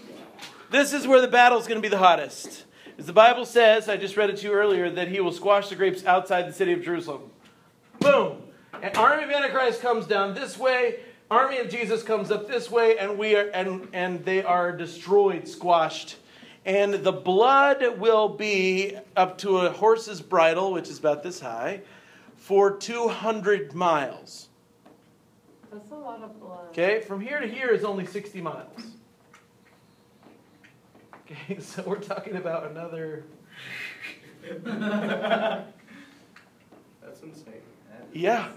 This 0.71 0.93
is 0.93 1.07
where 1.07 1.21
the 1.21 1.27
battle 1.27 1.59
is 1.59 1.67
going 1.67 1.77
to 1.77 1.81
be 1.81 1.89
the 1.89 1.99
hottest. 1.99 2.65
As 2.97 3.05
the 3.05 3.13
Bible 3.13 3.45
says, 3.45 3.89
I 3.89 3.97
just 3.97 4.17
read 4.17 4.29
it 4.29 4.38
to 4.38 4.47
you 4.47 4.53
earlier, 4.53 4.89
that 4.89 5.07
he 5.07 5.19
will 5.19 5.31
squash 5.31 5.69
the 5.69 5.75
grapes 5.75 6.05
outside 6.05 6.47
the 6.47 6.53
city 6.53 6.73
of 6.73 6.84
Jerusalem. 6.84 7.29
Boom! 7.99 8.41
An 8.81 8.95
army 8.95 9.23
of 9.23 9.29
Antichrist 9.29 9.81
comes 9.81 10.05
down 10.05 10.34
this 10.34 10.57
way, 10.57 10.99
army 11.29 11.57
of 11.59 11.69
Jesus 11.69 12.03
comes 12.03 12.31
up 12.31 12.47
this 12.47 12.69
way, 12.69 12.97
and 12.97 13.17
we 13.17 13.36
are 13.36 13.49
and 13.49 13.88
and 13.93 14.23
they 14.25 14.43
are 14.43 14.71
destroyed, 14.71 15.47
squashed. 15.47 16.17
And 16.66 16.93
the 16.93 17.11
blood 17.11 17.97
will 17.97 18.30
be 18.30 18.97
up 19.16 19.38
to 19.39 19.59
a 19.59 19.70
horse's 19.70 20.22
bridle, 20.22 20.72
which 20.72 20.89
is 20.89 20.97
about 20.97 21.22
this 21.24 21.39
high, 21.39 21.82
for 22.38 22.72
200 22.72 23.74
miles. 23.74 24.49
That's 25.72 25.91
a 25.91 25.95
lot 25.95 26.22
of 26.22 26.39
blood. 26.39 26.68
Okay, 26.70 27.01
from 27.01 27.20
here 27.20 27.39
to 27.39 27.47
here 27.47 27.70
is 27.70 27.84
only 27.84 28.05
60 28.05 28.39
miles. 28.41 28.93
Okay, 31.26 31.59
so 31.59 31.84
we're 31.86 31.99
talking 31.99 32.36
about 32.36 32.70
another. 32.70 33.24
That's 34.64 35.72
insane. 37.22 37.53
Yeah. 38.14 38.49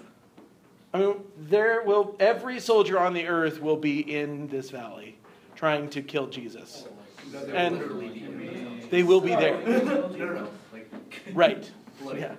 I 0.93 0.99
mean, 0.99 1.25
there 1.39 1.83
will 1.83 2.17
every 2.21 2.61
soldier 2.61 2.99
on 2.99 3.15
the 3.15 3.27
earth 3.27 3.61
will 3.61 3.77
be 3.77 4.01
in 4.01 4.49
this 4.49 4.71
valley 4.71 5.19
trying 5.55 5.89
to 5.91 6.03
kill 6.03 6.27
Jesus. 6.27 6.87
Oh, 6.87 6.96
No, 7.37 7.47
they 7.47 7.57
And- 7.57 8.91
They 8.91 9.03
will 9.03 9.21
be 9.21 9.31
there. 9.31 9.61
No, 9.67 10.09
no, 10.09 10.09
no. 10.09 10.49
Like, 10.73 10.91
Right. 11.35 11.71
Yeah. 12.15 12.35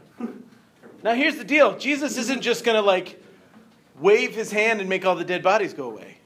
Now 1.04 1.14
here's 1.14 1.36
the 1.36 1.44
deal. 1.44 1.78
Jesus 1.78 2.18
isn't 2.18 2.42
just 2.42 2.64
going 2.64 2.76
to 2.76 2.82
like 2.82 3.22
wave 4.00 4.34
his 4.34 4.52
hand 4.52 4.80
and 4.80 4.90
make 4.90 5.06
all 5.06 5.16
the 5.16 5.26
dead 5.26 5.44
bodies 5.44 5.74
go 5.74 5.90
away. 5.90 6.18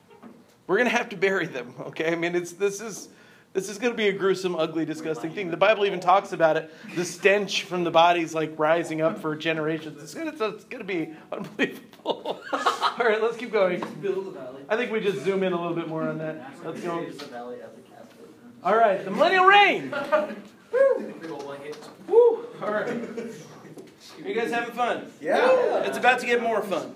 We're 0.68 0.78
going 0.78 0.90
to 0.90 0.96
have 0.96 1.10
to 1.10 1.18
bury 1.18 1.48
them, 1.48 1.74
okay? 1.80 2.12
I 2.12 2.16
mean, 2.16 2.36
it's 2.36 2.54
this 2.54 2.80
is 2.82 3.10
this 3.54 3.68
is 3.68 3.78
going 3.78 3.92
to 3.92 3.98
be 3.98 4.08
a 4.08 4.14
gruesome, 4.14 4.56
ugly, 4.56 4.86
disgusting 4.86 5.34
thing. 5.34 5.52
The 5.52 5.58
Bible 5.58 5.86
even 5.86 6.00
talks 6.00 6.32
about 6.32 6.56
it. 6.56 6.72
The 6.96 7.04
stench 7.04 7.64
from 7.64 7.84
the 7.84 7.92
bodies 7.92 8.34
like 8.34 8.58
rising 8.58 9.02
up 9.02 9.20
for 9.20 9.36
generations. 9.36 10.02
It's 10.02 10.14
going 10.14 10.32
to, 10.32 10.46
it's 10.46 10.64
going 10.64 10.80
to 10.80 10.86
be 10.86 11.14
unbelievable. 11.32 12.40
all 12.54 12.98
right, 13.00 13.22
let's 13.22 13.36
keep 13.36 13.52
going. 13.52 13.84
Build 14.02 14.28
a 14.28 14.32
valley. 14.32 14.64
I 14.70 14.78
think 14.78 14.90
we 14.92 15.02
just 15.02 15.26
zoom 15.26 15.44
in 15.44 15.52
a 15.52 15.60
little 15.60 15.76
bit 15.76 15.90
more 15.90 16.08
on 16.08 16.18
that. 16.20 16.54
Let's 16.64 16.80
go. 16.80 17.06
All 18.64 18.76
right, 18.76 19.04
the 19.04 19.12
millennial 19.12 19.46
reign. 19.46 19.90
Blanket. 19.90 21.78
Woo! 22.08 22.46
All 22.62 22.72
right. 22.72 22.88
You 24.24 24.34
guys 24.34 24.52
having 24.52 24.74
fun? 24.74 25.12
Yeah. 25.20 25.84
It's 25.84 25.98
about 25.98 26.20
to 26.20 26.26
get 26.26 26.42
more 26.42 26.62
fun. 26.62 26.96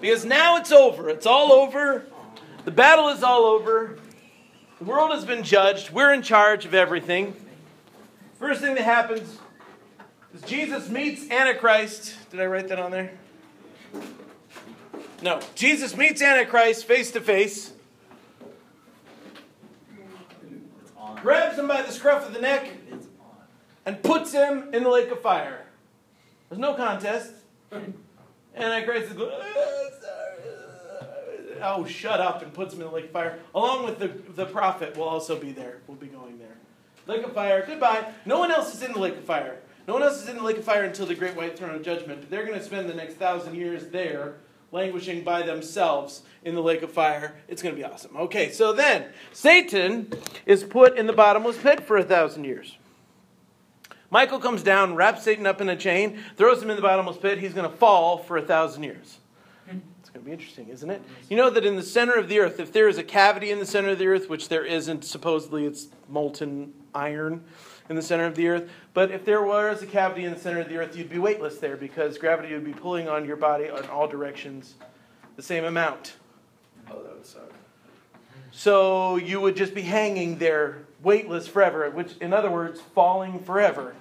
Because 0.00 0.24
now 0.24 0.56
it's 0.56 0.72
over. 0.72 1.08
It's 1.08 1.26
all 1.26 1.52
over. 1.52 2.04
The 2.64 2.70
battle 2.70 3.08
is 3.08 3.22
all 3.22 3.44
over. 3.44 3.98
The 4.78 4.84
world 4.84 5.12
has 5.12 5.24
been 5.24 5.42
judged. 5.42 5.90
We're 5.90 6.12
in 6.12 6.22
charge 6.22 6.66
of 6.66 6.74
everything. 6.74 7.34
First 8.38 8.60
thing 8.60 8.74
that 8.74 8.84
happens 8.84 9.38
is 10.34 10.42
Jesus 10.42 10.90
meets 10.90 11.30
Antichrist. 11.30 12.14
Did 12.30 12.40
I 12.40 12.46
write 12.46 12.68
that 12.68 12.78
on 12.78 12.90
there? 12.90 13.12
No. 15.22 15.40
Jesus 15.54 15.96
meets 15.96 16.20
Antichrist 16.20 16.84
face 16.84 17.10
to 17.12 17.20
face, 17.20 17.72
It's 20.82 20.92
on. 20.98 21.15
Grabs 21.26 21.58
him 21.58 21.66
by 21.66 21.82
the 21.82 21.90
scruff 21.90 22.24
of 22.24 22.32
the 22.32 22.40
neck, 22.40 22.70
and 23.84 24.00
puts 24.00 24.30
him 24.30 24.72
in 24.72 24.84
the 24.84 24.88
lake 24.88 25.10
of 25.10 25.20
fire. 25.20 25.66
There's 26.48 26.60
no 26.60 26.74
contest. 26.74 27.32
Antichrist 28.54 29.10
is 29.10 29.16
going, 29.16 29.34
oh, 31.60 31.84
shut 31.84 32.20
up, 32.20 32.42
and 32.42 32.54
puts 32.54 32.74
him 32.74 32.80
in 32.80 32.86
the 32.86 32.92
lake 32.94 33.06
of 33.06 33.10
fire. 33.10 33.40
Along 33.56 33.84
with 33.84 33.98
the, 33.98 34.06
the 34.34 34.46
prophet 34.46 34.96
will 34.96 35.08
also 35.08 35.36
be 35.36 35.50
there. 35.50 35.78
We'll 35.88 35.96
be 35.96 36.06
going 36.06 36.38
there. 36.38 36.58
Lake 37.08 37.24
of 37.24 37.32
fire, 37.32 37.64
goodbye. 37.66 38.06
No 38.24 38.38
one 38.38 38.52
else 38.52 38.72
is 38.72 38.84
in 38.84 38.92
the 38.92 39.00
lake 39.00 39.16
of 39.16 39.24
fire. 39.24 39.58
No 39.88 39.94
one 39.94 40.04
else 40.04 40.22
is 40.22 40.28
in 40.28 40.36
the 40.36 40.44
lake 40.44 40.58
of 40.58 40.64
fire 40.64 40.84
until 40.84 41.06
the 41.06 41.16
great 41.16 41.34
white 41.34 41.58
throne 41.58 41.74
of 41.74 41.82
judgment. 41.82 42.30
They're 42.30 42.46
going 42.46 42.58
to 42.58 42.64
spend 42.64 42.88
the 42.88 42.94
next 42.94 43.14
thousand 43.14 43.56
years 43.56 43.88
there, 43.88 44.36
languishing 44.72 45.22
by 45.22 45.42
themselves 45.42 46.22
in 46.44 46.54
the 46.54 46.62
lake 46.62 46.82
of 46.82 46.90
fire. 46.90 47.36
It's 47.48 47.62
going 47.62 47.74
to 47.74 47.80
be 47.80 47.84
awesome. 47.84 48.16
Okay, 48.16 48.50
so 48.50 48.72
then 48.72 49.06
Satan 49.32 50.12
is 50.44 50.64
put 50.64 50.96
in 50.96 51.06
the 51.06 51.12
bottomless 51.12 51.56
pit 51.58 51.84
for 51.84 51.96
a 51.96 52.04
thousand 52.04 52.44
years. 52.44 52.76
Michael 54.10 54.38
comes 54.38 54.62
down, 54.62 54.94
wraps 54.94 55.24
Satan 55.24 55.46
up 55.46 55.60
in 55.60 55.68
a 55.68 55.76
chain, 55.76 56.18
throws 56.36 56.62
him 56.62 56.70
in 56.70 56.76
the 56.76 56.82
bottomless 56.82 57.16
pit. 57.16 57.38
He's 57.38 57.54
going 57.54 57.68
to 57.68 57.76
fall 57.76 58.18
for 58.18 58.36
a 58.36 58.42
thousand 58.42 58.84
years. 58.84 59.18
It's 59.68 60.10
going 60.10 60.22
to 60.22 60.26
be 60.26 60.32
interesting, 60.32 60.68
isn't 60.68 60.88
it? 60.88 61.02
You 61.28 61.36
know 61.36 61.50
that 61.50 61.64
in 61.66 61.74
the 61.74 61.82
center 61.82 62.14
of 62.14 62.28
the 62.28 62.38
earth, 62.38 62.60
if 62.60 62.72
there 62.72 62.88
is 62.88 62.98
a 62.98 63.02
cavity 63.02 63.50
in 63.50 63.58
the 63.58 63.66
center 63.66 63.90
of 63.90 63.98
the 63.98 64.06
earth, 64.06 64.30
which 64.30 64.48
there 64.48 64.64
isn't, 64.64 65.04
supposedly 65.04 65.66
it's 65.66 65.88
molten 66.08 66.72
iron 66.94 67.42
in 67.88 67.96
the 67.96 68.02
center 68.02 68.26
of 68.26 68.34
the 68.34 68.48
earth, 68.48 68.70
but 68.94 69.10
if 69.10 69.24
there 69.24 69.42
was 69.42 69.82
a 69.82 69.86
cavity 69.86 70.24
in 70.24 70.32
the 70.32 70.38
center 70.38 70.60
of 70.60 70.68
the 70.68 70.76
earth, 70.76 70.96
you'd 70.96 71.10
be 71.10 71.18
weightless 71.18 71.58
there 71.58 71.76
because 71.76 72.18
gravity 72.18 72.52
would 72.52 72.64
be 72.64 72.72
pulling 72.72 73.08
on 73.08 73.24
your 73.24 73.36
body 73.36 73.66
in 73.66 73.86
all 73.86 74.08
directions 74.08 74.74
the 75.36 75.42
same 75.42 75.64
amount. 75.64 76.14
Oh, 76.90 77.02
that 77.02 77.14
would 77.14 77.26
suck. 77.26 77.52
So 78.50 79.16
you 79.16 79.40
would 79.40 79.54
just 79.54 79.74
be 79.74 79.82
hanging 79.82 80.38
there, 80.38 80.78
weightless 81.02 81.46
forever, 81.46 81.90
which, 81.90 82.16
in 82.20 82.32
other 82.32 82.50
words, 82.50 82.80
falling 82.94 83.38
forever. 83.40 83.94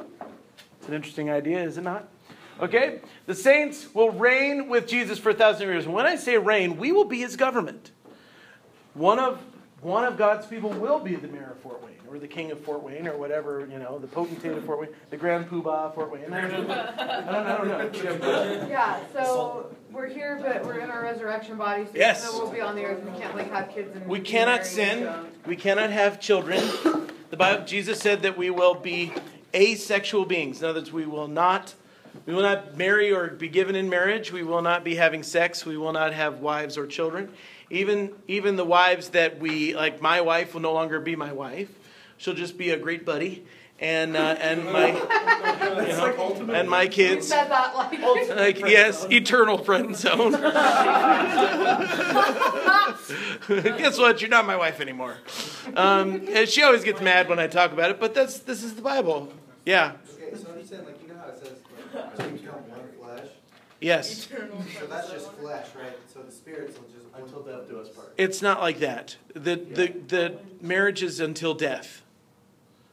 It's 0.00 0.88
an 0.88 0.94
interesting 0.94 1.30
idea, 1.30 1.62
is 1.62 1.78
it 1.78 1.84
not? 1.84 2.08
Okay? 2.60 3.00
The 3.26 3.34
saints 3.34 3.94
will 3.94 4.10
reign 4.10 4.68
with 4.68 4.86
Jesus 4.86 5.18
for 5.18 5.30
a 5.30 5.34
thousand 5.34 5.68
years. 5.68 5.86
When 5.86 6.06
I 6.06 6.16
say 6.16 6.38
reign, 6.38 6.76
we 6.76 6.92
will 6.92 7.04
be 7.04 7.20
his 7.20 7.36
government. 7.36 7.90
One 8.94 9.18
of, 9.18 9.40
one 9.84 10.04
of 10.04 10.16
God's 10.16 10.46
people 10.46 10.70
will 10.70 10.98
be 10.98 11.14
the 11.14 11.28
mayor 11.28 11.50
of 11.52 11.58
Fort 11.58 11.84
Wayne, 11.84 11.98
or 12.08 12.18
the 12.18 12.26
king 12.26 12.50
of 12.50 12.58
Fort 12.60 12.82
Wayne, 12.82 13.06
or 13.06 13.18
whatever, 13.18 13.68
you 13.70 13.78
know, 13.78 13.98
the 13.98 14.06
potentate 14.06 14.52
of 14.52 14.64
Fort 14.64 14.80
Wayne, 14.80 14.88
the 15.10 15.16
grand 15.18 15.46
poobah 15.48 15.66
of 15.88 15.94
Fort 15.94 16.10
Wayne. 16.10 16.32
I 16.32 16.40
don't 16.40 16.66
know. 16.66 16.74
I 16.74 17.56
don't, 17.58 18.20
know. 18.20 18.66
Yeah, 18.70 18.98
so 19.12 19.70
we're 19.92 20.06
here, 20.08 20.40
but 20.42 20.64
we're 20.64 20.78
in 20.78 20.90
our 20.90 21.02
resurrection 21.02 21.58
bodies. 21.58 21.88
So 21.92 21.98
Yes. 21.98 22.26
We'll 22.32 22.50
be 22.50 22.62
on 22.62 22.76
the 22.76 22.84
earth. 22.84 23.04
We 23.04 23.18
can't 23.20 23.36
like 23.36 23.50
have 23.50 23.68
kids 23.68 23.94
and 23.94 24.06
We 24.06 24.20
cannot 24.20 24.60
married, 24.60 24.66
sin. 24.66 24.98
so- 25.04 25.26
We 25.46 25.56
cannot 25.56 25.90
have 25.90 26.18
children. 26.18 26.62
The 27.28 27.36
Bible, 27.36 27.64
Jesus 27.66 28.00
said 28.00 28.22
that 28.22 28.38
we 28.38 28.48
will 28.48 28.74
be 28.74 29.12
asexual 29.54 30.24
beings. 30.24 30.62
In 30.62 30.68
other 30.68 30.80
words, 30.80 30.92
we 30.92 31.04
will 31.04 31.28
not, 31.28 31.74
we 32.24 32.32
will 32.32 32.42
not 32.42 32.76
marry 32.78 33.12
or 33.12 33.28
be 33.28 33.48
given 33.48 33.74
in 33.74 33.90
marriage. 33.90 34.32
We 34.32 34.44
will 34.44 34.62
not 34.62 34.82
be 34.82 34.94
having 34.94 35.22
sex. 35.22 35.66
We 35.66 35.76
will 35.76 35.92
not 35.92 36.14
have 36.14 36.38
wives 36.40 36.78
or 36.78 36.86
children. 36.86 37.30
Even, 37.70 38.12
even 38.28 38.56
the 38.56 38.64
wives 38.64 39.10
that 39.10 39.38
we, 39.40 39.74
like 39.74 40.00
my 40.02 40.20
wife, 40.20 40.54
will 40.54 40.60
no 40.60 40.72
longer 40.72 41.00
be 41.00 41.16
my 41.16 41.32
wife. 41.32 41.68
She'll 42.16 42.34
just 42.34 42.56
be 42.56 42.70
a 42.70 42.78
great 42.78 43.04
buddy, 43.04 43.44
and 43.80 44.16
uh, 44.16 44.36
and 44.38 44.64
my, 44.72 44.88
you 44.88 44.94
know, 45.92 46.52
and 46.54 46.70
my 46.70 46.86
kids. 46.86 47.28
said 47.28 47.48
that 47.50 47.74
like. 47.74 48.00
Like 48.36 48.60
yes, 48.60 49.06
eternal 49.10 49.58
friend 49.58 49.96
zone. 49.96 50.32
Guess 53.48 53.98
what? 53.98 54.20
You're 54.20 54.30
not 54.30 54.46
my 54.46 54.56
wife 54.56 54.80
anymore. 54.80 55.16
Um, 55.76 56.26
and 56.30 56.48
she 56.48 56.62
always 56.62 56.84
gets 56.84 57.00
mad 57.00 57.28
when 57.28 57.38
I 57.38 57.46
talk 57.46 57.72
about 57.72 57.90
it, 57.90 58.00
but 58.00 58.14
that's 58.14 58.38
this 58.40 58.62
is 58.62 58.74
the 58.74 58.82
Bible. 58.82 59.32
Yeah. 59.66 59.92
Okay, 60.14 60.36
so 60.36 60.48
I'm 60.52 60.64
saying, 60.64 60.84
like, 60.84 61.02
you 61.02 61.08
know 61.08 61.16
how 61.18 61.28
it 61.28 61.38
says, 61.38 61.58
like, 62.18 62.40
become 62.40 62.54
one 62.68 62.88
flesh? 62.98 63.28
Yes. 63.80 64.26
Eternal. 64.26 64.62
So 64.78 64.86
that's 64.86 65.10
just 65.10 65.32
flesh, 65.32 65.66
right? 65.78 65.98
So 66.12 66.20
the 66.20 66.32
spirits 66.32 66.78
will 66.78 66.84
just. 66.84 66.93
Until 67.16 67.42
death 67.42 67.68
do 67.68 67.80
us 67.80 67.88
part. 67.90 68.12
It's 68.18 68.42
not 68.42 68.60
like 68.60 68.78
that. 68.80 69.16
The 69.34 69.56
the 69.56 69.94
the 70.08 70.38
marriage 70.60 71.02
is 71.02 71.20
until 71.20 71.54
death. 71.54 72.02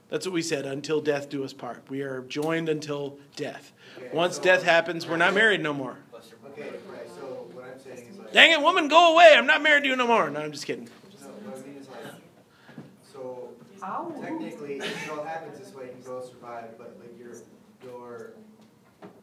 That's 0.09 0.25
what 0.25 0.33
we 0.33 0.41
said. 0.41 0.65
Until 0.65 1.01
death 1.01 1.29
do 1.29 1.43
us 1.43 1.53
part. 1.53 1.83
We 1.89 2.01
are 2.01 2.21
joined 2.21 2.67
until 2.69 3.17
death. 3.35 3.71
Okay, 3.97 4.09
Once 4.13 4.35
so- 4.37 4.43
death 4.43 4.63
happens, 4.63 5.07
we're 5.07 5.17
not 5.17 5.33
married 5.33 5.61
no 5.61 5.73
more. 5.73 5.97
Okay, 6.53 6.63
right, 6.91 7.07
so 7.07 7.47
what 7.53 7.63
I'm 7.65 7.79
saying 7.79 8.07
is 8.09 8.17
like. 8.17 8.33
Dang 8.33 8.51
it, 8.51 8.61
woman, 8.61 8.89
go 8.89 9.13
away! 9.13 9.33
I'm 9.37 9.47
not 9.47 9.61
married 9.63 9.83
to 9.83 9.89
you 9.89 9.95
no 9.95 10.05
more. 10.05 10.29
No, 10.29 10.41
I'm 10.41 10.51
just 10.51 10.65
kidding. 10.65 10.89
No, 11.21 11.27
what 11.29 11.57
I 11.57 11.61
mean 11.65 11.77
is 11.77 11.87
like, 11.87 12.03
so 13.01 13.49
technically, 14.21 14.79
if 14.79 15.05
it 15.05 15.11
all 15.11 15.23
happens 15.23 15.57
this 15.59 15.73
way, 15.73 15.85
you 15.85 16.03
both 16.05 16.29
survive, 16.29 16.77
but 16.77 16.97
like 16.99 17.17
your, 17.17 17.35
your, 17.85 18.33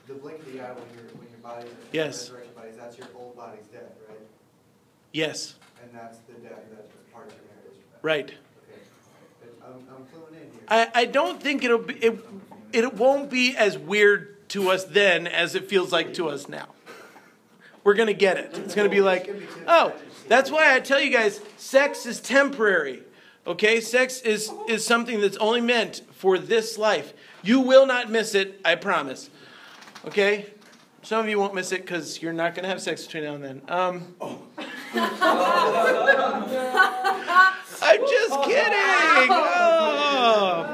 the 0.07 0.15
blink 0.15 0.39
of 0.41 0.51
the 0.53 0.61
eye 0.63 0.73
when 0.73 0.85
your, 0.95 1.05
when 1.19 1.29
your 1.29 1.39
body's, 1.43 1.71
Yes. 1.93 2.31
resurrection 2.31 2.55
bodies, 2.57 2.77
that's 2.79 2.97
your 2.97 3.09
old 3.15 3.37
body's 3.37 3.67
dead, 3.67 3.93
right? 4.08 4.08
Yes. 5.13 5.57
And 5.83 5.91
that's 5.93 6.19
the 6.19 6.35
death, 6.35 6.61
that's 6.71 6.93
just 6.93 7.13
part 7.13 7.27
of 7.27 7.35
your 7.35 7.45
marriage. 7.55 7.79
Right. 8.03 8.25
Okay. 8.29 9.51
I'm, 9.65 9.73
I'm 9.95 10.05
cluing 10.05 10.41
in 10.41 10.53
here. 10.53 10.63
I, 10.69 10.89
I 10.95 11.05
don't 11.05 11.43
think 11.43 11.65
it'll 11.65 11.79
be 11.79 11.95
it, 11.95 12.19
it 12.73 12.95
won't 12.95 13.31
be 13.31 13.57
as 13.57 13.79
weird 13.79 14.49
to 14.51 14.71
us 14.71 14.85
then 14.85 15.27
as 15.27 15.55
it 15.55 15.69
feels 15.69 15.93
like 15.93 16.15
to 16.15 16.29
us 16.29 16.49
now. 16.49 16.69
We're 17.85 17.95
gonna 17.95 18.13
get 18.13 18.37
it. 18.37 18.59
It's 18.59 18.75
gonna 18.75 18.89
be 18.89 19.01
like, 19.01 19.31
oh, 19.67 19.95
that's 20.27 20.51
why 20.51 20.75
I 20.75 20.81
tell 20.81 21.01
you 21.01 21.11
guys, 21.11 21.41
sex 21.57 22.05
is 22.07 22.21
temporary. 22.21 23.03
Okay, 23.47 23.81
sex 23.81 24.21
is 24.21 24.53
is 24.69 24.85
something 24.85 25.21
that's 25.21 25.39
only 25.39 25.63
meant 25.63 26.03
for 26.13 26.39
this 26.39 26.77
life. 26.77 27.15
You 27.43 27.61
will 27.61 27.87
not 27.87 28.11
miss 28.11 28.35
it, 28.35 28.61
I 28.65 28.75
promise. 28.75 29.31
Okay, 30.07 30.47
some 31.03 31.21
of 31.21 31.29
you 31.29 31.39
won't 31.39 31.55
miss 31.55 31.73
it 31.73 31.81
because 31.81 32.21
you're 32.21 32.35
not 32.35 32.55
gonna 32.55 32.69
have 32.69 32.83
sex 32.83 33.07
between 33.07 33.25
now 33.25 33.35
and 33.37 33.45
then. 33.45 33.63
Um, 33.69 34.15
I'm 37.80 38.01
just 38.01 38.43
kidding. 38.45 39.30
Oh. 39.30 40.64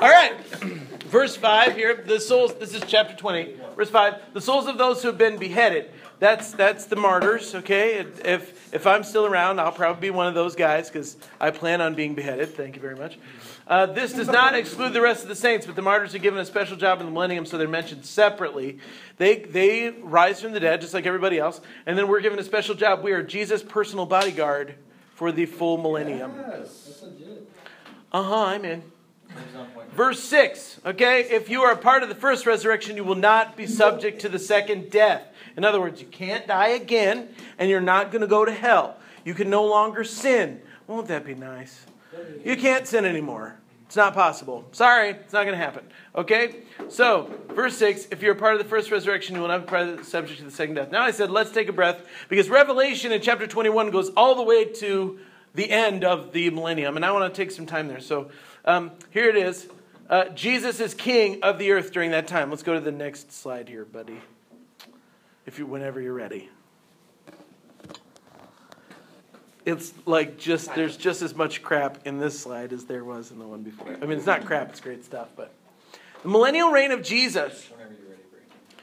All 0.00 0.10
right. 0.10 0.34
Verse 1.06 1.36
5 1.36 1.76
here, 1.76 1.94
the 1.94 2.18
souls, 2.20 2.54
this 2.54 2.74
is 2.74 2.82
chapter 2.86 3.14
20. 3.14 3.56
Verse 3.76 3.90
5, 3.90 4.34
the 4.34 4.40
souls 4.40 4.66
of 4.66 4.78
those 4.78 5.00
who 5.02 5.08
have 5.08 5.18
been 5.18 5.38
beheaded. 5.38 5.90
That's 6.18 6.52
that's 6.52 6.86
the 6.86 6.96
martyrs, 6.96 7.54
okay? 7.54 7.98
If 8.24 8.72
if 8.72 8.86
I'm 8.86 9.02
still 9.02 9.26
around, 9.26 9.60
I'll 9.60 9.72
probably 9.72 10.00
be 10.00 10.10
one 10.10 10.26
of 10.26 10.34
those 10.34 10.54
guys 10.54 10.88
because 10.88 11.16
I 11.40 11.50
plan 11.50 11.80
on 11.80 11.94
being 11.94 12.14
beheaded. 12.14 12.54
Thank 12.54 12.76
you 12.76 12.80
very 12.80 12.96
much. 12.96 13.18
Uh, 13.66 13.86
this 13.86 14.12
does 14.12 14.28
not 14.28 14.54
exclude 14.54 14.92
the 14.92 15.00
rest 15.00 15.22
of 15.22 15.28
the 15.28 15.34
saints, 15.34 15.64
but 15.64 15.74
the 15.74 15.82
martyrs 15.82 16.14
are 16.14 16.18
given 16.18 16.38
a 16.38 16.44
special 16.44 16.76
job 16.76 17.00
in 17.00 17.06
the 17.06 17.12
millennium, 17.12 17.46
so 17.46 17.56
they're 17.56 17.66
mentioned 17.66 18.04
separately. 18.04 18.78
They 19.16 19.36
they 19.36 19.90
rise 19.90 20.40
from 20.42 20.52
the 20.52 20.60
dead 20.60 20.82
just 20.82 20.92
like 20.92 21.06
everybody 21.06 21.38
else, 21.38 21.60
and 21.86 21.96
then 21.96 22.08
we're 22.08 22.20
given 22.20 22.38
a 22.38 22.44
special 22.44 22.74
job. 22.74 23.02
We 23.02 23.12
are 23.12 23.22
Jesus' 23.22 23.62
personal 23.62 24.04
bodyguard 24.04 24.74
for 25.14 25.32
the 25.32 25.46
full 25.46 25.78
millennium. 25.78 26.34
Yes. 26.36 27.04
Uh 28.12 28.22
huh, 28.22 28.44
I'm 28.44 28.64
in. 28.64 28.82
Verse 29.92 30.20
6, 30.22 30.80
okay? 30.86 31.22
If 31.22 31.48
you 31.48 31.62
are 31.62 31.72
a 31.72 31.76
part 31.76 32.02
of 32.02 32.08
the 32.08 32.14
first 32.14 32.46
resurrection, 32.46 32.96
you 32.96 33.04
will 33.04 33.14
not 33.14 33.56
be 33.56 33.66
subject 33.66 34.20
to 34.20 34.28
the 34.28 34.38
second 34.38 34.90
death. 34.90 35.22
In 35.56 35.64
other 35.64 35.80
words, 35.80 36.00
you 36.00 36.06
can't 36.06 36.46
die 36.46 36.68
again, 36.68 37.28
and 37.58 37.70
you're 37.70 37.80
not 37.80 38.10
going 38.10 38.20
to 38.20 38.26
go 38.26 38.44
to 38.44 38.52
hell. 38.52 38.96
You 39.24 39.34
can 39.34 39.50
no 39.50 39.64
longer 39.64 40.04
sin. 40.04 40.60
Won't 40.86 41.08
that 41.08 41.24
be 41.24 41.34
nice? 41.34 41.86
You 42.44 42.56
can't 42.56 42.86
sin 42.86 43.04
anymore. 43.04 43.58
It's 43.86 43.96
not 43.96 44.14
possible. 44.14 44.64
Sorry, 44.72 45.10
it's 45.10 45.32
not 45.32 45.44
going 45.44 45.56
to 45.56 45.64
happen. 45.64 45.84
Okay? 46.16 46.56
So, 46.88 47.30
verse 47.50 47.76
6 47.76 48.08
if 48.10 48.22
you're 48.22 48.32
a 48.32 48.38
part 48.38 48.54
of 48.54 48.58
the 48.58 48.68
first 48.68 48.90
resurrection, 48.90 49.34
you 49.34 49.40
will 49.40 49.48
not 49.48 49.62
be 49.62 49.66
part 49.68 49.88
of 49.88 49.98
the 49.98 50.04
subject 50.04 50.38
to 50.38 50.44
the 50.44 50.50
second 50.50 50.74
death. 50.74 50.90
Now 50.90 51.02
I 51.02 51.10
said, 51.10 51.30
let's 51.30 51.50
take 51.50 51.68
a 51.68 51.72
breath, 51.72 52.04
because 52.28 52.48
Revelation 52.48 53.12
in 53.12 53.20
chapter 53.20 53.46
21 53.46 53.90
goes 53.90 54.10
all 54.16 54.34
the 54.34 54.42
way 54.42 54.64
to 54.64 55.18
the 55.54 55.70
end 55.70 56.02
of 56.02 56.32
the 56.32 56.50
millennium, 56.50 56.96
and 56.96 57.04
I 57.04 57.12
want 57.12 57.32
to 57.32 57.36
take 57.36 57.50
some 57.50 57.66
time 57.66 57.88
there. 57.88 58.00
So, 58.00 58.30
um, 58.64 58.92
here 59.10 59.28
it 59.28 59.36
is. 59.36 59.68
Uh, 60.08 60.28
Jesus 60.30 60.80
is 60.80 60.92
king 60.94 61.42
of 61.42 61.58
the 61.58 61.70
earth 61.70 61.92
during 61.92 62.10
that 62.10 62.26
time. 62.26 62.50
Let's 62.50 62.62
go 62.62 62.74
to 62.74 62.80
the 62.80 62.92
next 62.92 63.32
slide 63.32 63.68
here, 63.68 63.84
buddy. 63.84 64.20
If 65.46 65.58
you, 65.58 65.66
whenever 65.66 66.00
you're 66.00 66.14
ready. 66.14 66.50
It's 69.64 69.94
like 70.04 70.38
just 70.38 70.74
there's 70.74 70.96
just 70.96 71.22
as 71.22 71.34
much 71.34 71.62
crap 71.62 72.06
in 72.06 72.18
this 72.18 72.38
slide 72.38 72.72
as 72.72 72.84
there 72.84 73.04
was 73.04 73.30
in 73.30 73.38
the 73.38 73.46
one 73.46 73.62
before. 73.62 73.88
I 73.88 74.06
mean, 74.06 74.18
it's 74.18 74.26
not 74.26 74.44
crap; 74.44 74.70
it's 74.70 74.80
great 74.80 75.04
stuff. 75.04 75.28
But 75.36 75.52
the 76.22 76.28
millennial 76.28 76.70
reign 76.70 76.92
of 76.92 77.02
Jesus, 77.02 77.70
Whenever 77.70 77.94
you're 77.94 78.10
ready, 78.10 78.22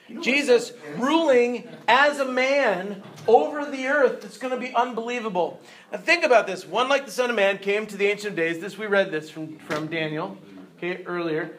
Brady. 0.08 0.22
Jesus 0.24 0.74
ruling 0.98 1.68
as 1.88 2.20
a 2.20 2.26
man 2.26 3.04
over 3.28 3.64
the 3.66 3.86
earth, 3.88 4.26
it's 4.26 4.40
going 4.40 4.54
to 4.54 4.60
be 4.60 4.74
unbelievable. 4.74 5.60
Now 5.92 6.00
think 6.00 6.24
about 6.24 6.48
this: 6.48 6.66
one 6.66 6.90
like 6.90 7.06
the 7.06 7.12
Son 7.12 7.30
of 7.30 7.36
Man 7.36 7.60
came 7.60 7.86
to 7.86 7.96
the 7.96 8.08
Ancient 8.08 8.36
Days. 8.36 8.60
This 8.60 8.76
we 8.76 8.88
read 8.88 9.12
this 9.12 9.30
from 9.30 9.60
from 9.60 9.86
Daniel, 9.86 10.36
okay, 10.78 11.04
earlier. 11.04 11.52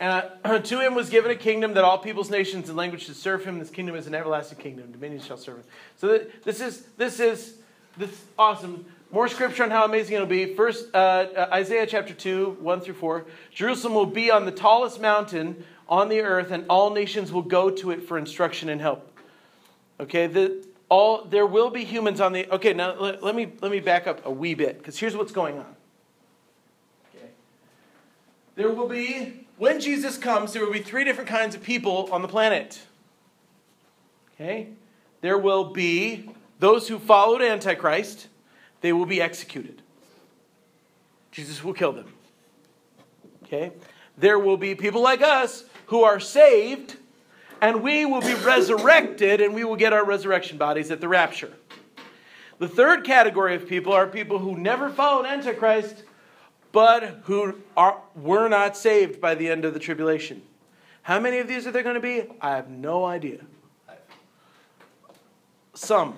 Uh, 0.00 0.58
to 0.58 0.80
him 0.80 0.94
was 0.94 1.10
given 1.10 1.30
a 1.30 1.36
kingdom 1.36 1.74
that 1.74 1.84
all 1.84 1.98
peoples, 1.98 2.30
nations, 2.30 2.70
and 2.70 2.78
languages 2.78 3.08
should 3.08 3.16
serve 3.16 3.44
him. 3.44 3.58
This 3.58 3.68
kingdom 3.68 3.94
is 3.94 4.06
an 4.06 4.14
everlasting 4.14 4.56
kingdom. 4.56 4.90
Dominion 4.90 5.20
shall 5.20 5.36
serve 5.36 5.58
him. 5.58 5.64
So 5.98 6.16
th- 6.16 6.30
this 6.44 6.62
is 6.62 6.86
this 6.96 7.20
is 7.20 7.59
this 7.96 8.10
is 8.10 8.24
awesome. 8.38 8.84
More 9.12 9.26
scripture 9.26 9.64
on 9.64 9.70
how 9.70 9.84
amazing 9.84 10.14
it'll 10.14 10.26
be. 10.26 10.54
First, 10.54 10.94
uh, 10.94 10.96
uh, 10.96 11.48
Isaiah 11.52 11.86
chapter 11.86 12.14
2, 12.14 12.58
1 12.60 12.80
through 12.80 12.94
4. 12.94 13.26
Jerusalem 13.52 13.94
will 13.94 14.06
be 14.06 14.30
on 14.30 14.44
the 14.44 14.52
tallest 14.52 15.00
mountain 15.00 15.64
on 15.88 16.08
the 16.08 16.20
earth, 16.20 16.52
and 16.52 16.64
all 16.68 16.90
nations 16.90 17.32
will 17.32 17.42
go 17.42 17.70
to 17.70 17.90
it 17.90 18.06
for 18.06 18.16
instruction 18.16 18.68
and 18.68 18.80
help. 18.80 19.06
Okay, 19.98 20.28
the, 20.28 20.64
all, 20.88 21.24
there 21.24 21.46
will 21.46 21.70
be 21.70 21.84
humans 21.84 22.20
on 22.20 22.32
the. 22.32 22.48
Okay, 22.54 22.72
now 22.72 22.94
let, 23.00 23.22
let 23.22 23.34
me, 23.34 23.52
let 23.60 23.72
me 23.72 23.80
back 23.80 24.06
up 24.06 24.24
a 24.24 24.30
wee 24.30 24.54
bit, 24.54 24.78
because 24.78 24.96
here's 24.96 25.16
what's 25.16 25.32
going 25.32 25.58
on. 25.58 25.76
Okay. 27.14 27.26
There 28.54 28.70
will 28.70 28.88
be, 28.88 29.46
when 29.58 29.80
Jesus 29.80 30.16
comes, 30.16 30.52
there 30.52 30.64
will 30.64 30.72
be 30.72 30.80
three 30.80 31.02
different 31.02 31.28
kinds 31.28 31.56
of 31.56 31.62
people 31.62 32.08
on 32.12 32.22
the 32.22 32.28
planet. 32.28 32.80
Okay? 34.34 34.68
There 35.20 35.36
will 35.36 35.64
be 35.64 36.30
those 36.60 36.86
who 36.86 36.98
followed 36.98 37.42
Antichrist, 37.42 38.28
they 38.82 38.92
will 38.92 39.06
be 39.06 39.20
executed. 39.20 39.82
Jesus 41.32 41.64
will 41.64 41.72
kill 41.72 41.92
them. 41.92 42.12
Okay? 43.44 43.72
There 44.18 44.38
will 44.38 44.58
be 44.58 44.74
people 44.74 45.00
like 45.00 45.22
us 45.22 45.64
who 45.86 46.02
are 46.02 46.20
saved, 46.20 46.96
and 47.62 47.82
we 47.82 48.04
will 48.04 48.20
be 48.20 48.34
resurrected, 48.34 49.40
and 49.40 49.54
we 49.54 49.64
will 49.64 49.76
get 49.76 49.92
our 49.92 50.04
resurrection 50.04 50.58
bodies 50.58 50.90
at 50.90 51.00
the 51.00 51.08
rapture. 51.08 51.52
The 52.58 52.68
third 52.68 53.04
category 53.04 53.54
of 53.54 53.66
people 53.66 53.94
are 53.94 54.06
people 54.06 54.38
who 54.38 54.56
never 54.56 54.90
followed 54.90 55.24
Antichrist, 55.24 56.04
but 56.72 57.20
who 57.24 57.58
are, 57.74 58.00
were 58.14 58.48
not 58.48 58.76
saved 58.76 59.18
by 59.20 59.34
the 59.34 59.48
end 59.48 59.64
of 59.64 59.72
the 59.72 59.80
tribulation. 59.80 60.42
How 61.02 61.18
many 61.18 61.38
of 61.38 61.48
these 61.48 61.66
are 61.66 61.70
there 61.70 61.82
going 61.82 61.94
to 61.94 62.00
be? 62.00 62.24
I 62.40 62.56
have 62.56 62.68
no 62.68 63.06
idea. 63.06 63.40
Some. 65.74 66.14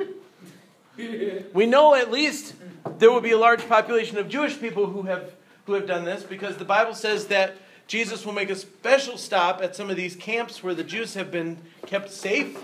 We 0.96 1.66
know 1.66 1.94
at 1.94 2.10
least 2.10 2.54
there 2.98 3.10
will 3.10 3.20
be 3.20 3.32
a 3.32 3.38
large 3.38 3.66
population 3.66 4.18
of 4.18 4.28
Jewish 4.28 4.60
people 4.60 4.86
who 4.86 5.02
have, 5.02 5.32
who 5.66 5.72
have 5.72 5.86
done 5.86 6.04
this 6.04 6.22
because 6.22 6.56
the 6.56 6.64
Bible 6.64 6.94
says 6.94 7.26
that 7.28 7.54
Jesus 7.86 8.24
will 8.26 8.32
make 8.32 8.50
a 8.50 8.54
special 8.54 9.16
stop 9.16 9.62
at 9.62 9.74
some 9.74 9.90
of 9.90 9.96
these 9.96 10.16
camps 10.16 10.62
where 10.62 10.74
the 10.74 10.84
Jews 10.84 11.14
have 11.14 11.30
been 11.30 11.58
kept 11.86 12.10
safe. 12.10 12.58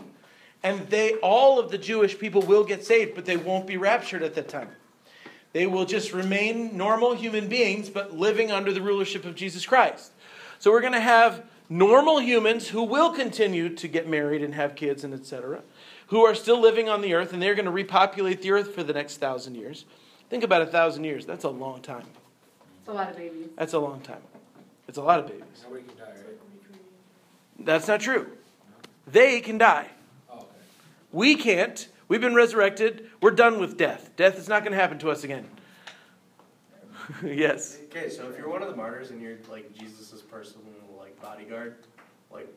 And 0.62 0.89
they, 0.89 1.14
all 1.14 1.59
of 1.59 1.70
the 1.70 1.79
Jewish 1.79 2.18
people 2.18 2.43
will 2.43 2.64
get 2.64 2.85
saved, 2.85 3.14
but 3.14 3.24
they 3.24 3.37
won't 3.37 3.66
be 3.66 3.76
raptured 3.76 4.22
at 4.22 4.35
that 4.35 4.49
time. 4.49 4.70
They 5.53 5.66
will 5.66 5.87
just 5.87 6.12
remain 6.12 6.76
normal 6.76 7.14
human 7.14 7.49
beings, 7.49 7.89
but 7.89 8.14
living 8.14 8.51
under 8.51 8.72
the 8.72 8.83
rulership 8.83 9.24
of 9.24 9.35
Jesus 9.35 9.64
Christ. 9.64 10.12
So 10.59 10.70
we're 10.70 10.81
going 10.81 10.93
to 10.93 11.01
have 11.01 11.45
normal 11.70 12.20
humans 12.20 12.68
who 12.68 12.83
will 12.83 13.12
continue 13.12 13.74
to 13.76 13.89
get 13.89 14.09
married 14.09 14.43
and 14.43 14.55
have 14.55 14.74
kids 14.74 15.05
and 15.05 15.14
etc 15.14 15.62
who 16.09 16.24
are 16.24 16.34
still 16.34 16.61
living 16.61 16.88
on 16.88 17.00
the 17.00 17.14
earth, 17.14 17.32
and 17.32 17.40
they're 17.40 17.54
going 17.54 17.64
to 17.64 17.70
repopulate 17.70 18.42
the 18.42 18.50
earth 18.50 18.74
for 18.74 18.82
the 18.82 18.92
next 18.92 19.18
thousand 19.18 19.54
years. 19.54 19.84
Think 20.28 20.44
about 20.44 20.62
a 20.62 20.66
thousand 20.66 21.04
years. 21.04 21.24
That's 21.24 21.44
a 21.44 21.50
long 21.50 21.80
time. 21.80 22.06
It's 22.80 22.88
a 22.88 22.92
lot 22.92 23.11
of 23.11 23.16
babies. 23.16 23.48
That's 23.56 23.72
a 23.72 23.78
long 23.78 24.00
time. 24.00 24.22
It's 24.86 24.98
a 24.98 25.02
lot 25.02 25.20
of 25.20 25.26
babies. 25.26 25.42
Nobody 25.62 25.84
can 25.84 25.96
die, 25.96 26.04
right? 26.04 26.38
That's 27.59 27.88
not 27.88 28.00
true. 28.00 28.26
They 29.06 29.40
can 29.40 29.59
die. 29.59 29.88
Oh, 30.30 30.36
okay. 30.36 30.46
We 31.12 31.34
can't. 31.34 31.88
We've 32.09 32.20
been 32.20 32.34
resurrected. 32.34 33.11
We're 33.20 33.32
done 33.32 33.61
with 33.61 33.76
death. 33.76 34.11
Death 34.16 34.38
is 34.38 34.48
not 34.48 34.62
going 34.62 34.72
to 34.72 34.78
happen 34.78 34.98
to 35.00 35.11
us 35.11 35.24
again. 35.24 35.46
yes. 37.24 37.78
Okay, 37.84 38.09
so 38.09 38.28
if 38.28 38.38
you're 38.38 38.48
one 38.48 38.62
of 38.62 38.68
the 38.68 38.76
martyrs 38.76 39.11
and 39.11 39.20
you're 39.20 39.36
like 39.50 39.72
Jesus' 39.74 40.22
personal 40.22 40.64
like 40.98 41.20
bodyguard, 41.20 41.76
like 42.30 42.48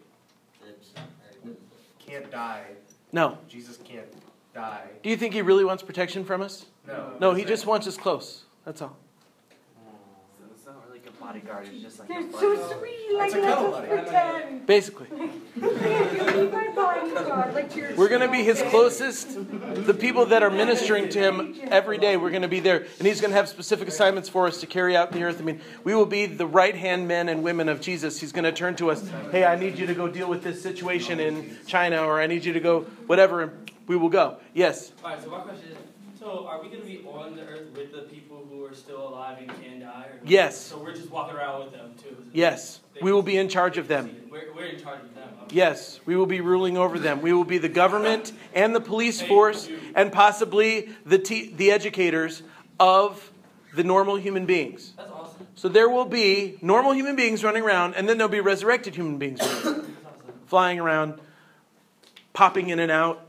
can't 1.99 2.29
die, 2.31 2.63
No. 3.11 3.37
Jesus 3.47 3.77
can't 3.83 4.05
die. 4.53 4.83
Do 5.03 5.09
you 5.09 5.17
think 5.17 5.33
he 5.33 5.41
really 5.41 5.65
wants 5.65 5.83
protection 5.83 6.23
from 6.23 6.41
us? 6.41 6.65
No. 6.87 7.13
No, 7.19 7.33
he 7.33 7.43
just 7.43 7.65
wants 7.65 7.87
us 7.87 7.97
close. 7.97 8.43
That's 8.65 8.81
all. 8.81 8.97
So 10.37 10.45
it's 10.53 10.65
not 10.65 10.75
really 10.87 11.01
a 11.07 11.11
bodyguard, 11.11 11.67
it's 11.67 11.81
just 11.81 11.99
like 11.99 12.07
They're 12.07 12.27
a 12.27 12.31
so 12.31 12.77
sweet, 12.79 13.17
like 13.17 13.33
a 13.33 13.37
let 13.37 13.57
us 13.57 13.87
pretend. 13.87 14.65
Basically. 14.65 15.07
You'll 15.55 15.69
be 15.71 16.51
my 16.51 16.71
bodyguard, 16.75 17.53
like 17.53 17.75
you're 17.75 17.95
We're 17.95 18.09
going 18.09 18.21
to 18.21 18.31
be 18.31 18.43
his 18.43 18.61
closest. 18.63 19.37
The 19.75 19.93
people 19.93 20.25
that 20.27 20.43
are 20.43 20.49
ministering 20.49 21.09
to 21.09 21.19
him 21.19 21.55
every 21.63 21.97
day, 21.97 22.17
we're 22.17 22.29
going 22.29 22.41
to 22.41 22.47
be 22.47 22.59
there. 22.59 22.85
And 22.99 23.07
he's 23.07 23.21
going 23.21 23.31
to 23.31 23.37
have 23.37 23.47
specific 23.47 23.87
assignments 23.87 24.29
for 24.29 24.47
us 24.47 24.59
to 24.61 24.67
carry 24.67 24.95
out 24.95 25.11
in 25.11 25.17
the 25.17 25.23
earth. 25.23 25.39
I 25.39 25.43
mean, 25.43 25.61
we 25.83 25.95
will 25.95 26.05
be 26.05 26.25
the 26.25 26.45
right 26.45 26.75
hand 26.75 27.07
men 27.07 27.29
and 27.29 27.43
women 27.43 27.69
of 27.69 27.81
Jesus. 27.81 28.19
He's 28.19 28.31
going 28.31 28.43
to 28.43 28.51
turn 28.51 28.75
to 28.77 28.91
us, 28.91 29.09
hey, 29.31 29.45
I 29.45 29.55
need 29.55 29.77
you 29.77 29.87
to 29.87 29.93
go 29.93 30.07
deal 30.07 30.29
with 30.29 30.43
this 30.43 30.61
situation 30.61 31.19
in 31.19 31.57
China, 31.67 32.03
or 32.03 32.21
I 32.21 32.27
need 32.27 32.45
you 32.45 32.53
to 32.53 32.59
go 32.59 32.81
whatever, 33.07 33.41
and 33.43 33.71
we 33.87 33.95
will 33.95 34.09
go. 34.09 34.37
Yes. 34.53 34.91
Alright, 35.03 35.23
so 35.23 35.29
my 35.29 35.39
question 35.39 35.71
is, 35.71 35.77
so 36.19 36.45
are 36.47 36.61
we 36.61 36.69
gonna 36.69 36.85
be 36.85 37.03
on 37.07 37.35
the 37.35 37.41
earth 37.43 37.71
with 37.75 37.91
the 37.91 38.03
people 38.03 38.30
are 38.71 38.75
still 38.75 39.07
alive 39.09 39.37
and 39.39 39.49
can 39.61 39.81
die? 39.81 40.05
Or 40.09 40.19
Yes. 40.23 40.57
So 40.57 40.77
we're 40.77 40.95
just 40.95 41.11
walking 41.11 41.35
around 41.35 41.65
with 41.65 41.73
them 41.73 41.93
too? 42.01 42.15
Yes. 42.31 42.79
We 43.01 43.11
will 43.11 43.21
be 43.21 43.37
in 43.37 43.49
charge 43.49 43.77
of 43.77 43.87
them. 43.87 44.15
We're, 44.29 44.53
we're 44.55 44.65
in 44.65 44.79
charge 44.81 45.01
of 45.01 45.13
them. 45.13 45.27
okay. 45.43 45.55
Yes, 45.55 45.99
we 46.05 46.15
will 46.15 46.25
be 46.25 46.39
ruling 46.39 46.77
over 46.77 46.97
them. 46.97 47.21
We 47.21 47.33
will 47.33 47.43
be 47.43 47.57
the 47.57 47.69
government 47.69 48.31
and 48.53 48.73
the 48.73 48.79
police 48.79 49.21
force 49.21 49.67
and 49.95 50.11
possibly 50.11 50.89
the, 51.05 51.17
te- 51.17 51.53
the 51.53 51.71
educators 51.71 52.43
of 52.79 53.31
the 53.75 53.83
normal 53.83 54.15
human 54.15 54.45
beings. 54.45 54.93
That's 54.95 55.11
awesome. 55.11 55.47
So 55.55 55.67
there 55.67 55.89
will 55.89 56.05
be 56.05 56.57
normal 56.61 56.93
human 56.93 57.15
beings 57.15 57.43
running 57.43 57.63
around, 57.63 57.95
and 57.95 58.07
then 58.07 58.17
there'll 58.17 58.31
be 58.31 58.39
resurrected 58.39 58.95
human 58.95 59.17
beings 59.17 59.39
running 59.41 59.63
around, 59.65 59.75
awesome. 59.75 59.97
flying 60.45 60.79
around, 60.79 61.19
popping 62.33 62.69
in 62.69 62.79
and 62.79 62.91
out. 62.91 63.25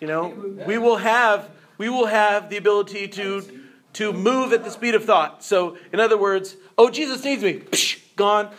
You 0.00 0.08
know, 0.08 0.28
we 0.66 0.76
will 0.76 0.96
have 0.96 1.48
we 1.78 1.88
will 1.88 2.06
have 2.06 2.50
the 2.50 2.56
ability 2.56 3.08
to 3.08 3.63
to 3.94 4.12
move 4.12 4.52
at 4.52 4.64
the 4.64 4.70
speed 4.70 4.94
of 4.94 5.04
thought. 5.04 5.42
So, 5.42 5.76
in 5.92 6.00
other 6.00 6.16
words, 6.18 6.56
oh 6.78 6.90
Jesus 6.90 7.24
needs 7.24 7.42
me, 7.42 7.60
Psh, 7.60 8.00
gone, 8.16 8.50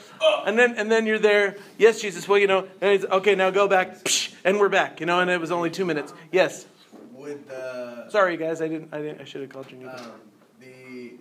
and 0.46 0.58
then 0.58 0.76
and 0.76 0.92
then 0.92 1.06
you're 1.06 1.20
there. 1.20 1.58
Yes, 1.78 2.02
Jesus. 2.02 2.28
Well, 2.28 2.40
you 2.40 2.48
know, 2.48 2.68
and 2.82 2.92
it's, 2.92 3.06
okay, 3.06 3.36
now 3.36 3.50
go 3.52 3.68
back, 3.68 4.04
Psh, 4.04 4.34
and 4.44 4.60
we're 4.60 4.70
back. 4.70 5.00
You 5.00 5.06
know, 5.06 5.20
and 5.20 5.30
it 5.30 5.40
was 5.40 5.52
only 5.52 5.70
two 5.70 5.86
minutes. 5.86 6.14
Yes. 6.32 6.66
Would 7.14 7.48
the 7.48 8.10
Sorry, 8.10 8.38
guys. 8.38 8.62
I 8.62 8.68
didn't. 8.68 8.94
I 8.94 8.98
didn't. 9.02 9.22
I 9.22 9.24
should 9.24 9.42
have 9.42 9.50
called 9.50 9.72
you. 9.72 9.88
um, 9.90 10.12
the 10.60 11.14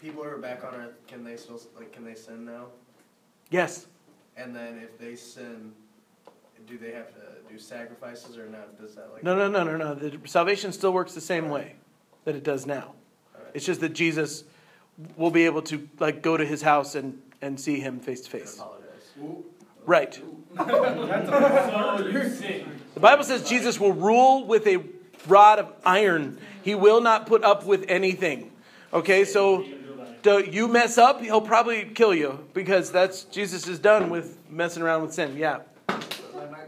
people 0.00 0.22
who 0.22 0.28
are 0.28 0.38
back 0.38 0.64
on 0.64 0.74
Earth 0.74 0.94
can 1.06 1.24
they 1.24 1.36
still 1.36 1.60
like 1.76 1.92
can 1.92 2.04
they 2.04 2.14
sin 2.14 2.44
now? 2.44 2.66
Yes. 3.50 3.86
And 4.36 4.54
then 4.54 4.78
if 4.78 4.98
they 4.98 5.16
sin, 5.16 5.72
do 6.66 6.78
they 6.78 6.92
have 6.92 7.12
to 7.14 7.20
do 7.50 7.58
sacrifices 7.58 8.36
or 8.36 8.46
not? 8.48 8.78
Does 8.80 8.94
that 8.94 9.12
like 9.12 9.24
No, 9.24 9.34
no, 9.34 9.48
no, 9.48 9.64
no, 9.64 9.76
no. 9.76 9.94
The 9.94 10.16
salvation 10.28 10.72
still 10.72 10.92
works 10.92 11.14
the 11.14 11.20
same 11.20 11.48
way 11.48 11.74
that 12.24 12.36
it 12.36 12.44
does 12.44 12.66
now. 12.66 12.94
It's 13.54 13.64
just 13.64 13.80
that 13.80 13.92
Jesus 13.94 14.44
will 15.16 15.30
be 15.30 15.46
able 15.46 15.62
to 15.62 15.88
like 15.98 16.22
go 16.22 16.36
to 16.36 16.44
his 16.44 16.62
house 16.62 16.94
and 16.94 17.22
and 17.40 17.58
see 17.60 17.80
him 17.80 18.00
face 18.00 18.20
to 18.22 18.30
face. 18.30 18.60
Right. 19.86 20.20
The 22.94 23.00
Bible 23.00 23.24
says 23.24 23.48
Jesus 23.48 23.78
will 23.78 23.92
rule 23.92 24.44
with 24.44 24.66
a 24.66 24.78
rod 25.26 25.60
of 25.60 25.72
iron. 25.84 26.38
He 26.62 26.74
will 26.74 27.00
not 27.00 27.26
put 27.26 27.44
up 27.44 27.64
with 27.64 27.84
anything. 27.88 28.50
Okay, 28.92 29.24
so 29.24 29.64
you 30.24 30.68
mess 30.68 30.98
up, 30.98 31.22
he'll 31.22 31.40
probably 31.40 31.84
kill 31.84 32.14
you 32.14 32.46
because 32.52 32.90
that's 32.90 33.24
Jesus 33.24 33.66
is 33.68 33.78
done 33.78 34.10
with 34.10 34.36
messing 34.50 34.82
around 34.82 35.02
with 35.02 35.12
sin. 35.14 35.36
Yeah. 35.36 35.60
My, 35.88 35.96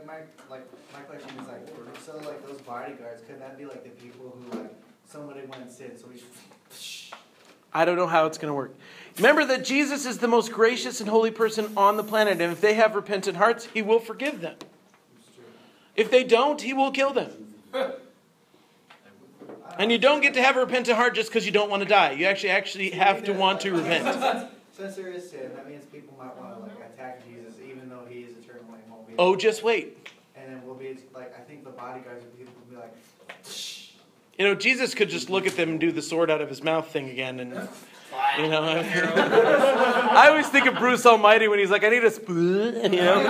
my, 0.07 0.21
like, 0.49 0.65
my 0.93 1.01
question 1.01 1.31
is 1.41 1.49
like, 1.49 1.69
so 2.05 2.17
like 2.19 2.47
those 2.47 2.61
bodyguards, 2.63 3.23
could 3.27 3.41
that 3.41 3.59
be 3.59 3.65
like 3.67 3.83
the 3.83 3.91
people 3.91 4.39
who 4.39 4.59
like, 4.59 4.75
somebody 5.07 5.41
went 5.41 5.63
and 5.63 5.71
sin, 5.71 5.97
so 5.99 6.07
we 6.09 6.17
I 7.73 7.85
don't 7.85 7.97
know 7.97 8.07
how 8.07 8.27
it's 8.27 8.39
going 8.39 8.51
to 8.51 8.55
work. 8.55 8.75
Remember 9.17 9.45
that 9.47 9.65
Jesus 9.65 10.07
is 10.07 10.19
the 10.19 10.29
most 10.29 10.53
gracious 10.53 11.01
and 11.01 11.09
holy 11.09 11.31
person 11.31 11.73
on 11.77 11.97
the 11.97 12.05
planet, 12.05 12.41
and 12.41 12.53
if 12.53 12.61
they 12.61 12.75
have 12.75 12.95
repentant 12.95 13.37
hearts, 13.37 13.67
he 13.67 13.83
will 13.83 14.01
forgive 14.01 14.41
them. 14.41 14.57
If 15.97 16.11
they 16.11 16.25
don't, 16.25 16.61
he 16.61 16.73
will 16.73 16.91
kill 16.91 17.13
them. 17.13 17.31
And 19.79 19.91
you 19.91 19.99
don't 19.99 20.21
get 20.21 20.35
to 20.35 20.43
have 20.43 20.57
a 20.57 20.61
repentant 20.61 20.97
heart 20.97 21.15
just 21.15 21.31
because 21.31 21.47
you 21.47 21.53
don't 21.53 21.71
want 21.71 21.83
to 21.83 21.89
die. 21.89 22.13
You 22.13 22.27
actually 22.27 22.51
actually 22.51 22.91
have 22.91 23.25
to 23.25 23.33
want 23.33 23.61
to 23.63 23.73
repent. 23.77 24.51
Since 24.73 24.97
there 24.97 25.09
is 25.09 25.31
sin, 25.31 25.51
that 25.55 25.69
means 25.69 25.85
people 25.87 26.15
might 26.19 26.37
want 26.37 26.57
to 26.57 26.63
like 26.63 26.91
attack 26.95 27.23
Jesus, 27.27 27.55
even 27.67 27.89
though 27.89 28.05
he 28.09 28.21
is 28.21 28.31
eternal 28.31 28.65
and 28.73 28.91
won't 28.91 29.07
be. 29.07 29.15
Oh, 29.19 29.37
just 29.37 29.63
wait. 29.63 30.09
And 30.37 30.51
then 30.51 30.63
we'll 30.65 30.75
be 30.75 30.97
like, 31.15 31.37
I 31.39 31.43
think 31.43 31.65
the 31.65 31.71
bodyguards 31.71 32.25
will 32.25 32.31
be, 32.33 32.39
will 32.39 32.39
be 32.39 32.40
like, 32.40 32.40
You 34.41 34.47
know, 34.47 34.55
Jesus 34.55 34.95
could 34.95 35.11
just 35.11 35.29
look 35.29 35.47
at 35.47 35.55
them 35.55 35.69
and 35.69 35.79
do 35.79 35.93
the 35.93 36.01
sword 36.01 36.31
out 36.31 36.41
of 36.41 36.49
his 36.49 36.63
mouth 36.63 36.91
thing 36.91 37.11
again, 37.11 37.41
and 37.41 37.51
you 38.39 38.49
know. 38.49 38.63
I 40.15 40.29
always 40.31 40.49
think 40.49 40.65
of 40.65 40.77
Bruce 40.77 41.05
Almighty 41.05 41.47
when 41.47 41.59
he's 41.59 41.69
like, 41.69 41.85
"I 41.85 41.91
need 41.91 42.05
a 42.05 42.11
spoon," 42.11 42.91
you 42.91 43.01
know. 43.01 43.21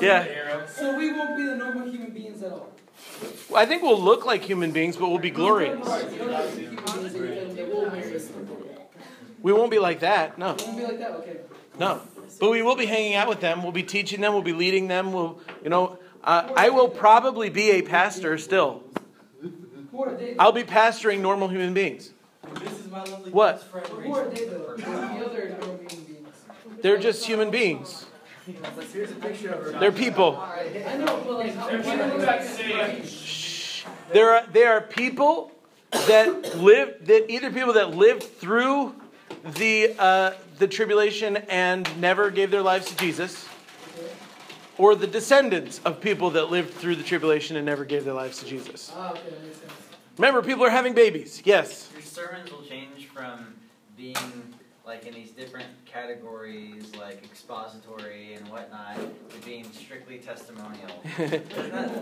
Yeah. 0.00 0.64
So 0.66 0.96
we 0.96 1.12
won't 1.12 1.36
be 1.36 1.44
the 1.44 1.56
normal 1.56 1.90
human 1.90 2.10
beings 2.10 2.42
at 2.42 2.52
all. 2.52 2.72
I 3.54 3.66
think 3.66 3.82
we'll 3.82 4.00
look 4.00 4.24
like 4.24 4.42
human 4.42 4.70
beings, 4.70 4.96
but 4.96 5.10
we'll 5.10 5.18
be 5.18 5.28
glorious. 5.28 5.86
We 9.42 9.52
won't 9.52 9.70
be 9.70 9.78
like 9.78 10.00
that. 10.00 10.38
No. 10.38 10.56
Won't 10.58 10.78
be 10.78 10.84
like 10.84 10.98
that. 11.00 11.10
Okay. 11.16 11.36
No. 11.78 12.00
But 12.40 12.50
we 12.50 12.62
will 12.62 12.76
be 12.76 12.86
hanging 12.86 13.14
out 13.14 13.28
with 13.28 13.40
them. 13.40 13.62
We'll 13.62 13.72
be 13.72 13.82
teaching 13.82 14.22
them. 14.22 14.32
We'll 14.32 14.40
be 14.40 14.54
leading 14.54 14.88
them. 14.88 15.12
We'll, 15.12 15.38
you 15.62 15.68
know, 15.68 15.98
uh, 16.24 16.50
I 16.56 16.70
will 16.70 16.88
probably 16.88 17.50
be 17.50 17.72
a 17.72 17.82
pastor 17.82 18.38
still. 18.38 18.84
Who 19.92 20.04
are 20.04 20.14
they? 20.14 20.34
I'll 20.38 20.52
be 20.52 20.64
pastoring 20.64 21.20
normal 21.20 21.48
human 21.48 21.74
beings. 21.74 22.10
This 22.54 22.80
is 22.80 22.90
my 22.90 23.04
lovely 23.04 23.30
What? 23.30 23.56
best 23.56 23.66
friend. 23.68 23.86
Who 23.86 24.14
are 24.14 24.24
they 24.28 24.46
though? 24.46 24.74
The 24.76 24.86
other 25.24 25.56
normal 25.60 25.76
human 25.76 26.04
beings. 26.04 26.28
They're 26.80 26.98
just 26.98 27.24
human 27.24 27.50
beings. 27.50 28.06
here's 28.92 29.10
a 29.10 29.14
picture 29.16 29.50
of 29.50 29.64
her. 29.64 29.78
They're 29.78 29.92
people. 29.92 30.36
I 30.36 30.96
know, 30.96 31.22
but 31.24 31.32
like, 31.34 31.54
how 31.54 31.68
There 34.12 34.30
are, 34.34 34.46
they 34.50 34.64
are 34.64 34.80
people 34.80 35.52
that 35.92 36.56
live 36.56 37.06
that 37.06 37.30
either 37.30 37.50
people 37.50 37.74
that 37.74 37.94
lived 37.94 38.22
through 38.22 38.94
the 39.44 39.94
uh, 39.98 40.32
the 40.58 40.66
tribulation 40.66 41.36
and 41.36 41.88
never 42.00 42.30
gave 42.30 42.50
their 42.50 42.62
lives 42.62 42.86
to 42.86 42.96
Jesus, 42.96 43.46
or 44.78 44.94
the 44.94 45.06
descendants 45.06 45.80
of 45.84 46.00
people 46.00 46.30
that 46.30 46.50
lived 46.50 46.74
through 46.74 46.96
the 46.96 47.02
tribulation 47.02 47.56
and 47.56 47.66
never 47.66 47.84
gave 47.84 48.04
their 48.04 48.14
lives 48.14 48.38
to 48.40 48.46
Jesus. 48.46 48.92
Ah, 48.94 49.10
okay, 49.12 49.20
that 49.30 49.42
makes 49.42 49.58
sense. 49.58 49.72
Remember, 50.18 50.42
people 50.42 50.64
are 50.64 50.70
having 50.70 50.94
babies. 50.94 51.42
Yes. 51.44 51.90
Your 51.92 52.02
sermons 52.02 52.50
will 52.50 52.62
change 52.62 53.06
from 53.06 53.54
being 53.96 54.16
like 54.84 55.06
in 55.06 55.14
these 55.14 55.30
different 55.30 55.68
categories, 55.86 56.92
like 56.98 57.24
expository 57.24 58.34
and 58.34 58.46
whatnot, 58.48 58.96
to 58.96 59.38
being 59.44 59.64
strictly 59.72 60.18
testimonial. 60.18 60.90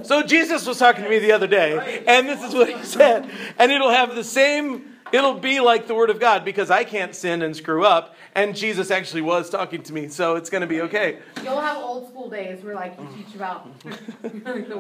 So 0.05 0.23
Jesus 0.23 0.67
was 0.67 0.79
talking 0.79 1.05
to 1.05 1.11
me 1.11 1.19
the 1.19 1.33
other 1.33 1.47
day, 1.47 2.03
and 2.07 2.29
this 2.29 2.43
is 2.43 2.55
what 2.55 2.71
he 2.71 2.83
said. 2.85 3.31
And 3.59 3.71
it'll 3.71 3.91
have 3.91 4.15
the 4.15 4.25
same, 4.25 4.97
it'll 5.13 5.35
be 5.35 5.61
like 5.61 5.87
the 5.87 5.95
Word 5.95 6.11
of 6.11 6.21
God 6.21 6.45
because 6.45 6.71
I 6.71 6.85
can't 6.85 7.15
sin 7.15 7.43
and 7.43 7.57
screw 7.57 7.85
up, 7.85 8.15
and 8.35 8.55
Jesus 8.55 8.91
actually 8.91 9.23
was 9.23 9.51
talking 9.51 9.83
to 9.83 9.93
me, 9.93 10.09
so 10.09 10.37
it's 10.37 10.51
going 10.51 10.61
to 10.63 10.67
be 10.67 10.81
okay. 10.83 11.19
You'll 11.43 11.61
have 11.61 11.79
old 11.79 12.09
school 12.09 12.31
days 12.31 12.63
where 12.63 12.75
like 12.75 12.99
you 12.99 13.09
teach 13.17 13.35
about. 13.35 13.69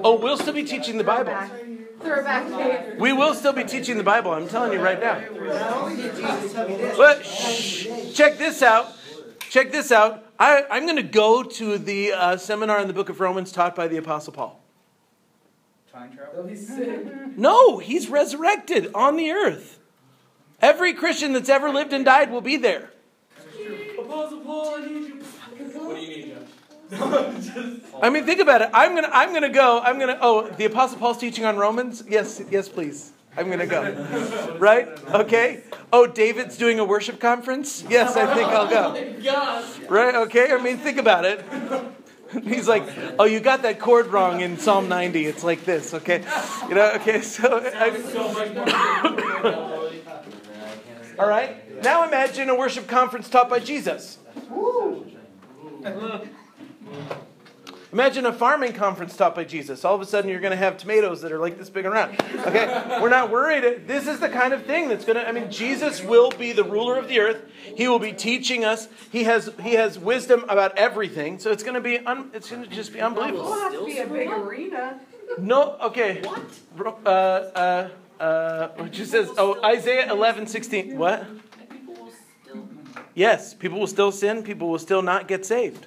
Oh, 0.02 0.18
we'll 0.18 0.36
still 0.36 0.54
be 0.54 0.64
teaching 0.64 0.96
the 0.96 1.04
Bible. 1.04 1.34
Throwback. 2.00 2.98
We 2.98 3.12
will 3.12 3.34
still 3.34 3.52
be 3.52 3.64
teaching 3.64 3.98
the 3.98 4.04
Bible, 4.04 4.32
I'm 4.32 4.48
telling 4.48 4.72
you 4.72 4.80
right 4.80 5.00
now. 5.00 5.20
But 6.96 7.24
shh, 7.24 7.86
check 8.14 8.38
this 8.38 8.62
out. 8.62 8.92
Check 9.50 9.72
this 9.72 9.90
out. 9.90 10.24
I, 10.38 10.64
I'm 10.70 10.84
going 10.84 10.96
to 10.96 11.02
go 11.02 11.42
to 11.42 11.76
the 11.76 12.12
uh, 12.12 12.36
seminar 12.36 12.80
in 12.80 12.86
the 12.86 12.94
book 12.94 13.08
of 13.08 13.20
Romans 13.20 13.52
taught 13.52 13.74
by 13.74 13.88
the 13.88 13.96
Apostle 13.96 14.32
Paul. 14.32 14.62
Time 15.92 16.16
travel? 16.16 16.48
No, 17.36 17.78
he's 17.78 18.08
resurrected 18.08 18.90
on 18.94 19.16
the 19.16 19.32
earth. 19.32 19.79
Every 20.60 20.92
Christian 20.92 21.32
that's 21.32 21.48
ever 21.48 21.70
lived 21.70 21.92
and 21.92 22.04
died 22.04 22.30
will 22.30 22.40
be 22.40 22.56
there. 22.56 22.90
Apostle 23.98 24.40
Paul, 24.40 24.74
I 24.76 24.86
need 24.86 25.08
you. 25.08 25.14
What 25.74 25.96
do 25.96 26.02
you 26.02 26.08
need, 26.08 26.34
Josh? 26.34 26.46
I 28.02 28.10
mean, 28.10 28.24
think 28.26 28.40
about 28.40 28.62
it. 28.62 28.70
I'm 28.74 28.94
gonna, 28.94 29.10
I'm 29.12 29.32
gonna 29.32 29.48
go. 29.48 29.80
I'm 29.80 29.98
gonna. 29.98 30.18
Oh, 30.20 30.48
the 30.48 30.64
Apostle 30.64 30.98
Paul's 30.98 31.18
teaching 31.18 31.44
on 31.44 31.56
Romans. 31.56 32.02
Yes, 32.08 32.42
yes, 32.50 32.68
please. 32.68 33.12
I'm 33.36 33.48
gonna 33.48 33.66
go. 33.66 34.56
Right? 34.58 34.88
Okay. 35.14 35.62
Oh, 35.92 36.06
David's 36.06 36.56
doing 36.58 36.80
a 36.80 36.84
worship 36.84 37.20
conference. 37.20 37.84
Yes, 37.88 38.16
I 38.16 38.34
think 38.34 38.48
I'll 38.48 38.68
go. 38.68 38.94
Oh 38.96 39.86
right? 39.88 40.14
Okay. 40.14 40.52
I 40.52 40.60
mean, 40.60 40.78
think 40.78 40.98
about 40.98 41.24
it. 41.24 41.44
He's 42.44 42.68
like, 42.68 42.84
oh, 43.18 43.24
you 43.24 43.40
got 43.40 43.62
that 43.62 43.80
chord 43.80 44.08
wrong 44.08 44.40
in 44.40 44.58
Psalm 44.58 44.88
90. 44.88 45.26
It's 45.26 45.42
like 45.44 45.64
this. 45.64 45.94
Okay. 45.94 46.24
You 46.68 46.74
know. 46.74 46.92
Okay. 46.96 47.20
So. 47.20 47.62
I, 47.64 47.90
So 48.10 48.32
much 48.32 48.54
more 48.54 48.64
difficult. 48.64 49.90
All 51.20 51.28
right. 51.28 51.82
Now 51.82 52.06
imagine 52.06 52.48
a 52.48 52.54
worship 52.54 52.86
conference 52.86 53.28
taught 53.28 53.50
by 53.50 53.58
Jesus. 53.58 54.18
Imagine 57.92 58.24
a 58.24 58.32
farming 58.32 58.72
conference 58.72 59.16
taught 59.16 59.34
by 59.34 59.44
Jesus. 59.44 59.84
All 59.84 59.96
of 59.96 60.00
a 60.00 60.06
sudden, 60.06 60.30
you're 60.30 60.40
going 60.40 60.52
to 60.52 60.56
have 60.56 60.78
tomatoes 60.78 61.20
that 61.22 61.32
are 61.32 61.38
like 61.38 61.58
this 61.58 61.68
big 61.68 61.84
around. 61.84 62.18
Okay, 62.46 62.98
we're 63.02 63.10
not 63.10 63.30
worried. 63.30 63.86
This 63.86 64.06
is 64.06 64.20
the 64.20 64.28
kind 64.28 64.54
of 64.54 64.64
thing 64.64 64.88
that's 64.88 65.04
going 65.04 65.16
to. 65.16 65.28
I 65.28 65.32
mean, 65.32 65.50
Jesus 65.50 66.02
will 66.02 66.30
be 66.30 66.52
the 66.52 66.64
ruler 66.64 66.96
of 66.96 67.08
the 67.08 67.18
earth. 67.20 67.42
He 67.76 67.86
will 67.88 67.98
be 67.98 68.12
teaching 68.12 68.64
us. 68.64 68.88
He 69.10 69.24
has 69.24 69.50
he 69.60 69.74
has 69.74 69.98
wisdom 69.98 70.44
about 70.48 70.78
everything. 70.78 71.38
So 71.38 71.50
it's 71.50 71.64
going 71.64 71.74
to 71.74 71.80
be. 71.80 71.98
Un, 71.98 72.30
it's 72.32 72.48
going 72.48 72.62
to 72.62 72.68
just 72.68 72.92
be 72.92 73.00
unbelievable. 73.00 73.52
It'll 73.52 73.58
have 73.58 73.72
to 73.72 73.84
be 73.84 73.98
a 73.98 74.06
big 74.06 74.30
arena. 74.30 75.00
No. 75.38 75.76
Okay. 75.82 76.22
What? 76.22 77.04
Uh, 77.04 77.10
uh, 77.10 77.88
uh, 78.20 78.68
what 78.76 78.92
just 78.92 79.10
says? 79.10 79.30
Oh, 79.38 79.60
Isaiah 79.64 80.12
eleven 80.12 80.46
sixteen. 80.46 80.98
What? 80.98 81.26
Yes, 83.14 83.54
people 83.54 83.80
will 83.80 83.86
still 83.86 84.12
sin. 84.12 84.42
People 84.42 84.68
will 84.68 84.78
still 84.78 85.02
not 85.02 85.26
get 85.26 85.44
saved. 85.44 85.86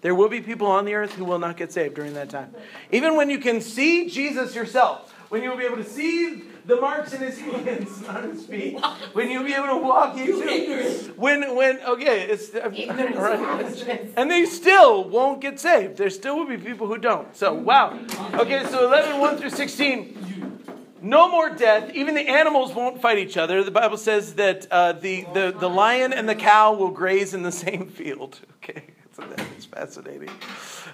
There 0.00 0.14
will 0.14 0.28
be 0.28 0.40
people 0.40 0.66
on 0.66 0.84
the 0.84 0.94
earth 0.94 1.14
who 1.14 1.24
will 1.24 1.38
not 1.38 1.56
get 1.56 1.72
saved 1.72 1.94
during 1.94 2.14
that 2.14 2.30
time. 2.30 2.54
Even 2.92 3.16
when 3.16 3.30
you 3.30 3.38
can 3.38 3.60
see 3.60 4.08
Jesus 4.08 4.54
yourself, 4.54 5.12
when 5.28 5.42
you 5.42 5.50
will 5.50 5.56
be 5.56 5.64
able 5.64 5.76
to 5.76 5.84
see 5.84 6.44
the 6.66 6.76
marks 6.76 7.12
in 7.12 7.20
his 7.20 7.38
hands 7.40 8.04
on 8.06 8.30
his 8.30 8.46
feet, 8.46 8.80
when 9.12 9.30
you'll 9.30 9.44
be 9.44 9.54
able 9.54 9.66
to 9.66 9.76
walk 9.76 10.16
into 10.16 11.12
when 11.16 11.54
when 11.54 11.80
okay, 11.80 12.22
it's 12.22 12.54
all 12.54 12.70
right. 13.22 14.12
And 14.16 14.30
they 14.30 14.46
still 14.46 15.04
won't 15.04 15.40
get 15.40 15.58
saved. 15.60 15.96
There 15.96 16.10
still 16.10 16.36
will 16.36 16.46
be 16.46 16.58
people 16.58 16.86
who 16.86 16.98
don't. 16.98 17.34
So 17.36 17.52
wow. 17.52 17.98
Okay, 18.34 18.64
so 18.70 18.86
11, 18.86 19.20
1 19.20 19.36
through 19.38 19.50
16. 19.50 20.57
No 21.00 21.30
more 21.30 21.50
death. 21.50 21.92
Even 21.94 22.14
the 22.14 22.28
animals 22.28 22.74
won't 22.74 23.00
fight 23.00 23.18
each 23.18 23.36
other. 23.36 23.62
The 23.62 23.70
Bible 23.70 23.96
says 23.96 24.34
that 24.34 24.66
uh, 24.70 24.92
the, 24.92 25.26
the, 25.34 25.54
the 25.58 25.68
lion 25.68 26.12
and 26.12 26.28
the 26.28 26.34
cow 26.34 26.74
will 26.74 26.90
graze 26.90 27.34
in 27.34 27.42
the 27.42 27.52
same 27.52 27.86
field. 27.88 28.40
Okay, 28.56 28.82
so 29.16 29.22
that's 29.22 29.64
fascinating. 29.66 30.30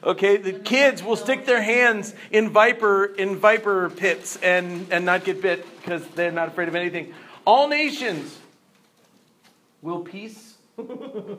Okay, 0.02 0.36
the 0.36 0.52
kids 0.52 1.02
will 1.02 1.16
stick 1.16 1.46
their 1.46 1.62
hands 1.62 2.14
in 2.30 2.50
viper 2.50 3.06
in 3.06 3.36
viper 3.36 3.88
pits 3.90 4.36
and, 4.42 4.86
and 4.90 5.06
not 5.06 5.24
get 5.24 5.40
bit 5.40 5.66
because 5.80 6.06
they're 6.08 6.32
not 6.32 6.48
afraid 6.48 6.68
of 6.68 6.74
anything. 6.74 7.14
All 7.46 7.68
nations 7.68 8.38
will 9.80 10.00
peace 10.00 10.54
and 10.78 11.38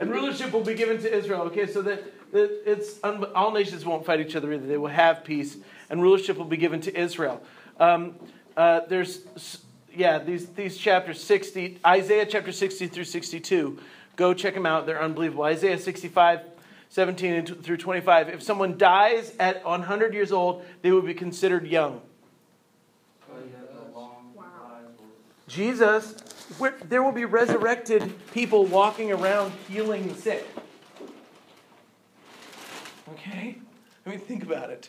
rulership 0.00 0.52
will 0.52 0.62
be 0.62 0.74
given 0.74 1.00
to 1.00 1.12
Israel. 1.12 1.42
Okay, 1.42 1.66
so 1.66 1.82
that, 1.82 2.32
that 2.32 2.70
it's 2.70 3.00
all 3.00 3.52
nations 3.52 3.84
won't 3.84 4.04
fight 4.04 4.20
each 4.20 4.36
other 4.36 4.52
either. 4.52 4.66
They 4.66 4.76
will 4.76 4.88
have 4.88 5.24
peace, 5.24 5.56
and 5.90 6.00
rulership 6.00 6.38
will 6.38 6.44
be 6.44 6.56
given 6.56 6.80
to 6.82 6.98
Israel. 6.98 7.42
Um, 7.78 8.14
uh, 8.56 8.80
there's 8.88 9.20
yeah 9.94 10.18
these 10.18 10.46
these 10.50 10.78
chapters 10.78 11.22
sixty 11.22 11.78
Isaiah 11.84 12.26
chapter 12.26 12.52
sixty 12.52 12.86
through 12.86 13.04
sixty 13.04 13.40
two. 13.40 13.78
Go 14.16 14.32
check 14.32 14.54
them 14.54 14.66
out. 14.66 14.86
They're 14.86 15.02
unbelievable. 15.02 15.44
Isaiah 15.44 15.78
sixty 15.78 16.08
five. 16.08 16.40
17 16.92 17.46
through 17.62 17.76
25. 17.76 18.30
If 18.30 18.42
someone 18.42 18.76
dies 18.76 19.32
at 19.38 19.64
100 19.64 20.12
years 20.12 20.32
old, 20.32 20.64
they 20.82 20.90
will 20.90 21.02
be 21.02 21.14
considered 21.14 21.64
young. 21.64 22.00
Jesus, 25.50 26.14
there 26.88 27.02
will 27.02 27.12
be 27.12 27.24
resurrected 27.24 28.12
people 28.32 28.66
walking 28.66 29.10
around 29.10 29.52
healing 29.68 30.06
the 30.06 30.14
sick. 30.14 30.46
Okay? 33.12 33.58
I 34.06 34.08
mean, 34.08 34.20
think 34.20 34.44
about 34.44 34.70
it. 34.70 34.88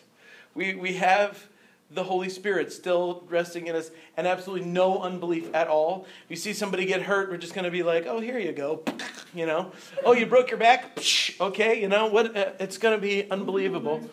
We, 0.54 0.74
we 0.74 0.94
have 0.94 1.46
the 1.94 2.04
Holy 2.04 2.28
Spirit 2.28 2.72
still 2.72 3.24
resting 3.28 3.66
in 3.66 3.76
us 3.76 3.90
and 4.16 4.26
absolutely 4.26 4.66
no 4.66 5.02
unbelief 5.02 5.54
at 5.54 5.68
all. 5.68 6.06
You 6.28 6.36
see 6.36 6.52
somebody 6.52 6.86
get 6.86 7.02
hurt, 7.02 7.30
we're 7.30 7.36
just 7.36 7.54
going 7.54 7.64
to 7.64 7.70
be 7.70 7.82
like, 7.82 8.06
oh, 8.06 8.20
here 8.20 8.38
you 8.38 8.52
go. 8.52 8.82
You 9.34 9.46
know, 9.46 9.72
oh, 10.04 10.12
you 10.12 10.26
broke 10.26 10.50
your 10.50 10.58
back? 10.58 10.98
Okay, 11.40 11.80
you 11.80 11.88
know, 11.88 12.08
what? 12.08 12.36
Uh, 12.36 12.50
it's 12.60 12.76
going 12.76 12.94
to 12.94 13.00
be 13.00 13.28
unbelievable. 13.30 14.06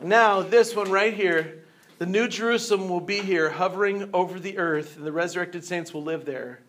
Now, 0.00 0.42
this 0.42 0.76
one 0.76 0.92
right 0.92 1.12
here, 1.12 1.64
the 1.98 2.06
New 2.06 2.28
Jerusalem 2.28 2.88
will 2.88 3.00
be 3.00 3.18
here 3.18 3.50
hovering 3.50 4.10
over 4.14 4.38
the 4.38 4.58
earth, 4.58 4.96
and 4.96 5.04
the 5.04 5.10
resurrected 5.10 5.64
saints 5.64 5.92
will 5.92 6.04
live 6.04 6.24
there. 6.24 6.60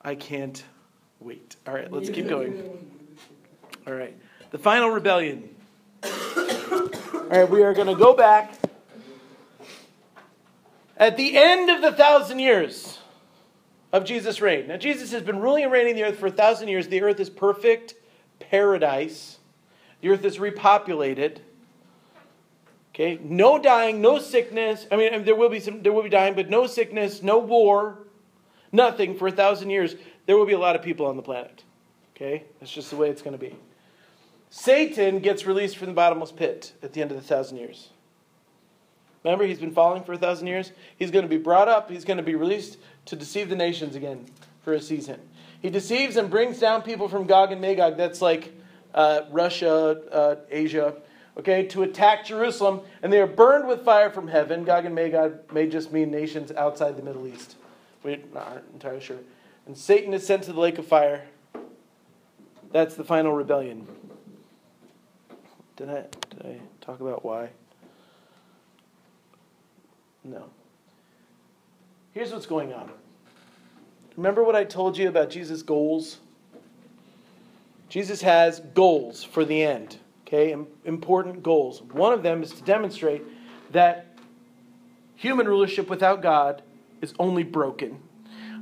I 0.00 0.14
can't 0.14 0.62
wait. 1.18 1.56
All 1.66 1.74
right, 1.74 1.90
let's 1.90 2.08
keep 2.08 2.28
going. 2.28 2.88
All 3.86 3.94
right, 3.94 4.16
the 4.52 4.58
final 4.58 4.90
rebellion. 4.90 5.52
All 7.32 7.38
right, 7.38 7.48
we 7.48 7.62
are 7.62 7.72
going 7.72 7.86
to 7.86 7.94
go 7.94 8.14
back 8.14 8.52
at 10.98 11.16
the 11.16 11.34
end 11.34 11.70
of 11.70 11.80
the 11.80 11.90
thousand 11.90 12.40
years 12.40 12.98
of 13.90 14.04
Jesus' 14.04 14.42
reign. 14.42 14.68
Now, 14.68 14.76
Jesus 14.76 15.12
has 15.12 15.22
been 15.22 15.40
ruling 15.40 15.62
and 15.62 15.72
reigning 15.72 15.94
the 15.94 16.04
earth 16.04 16.18
for 16.18 16.26
a 16.26 16.30
thousand 16.30 16.68
years. 16.68 16.88
The 16.88 17.00
earth 17.00 17.18
is 17.20 17.30
perfect 17.30 17.94
paradise, 18.38 19.38
the 20.02 20.10
earth 20.10 20.26
is 20.26 20.36
repopulated. 20.36 21.38
Okay, 22.90 23.18
no 23.22 23.58
dying, 23.58 24.02
no 24.02 24.18
sickness. 24.18 24.86
I 24.92 24.96
mean, 24.96 25.24
there 25.24 25.34
will 25.34 25.48
be 25.48 25.60
some, 25.60 25.82
there 25.82 25.94
will 25.94 26.02
be 26.02 26.10
dying, 26.10 26.34
but 26.34 26.50
no 26.50 26.66
sickness, 26.66 27.22
no 27.22 27.38
war, 27.38 27.96
nothing 28.72 29.16
for 29.16 29.28
a 29.28 29.32
thousand 29.32 29.70
years. 29.70 29.96
There 30.26 30.36
will 30.36 30.44
be 30.44 30.52
a 30.52 30.58
lot 30.58 30.76
of 30.76 30.82
people 30.82 31.06
on 31.06 31.16
the 31.16 31.22
planet. 31.22 31.64
Okay, 32.14 32.44
that's 32.60 32.70
just 32.70 32.90
the 32.90 32.96
way 32.96 33.08
it's 33.08 33.22
going 33.22 33.32
to 33.32 33.42
be. 33.42 33.56
Satan 34.54 35.20
gets 35.20 35.46
released 35.46 35.78
from 35.78 35.86
the 35.86 35.94
bottomless 35.94 36.30
pit 36.30 36.74
at 36.82 36.92
the 36.92 37.00
end 37.00 37.10
of 37.10 37.16
the 37.16 37.22
thousand 37.22 37.56
years. 37.56 37.88
Remember, 39.24 39.46
he's 39.46 39.58
been 39.58 39.72
falling 39.72 40.04
for 40.04 40.12
a 40.12 40.18
thousand 40.18 40.46
years. 40.46 40.72
He's 40.98 41.10
going 41.10 41.22
to 41.24 41.28
be 41.28 41.38
brought 41.38 41.68
up. 41.68 41.90
He's 41.90 42.04
going 42.04 42.18
to 42.18 42.22
be 42.22 42.34
released 42.34 42.76
to 43.06 43.16
deceive 43.16 43.48
the 43.48 43.56
nations 43.56 43.96
again 43.96 44.26
for 44.62 44.74
a 44.74 44.80
season. 44.80 45.18
He 45.62 45.70
deceives 45.70 46.18
and 46.18 46.28
brings 46.28 46.58
down 46.58 46.82
people 46.82 47.08
from 47.08 47.26
Gog 47.26 47.50
and 47.50 47.62
Magog. 47.62 47.96
That's 47.96 48.20
like 48.20 48.52
uh, 48.94 49.22
Russia, 49.30 50.02
uh, 50.12 50.36
Asia, 50.50 50.96
okay, 51.38 51.66
to 51.68 51.84
attack 51.84 52.26
Jerusalem. 52.26 52.82
And 53.02 53.10
they 53.10 53.22
are 53.22 53.26
burned 53.26 53.66
with 53.66 53.86
fire 53.86 54.10
from 54.10 54.28
heaven. 54.28 54.64
Gog 54.64 54.84
and 54.84 54.94
Magog 54.94 55.50
may 55.50 55.66
just 55.66 55.92
mean 55.92 56.10
nations 56.10 56.52
outside 56.52 56.98
the 56.98 57.02
Middle 57.02 57.26
East. 57.26 57.56
We're 58.02 58.18
not 58.34 58.62
entirely 58.74 59.00
sure. 59.00 59.20
And 59.66 59.78
Satan 59.78 60.12
is 60.12 60.26
sent 60.26 60.42
to 60.42 60.52
the 60.52 60.60
lake 60.60 60.76
of 60.76 60.86
fire. 60.86 61.24
That's 62.70 62.96
the 62.96 63.04
final 63.04 63.32
rebellion. 63.32 63.86
Did 65.82 65.90
I, 65.90 66.04
did 66.30 66.46
I 66.46 66.60
talk 66.80 67.00
about 67.00 67.24
why? 67.24 67.48
No. 70.22 70.44
Here's 72.12 72.30
what's 72.30 72.46
going 72.46 72.72
on. 72.72 72.88
Remember 74.16 74.44
what 74.44 74.54
I 74.54 74.62
told 74.62 74.96
you 74.96 75.08
about 75.08 75.28
Jesus' 75.28 75.60
goals? 75.62 76.18
Jesus 77.88 78.22
has 78.22 78.60
goals 78.60 79.24
for 79.24 79.44
the 79.44 79.60
end, 79.60 79.96
okay? 80.24 80.54
Important 80.84 81.42
goals. 81.42 81.82
One 81.82 82.12
of 82.12 82.22
them 82.22 82.44
is 82.44 82.52
to 82.52 82.62
demonstrate 82.62 83.24
that 83.72 84.16
human 85.16 85.48
rulership 85.48 85.90
without 85.90 86.22
God 86.22 86.62
is 87.00 87.12
only 87.18 87.42
broken. 87.42 87.98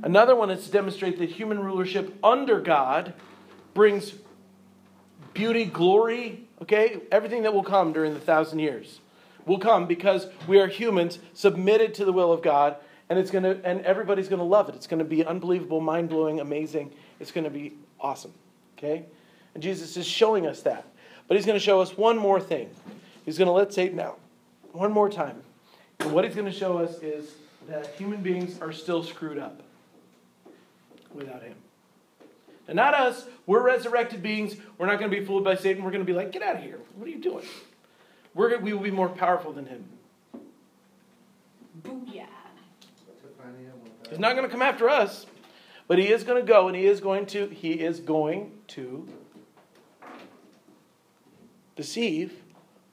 Another 0.01 0.35
one 0.35 0.49
is 0.49 0.65
to 0.65 0.71
demonstrate 0.71 1.19
that 1.19 1.29
human 1.29 1.59
rulership 1.59 2.17
under 2.23 2.59
God 2.59 3.13
brings 3.75 4.15
beauty, 5.35 5.65
glory, 5.65 6.47
okay? 6.61 7.01
Everything 7.11 7.43
that 7.43 7.53
will 7.53 7.63
come 7.63 7.93
during 7.93 8.13
the 8.13 8.19
thousand 8.19 8.59
years 8.59 8.99
will 9.45 9.59
come 9.59 9.87
because 9.87 10.27
we 10.47 10.59
are 10.59 10.67
humans 10.67 11.19
submitted 11.33 11.93
to 11.95 12.05
the 12.05 12.13
will 12.13 12.31
of 12.31 12.41
God 12.41 12.75
and 13.09 13.19
it's 13.19 13.29
to 13.31 13.59
and 13.65 13.81
everybody's 13.81 14.29
going 14.29 14.39
to 14.39 14.45
love 14.45 14.69
it. 14.69 14.75
It's 14.75 14.87
going 14.87 14.99
to 14.99 15.05
be 15.05 15.25
unbelievable, 15.25 15.81
mind-blowing, 15.81 16.39
amazing. 16.39 16.93
It's 17.19 17.31
going 17.31 17.43
to 17.43 17.49
be 17.49 17.73
awesome. 17.99 18.33
Okay? 18.77 19.05
And 19.53 19.61
Jesus 19.61 19.97
is 19.97 20.05
showing 20.05 20.47
us 20.47 20.61
that. 20.61 20.85
But 21.27 21.35
he's 21.35 21.45
going 21.45 21.59
to 21.59 21.63
show 21.63 21.81
us 21.81 21.97
one 21.97 22.17
more 22.17 22.39
thing. 22.39 22.69
He's 23.25 23.37
going 23.37 23.47
to 23.47 23.53
let 23.53 23.73
Satan 23.73 23.99
out 23.99 24.17
one 24.71 24.93
more 24.93 25.09
time. 25.09 25.43
And 25.99 26.13
what 26.13 26.23
he's 26.23 26.35
going 26.35 26.49
to 26.49 26.57
show 26.57 26.77
us 26.77 26.99
is 26.99 27.33
that 27.67 27.87
human 27.97 28.21
beings 28.21 28.59
are 28.61 28.71
still 28.71 29.03
screwed 29.03 29.37
up 29.37 29.61
without 31.13 31.43
him. 31.43 31.55
And 32.71 32.77
not 32.77 32.93
us. 32.93 33.25
We're 33.47 33.61
resurrected 33.61 34.23
beings. 34.23 34.55
We're 34.77 34.85
not 34.85 34.97
going 34.97 35.11
to 35.11 35.19
be 35.19 35.25
fooled 35.25 35.43
by 35.43 35.55
Satan. 35.55 35.83
We're 35.83 35.91
going 35.91 36.05
to 36.05 36.09
be 36.09 36.17
like, 36.17 36.31
get 36.31 36.41
out 36.41 36.55
of 36.55 36.63
here. 36.63 36.79
What 36.95 37.05
are 37.05 37.11
you 37.11 37.19
doing? 37.19 37.43
We're, 38.33 38.57
we 38.59 38.71
will 38.71 38.79
be 38.79 38.91
more 38.91 39.09
powerful 39.09 39.51
than 39.51 39.65
him. 39.65 39.83
Booyah. 41.83 42.27
He's 44.09 44.19
not 44.19 44.37
going 44.37 44.47
to 44.47 44.49
come 44.49 44.61
after 44.61 44.87
us, 44.87 45.25
but 45.89 45.99
he 45.99 46.13
is 46.13 46.23
going 46.23 46.41
to 46.41 46.47
go 46.47 46.69
and 46.69 46.77
he 46.77 46.85
is 46.85 47.01
going 47.01 47.25
to 47.27 47.47
he 47.47 47.73
is 47.73 47.99
going 47.99 48.53
to 48.67 49.05
deceive 51.75 52.31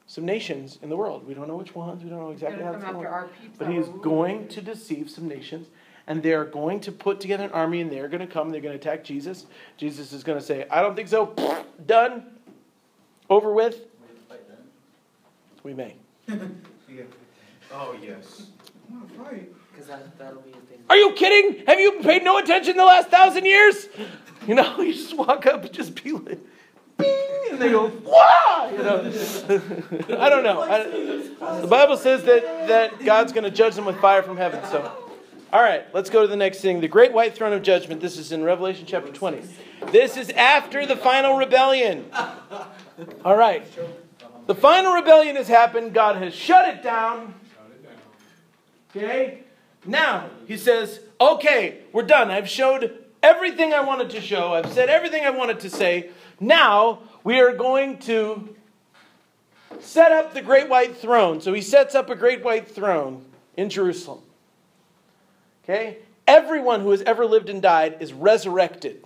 some 0.07 0.25
nations 0.25 0.77
in 0.81 0.89
the 0.89 0.97
world. 0.97 1.25
We 1.25 1.33
don't 1.33 1.47
know 1.47 1.55
which 1.55 1.73
ones. 1.73 2.03
We 2.03 2.09
don't 2.09 2.19
know 2.19 2.31
exactly 2.31 2.65
how 2.65 2.73
it's 2.73 2.83
going. 2.83 3.07
But 3.57 3.69
he's 3.69 3.87
going 4.01 4.49
to 4.49 4.61
deceive 4.61 5.09
some 5.09 5.29
nations 5.29 5.67
and 6.09 6.21
they're 6.21 6.43
going 6.43 6.81
to 6.81 6.91
put 6.91 7.21
together 7.21 7.45
an 7.45 7.51
army 7.51 7.79
and 7.79 7.89
they're 7.89 8.09
going 8.09 8.19
to 8.19 8.27
come 8.27 8.49
they're 8.49 8.59
going 8.59 8.77
to 8.77 8.79
attack 8.79 9.05
Jesus. 9.05 9.45
Jesus 9.77 10.11
is 10.11 10.23
going 10.23 10.37
to 10.37 10.43
say, 10.43 10.67
"I 10.69 10.81
don't 10.81 10.95
think 10.95 11.07
so. 11.07 11.33
Done. 11.85 12.25
Over 13.29 13.53
with." 13.53 13.85
We 15.63 15.73
may. 15.73 15.95
yeah. 16.27 17.03
Oh, 17.71 17.95
yes. 18.01 18.47
Because 19.71 19.87
that, 19.87 20.17
that'll 20.17 20.41
be 20.41 20.51
a 20.51 20.53
thing. 20.53 20.79
Are 20.89 20.95
you 20.95 21.13
kidding? 21.13 21.65
Have 21.67 21.79
you 21.79 21.99
paid 22.01 22.23
no 22.23 22.37
attention 22.37 22.77
the 22.77 22.85
last 22.85 23.09
thousand 23.09 23.45
years? 23.45 23.87
You 24.47 24.55
know, 24.55 24.79
you 24.81 24.93
just 24.93 25.15
walk 25.15 25.45
up 25.45 25.63
and 25.63 25.73
just 25.73 26.01
be 26.01 26.11
like, 26.13 26.39
Bing! 26.97 27.47
and 27.51 27.59
they 27.59 27.69
go, 27.69 27.91
Wah! 28.03 28.69
You 28.69 28.77
know, 28.77 28.99
I 30.17 30.29
don't 30.29 30.43
know. 30.43 30.61
I, 30.61 31.61
the 31.61 31.67
Bible 31.67 31.97
says 31.97 32.23
that, 32.23 32.67
that 32.67 33.03
God's 33.03 33.31
going 33.31 33.43
to 33.43 33.51
judge 33.51 33.75
them 33.75 33.85
with 33.85 33.97
fire 33.97 34.23
from 34.23 34.37
heaven. 34.37 34.63
So, 34.65 35.08
all 35.51 35.61
right, 35.61 35.83
let's 35.93 36.09
go 36.09 36.21
to 36.21 36.27
the 36.27 36.35
next 36.35 36.61
thing. 36.61 36.79
The 36.79 36.87
great 36.87 37.11
white 37.11 37.35
throne 37.35 37.53
of 37.53 37.63
judgment. 37.63 38.01
This 38.01 38.17
is 38.17 38.31
in 38.31 38.43
Revelation 38.43 38.85
chapter 38.85 39.11
20. 39.11 39.41
This 39.91 40.17
is 40.17 40.29
after 40.31 40.85
the 40.85 40.95
final 40.95 41.37
rebellion. 41.37 42.05
All 43.25 43.35
right. 43.35 43.65
The 44.45 44.55
final 44.55 44.93
rebellion 44.93 45.35
has 45.35 45.47
happened. 45.47 45.93
God 45.93 46.17
has 46.17 46.33
shut 46.33 46.67
it 46.69 46.83
down. 46.83 47.33
Okay? 48.95 49.43
Now, 49.85 50.29
he 50.47 50.57
says, 50.57 50.99
okay, 51.19 51.79
we're 51.93 52.03
done. 52.03 52.29
I've 52.29 52.49
showed 52.49 53.05
everything 53.23 53.73
I 53.73 53.81
wanted 53.81 54.09
to 54.11 54.21
show. 54.21 54.53
I've 54.53 54.71
said 54.71 54.89
everything 54.89 55.23
I 55.23 55.29
wanted 55.29 55.59
to 55.61 55.69
say. 55.69 56.09
Now, 56.39 56.99
we 57.23 57.39
are 57.39 57.53
going 57.53 57.97
to 57.99 58.55
set 59.79 60.11
up 60.11 60.33
the 60.33 60.41
great 60.41 60.69
white 60.69 60.97
throne. 60.97 61.41
So 61.41 61.53
he 61.53 61.61
sets 61.61 61.95
up 61.95 62.09
a 62.09 62.15
great 62.15 62.43
white 62.43 62.69
throne 62.69 63.25
in 63.55 63.69
Jerusalem. 63.69 64.21
Okay? 65.69 65.99
Everyone 66.27 66.81
who 66.81 66.91
has 66.91 67.03
ever 67.03 67.25
lived 67.25 67.49
and 67.49 67.61
died 67.61 67.97
is 67.99 68.11
resurrected. 68.11 69.03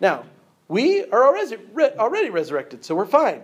Now, 0.00 0.24
we 0.68 1.04
are 1.04 1.26
already, 1.26 2.30
resurrected, 2.30 2.84
so 2.84 2.94
we're 2.94 3.06
fine. 3.06 3.42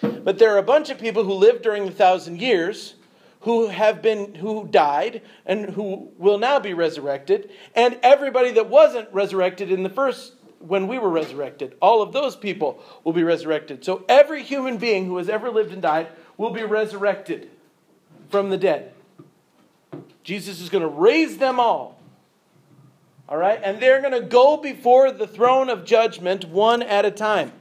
But 0.00 0.38
there 0.38 0.54
are 0.54 0.58
a 0.58 0.62
bunch 0.62 0.90
of 0.90 0.98
people 0.98 1.24
who 1.24 1.34
lived 1.34 1.62
during 1.62 1.84
the 1.84 1.92
thousand 1.92 2.40
years 2.40 2.94
who 3.40 3.68
have 3.68 4.00
been 4.00 4.34
who 4.34 4.66
died 4.68 5.20
and 5.44 5.68
who 5.68 6.10
will 6.16 6.38
now 6.38 6.58
be 6.58 6.72
resurrected 6.72 7.50
and 7.74 7.98
everybody 8.02 8.52
that 8.52 8.70
wasn't 8.70 9.06
resurrected 9.12 9.70
in 9.70 9.82
the 9.82 9.90
first 9.90 10.32
when 10.60 10.88
we 10.88 10.98
were 10.98 11.10
resurrected 11.10 11.74
all 11.82 12.00
of 12.00 12.10
those 12.10 12.34
people 12.34 12.82
will 13.04 13.12
be 13.12 13.22
resurrected 13.22 13.84
so 13.84 14.02
every 14.08 14.42
human 14.42 14.78
being 14.78 15.04
who 15.04 15.18
has 15.18 15.28
ever 15.28 15.50
lived 15.50 15.74
and 15.74 15.82
died 15.82 16.08
will 16.38 16.48
be 16.48 16.62
resurrected 16.62 17.50
from 18.30 18.48
the 18.48 18.56
dead 18.56 18.93
jesus 20.22 20.60
is 20.60 20.68
going 20.68 20.82
to 20.82 20.88
raise 20.88 21.38
them 21.38 21.58
all 21.60 22.00
all 23.28 23.36
right 23.36 23.60
and 23.62 23.80
they're 23.80 24.00
going 24.00 24.12
to 24.12 24.28
go 24.28 24.56
before 24.56 25.10
the 25.10 25.26
throne 25.26 25.68
of 25.68 25.84
judgment 25.84 26.44
one 26.48 26.82
at 26.82 27.04
a 27.04 27.10
time 27.10 27.52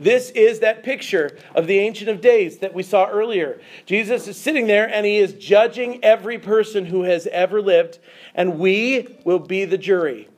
this 0.00 0.30
is 0.30 0.60
that 0.60 0.82
picture 0.82 1.38
of 1.54 1.66
the 1.66 1.78
Ancient 1.78 2.10
of 2.10 2.20
Days 2.20 2.58
that 2.58 2.74
we 2.74 2.82
saw 2.82 3.06
earlier. 3.06 3.60
Jesus 3.86 4.26
is 4.26 4.36
sitting 4.36 4.66
there 4.66 4.88
and 4.88 5.06
he 5.06 5.18
is 5.18 5.34
judging 5.34 6.02
every 6.04 6.38
person 6.38 6.86
who 6.86 7.02
has 7.02 7.26
ever 7.28 7.62
lived, 7.62 7.98
and 8.34 8.58
we 8.58 9.18
will 9.24 9.38
be 9.38 9.64
the 9.64 9.78
jury. 9.78 10.28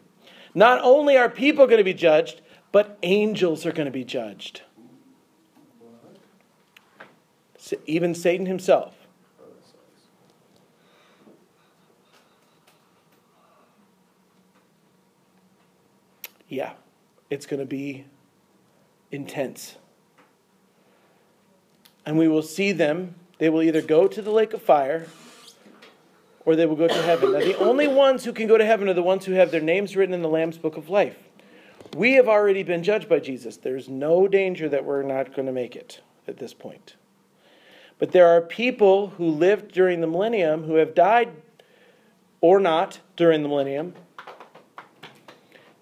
Not 0.55 0.81
only 0.83 1.17
are 1.17 1.29
people 1.29 1.67
going 1.67 1.79
to 1.79 1.85
be 1.85 1.95
judged, 1.95 2.43
but 2.73 2.99
angels 3.03 3.65
are 3.65 3.73
going 3.73 3.87
to 3.87 3.93
be 3.93 4.05
judged. 4.05 4.63
Even 7.87 8.15
Satan 8.15 8.47
himself. 8.47 8.95
Yeah, 16.51 16.73
it's 17.31 17.47
going 17.47 17.61
to 17.61 17.67
be 17.67 18.05
intense. 19.13 19.77
And 22.05 22.19
we 22.19 22.27
will 22.27 22.43
see 22.43 22.73
them. 22.73 23.15
They 23.39 23.49
will 23.49 23.63
either 23.63 23.81
go 23.81 24.09
to 24.09 24.21
the 24.21 24.33
lake 24.33 24.53
of 24.53 24.61
fire 24.61 25.07
or 26.45 26.57
they 26.57 26.67
will 26.67 26.77
go 26.77 26.89
to 26.89 27.03
heaven. 27.03 27.33
Now, 27.33 27.39
the 27.39 27.57
only 27.59 27.87
ones 27.87 28.25
who 28.25 28.33
can 28.33 28.49
go 28.49 28.59
to 28.59 28.65
heaven 28.65 28.89
are 28.89 28.95
the 28.95 29.03
ones 29.03 29.25
who 29.25 29.33
have 29.33 29.53
their 29.53 29.61
names 29.61 29.95
written 29.95 30.13
in 30.13 30.23
the 30.23 30.29
Lamb's 30.29 30.59
book 30.59 30.77
of 30.77 30.89
life. 30.89 31.17
We 31.97 32.15
have 32.15 32.29
already 32.29 32.65
been 32.65 32.83
judged 32.83 33.09
by 33.09 33.21
Jesus. 33.21 33.57
There's 33.57 33.89
no 33.89 34.27
danger 34.27 34.69
that 34.69 34.85
we're 34.85 35.03
not 35.03 35.35
going 35.35 35.47
to 35.47 35.53
make 35.53 35.77
it 35.77 36.01
at 36.27 36.39
this 36.39 36.53
point. 36.53 36.97
But 38.01 38.11
there 38.11 38.27
are 38.27 38.41
people 38.41 39.09
who 39.11 39.29
lived 39.29 39.73
during 39.73 40.01
the 40.01 40.09
millennium 40.09 40.65
who 40.65 40.75
have 40.75 40.97
died 40.97 41.31
or 42.41 42.59
not 42.59 42.99
during 43.15 43.43
the 43.43 43.49
millennium, 43.49 43.95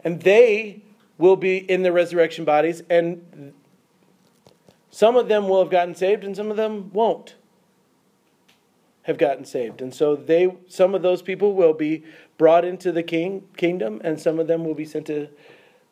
and 0.09 0.23
they 0.23 0.81
will 1.19 1.37
be 1.37 1.59
in 1.59 1.83
their 1.83 1.93
resurrection 1.93 2.47
bodies, 2.47 2.83
and 2.89 3.53
some 4.89 5.17
of 5.17 5.29
them 5.29 5.51
will 5.51 5.59
have 5.59 5.71
gotten 5.71 5.95
saved, 5.95 6.25
and 6.25 6.35
some 6.35 6.51
of 6.51 6.57
them 6.57 6.91
won't 6.95 7.35
have 9.03 9.19
gotten 9.19 9.45
saved. 9.45 9.83
And 9.83 9.93
so 9.93 10.17
they 10.17 10.51
some 10.67 10.95
of 10.95 11.03
those 11.03 11.21
people 11.21 11.53
will 11.53 11.75
be 11.75 12.05
brought 12.39 12.65
into 12.65 12.91
the 12.91 13.03
king 13.03 13.49
kingdom 13.59 14.01
and 14.03 14.19
some 14.19 14.39
of 14.39 14.47
them 14.47 14.65
will 14.65 14.75
be 14.75 14.87
sent 14.87 15.07
to 15.09 15.29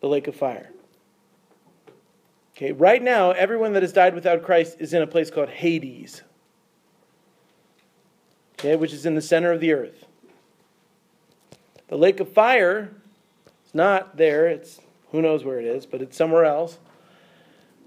the 0.00 0.06
lake 0.06 0.28
of 0.28 0.34
fire. 0.34 0.70
Okay, 2.56 2.72
right 2.72 3.02
now 3.02 3.32
everyone 3.32 3.74
that 3.74 3.82
has 3.82 3.92
died 3.92 4.14
without 4.14 4.42
Christ 4.42 4.78
is 4.80 4.94
in 4.94 5.02
a 5.02 5.06
place 5.06 5.30
called 5.30 5.50
Hades. 5.50 6.22
Okay, 8.54 8.76
which 8.76 8.94
is 8.94 9.04
in 9.04 9.14
the 9.14 9.22
center 9.22 9.52
of 9.52 9.60
the 9.60 9.72
earth. 9.74 10.06
The 11.88 11.98
lake 11.98 12.20
of 12.20 12.32
fire 12.32 12.95
not 13.76 14.16
there. 14.16 14.48
It's 14.48 14.80
who 15.12 15.22
knows 15.22 15.44
where 15.44 15.60
it 15.60 15.66
is, 15.66 15.86
but 15.86 16.02
it's 16.02 16.16
somewhere 16.16 16.44
else. 16.44 16.78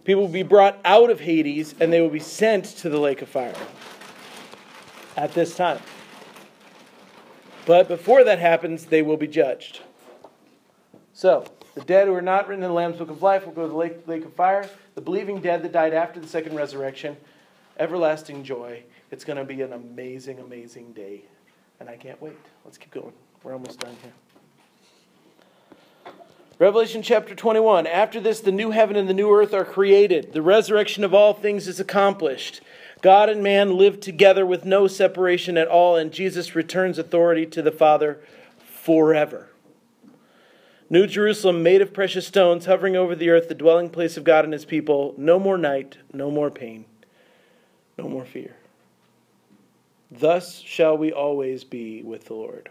People 0.06 0.24
will 0.24 0.30
be 0.30 0.44
brought 0.44 0.80
out 0.86 1.10
of 1.10 1.20
Hades 1.20 1.76
and 1.80 1.92
they 1.92 2.02
will 2.02 2.10
be 2.10 2.20
sent 2.20 2.66
to 2.66 2.90
the 2.90 2.98
lake 2.98 3.22
of 3.22 3.30
fire 3.30 3.56
at 5.18 5.34
this 5.34 5.56
time. 5.56 5.80
But 7.66 7.88
before 7.88 8.24
that 8.24 8.40
happens, 8.40 8.86
they 8.86 9.02
will 9.02 9.18
be 9.18 9.28
judged. 9.28 9.82
So, 11.14 11.46
the 11.76 11.82
dead 11.82 12.08
who 12.08 12.16
are 12.16 12.22
not 12.22 12.48
written 12.48 12.64
in 12.64 12.70
the 12.70 12.74
Lamb's 12.74 12.98
Book 12.98 13.10
of 13.10 13.22
Life 13.22 13.46
will 13.46 13.54
go 13.54 13.64
to 13.64 13.68
the 13.68 13.76
lake, 13.76 14.08
lake 14.08 14.26
of 14.26 14.34
fire. 14.34 14.68
The 14.96 15.02
believing 15.02 15.42
dead 15.42 15.62
that 15.64 15.72
died 15.72 15.94
after 15.94 16.20
the 16.20 16.28
second 16.28 16.56
resurrection, 16.56 17.16
everlasting 17.78 18.44
joy. 18.44 18.84
It's 19.12 19.24
going 19.24 19.38
to 19.38 19.44
be 19.44 19.62
an 19.62 19.74
amazing, 19.74 20.40
amazing 20.40 20.94
day. 20.94 21.26
And 21.80 21.90
I 21.90 21.96
can't 21.96 22.20
wait. 22.22 22.38
Let's 22.66 22.78
keep 22.78 22.92
going. 22.92 23.14
We're 23.44 23.54
almost 23.54 23.80
done 23.80 23.96
here. 24.02 24.14
Revelation 26.60 27.02
chapter 27.02 27.34
21. 27.36 27.88
After 27.88 28.20
this, 28.20 28.42
the 28.42 28.52
new 28.52 28.72
heaven 28.72 28.98
and 28.98 29.08
the 29.08 29.14
new 29.14 29.34
earth 29.34 29.54
are 29.54 29.64
created. 29.64 30.34
The 30.34 30.42
resurrection 30.42 31.06
of 31.06 31.14
all 31.14 31.34
things 31.34 31.70
is 31.70 31.80
accomplished. 31.80 32.60
God 33.02 33.30
and 33.30 33.42
man 33.42 33.78
live 33.78 34.02
together 34.02 34.46
with 34.46 34.66
no 34.66 34.86
separation 34.86 35.58
at 35.58 35.70
all, 35.70 35.96
and 35.96 36.12
Jesus 36.12 36.56
returns 36.56 37.00
authority 37.00 37.46
to 37.46 37.62
the 37.62 37.72
Father 37.72 38.20
forever. 38.58 39.48
New 40.90 41.08
Jerusalem, 41.08 41.64
made 41.64 41.82
of 41.82 41.94
precious 41.94 42.28
stones, 42.28 42.66
hovering 42.66 42.98
over 42.98 43.16
the 43.16 43.30
earth, 43.30 43.48
the 43.48 43.56
dwelling 43.56 43.90
place 43.90 44.18
of 44.18 44.26
God 44.26 44.44
and 44.44 44.52
his 44.52 44.66
people. 44.66 45.14
No 45.18 45.40
more 45.40 45.58
night, 45.58 46.00
no 46.12 46.30
more 46.30 46.52
pain, 46.52 46.84
no 47.98 48.10
more 48.10 48.26
fear. 48.26 48.58
Thus 50.12 50.60
shall 50.60 50.98
we 50.98 51.14
always 51.14 51.64
be 51.64 52.02
with 52.02 52.26
the 52.26 52.34
Lord. 52.34 52.70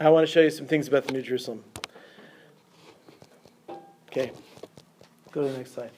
I 0.00 0.08
want 0.08 0.26
to 0.26 0.32
show 0.32 0.40
you 0.40 0.50
some 0.50 0.66
things 0.66 0.88
about 0.88 1.06
the 1.06 1.12
New 1.12 1.22
Jerusalem. 1.22 1.62
Okay. 4.08 4.32
Go 5.30 5.42
to 5.42 5.48
the 5.48 5.58
next 5.58 5.74
slide. 5.74 5.90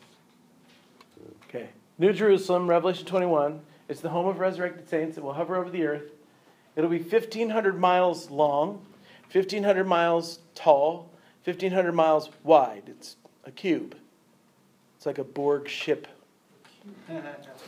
Okay. 1.49 1.68
New 1.99 2.12
Jerusalem, 2.12 2.68
Revelation 2.68 3.07
21. 3.07 3.61
It's 3.88 4.01
the 4.01 4.11
home 4.11 4.26
of 4.26 4.38
resurrected 4.38 4.88
saints. 4.88 5.16
It 5.16 5.24
will 5.24 5.32
hover 5.32 5.57
over 5.57 5.70
the 5.70 5.86
earth. 5.86 6.11
It'll 6.74 6.90
be 6.90 6.99
1,500 6.99 7.80
miles 7.80 8.30
long, 8.30 8.84
1,500 9.32 9.84
miles 9.84 10.40
tall, 10.55 11.11
1,500 11.44 11.92
miles 11.92 12.28
wide. 12.44 12.82
It's 12.86 13.16
a 13.44 13.51
cube. 13.51 13.97
It's 14.97 15.07
like 15.07 15.18
a 15.18 15.24
Borg 15.24 15.68
ship. 15.68 16.07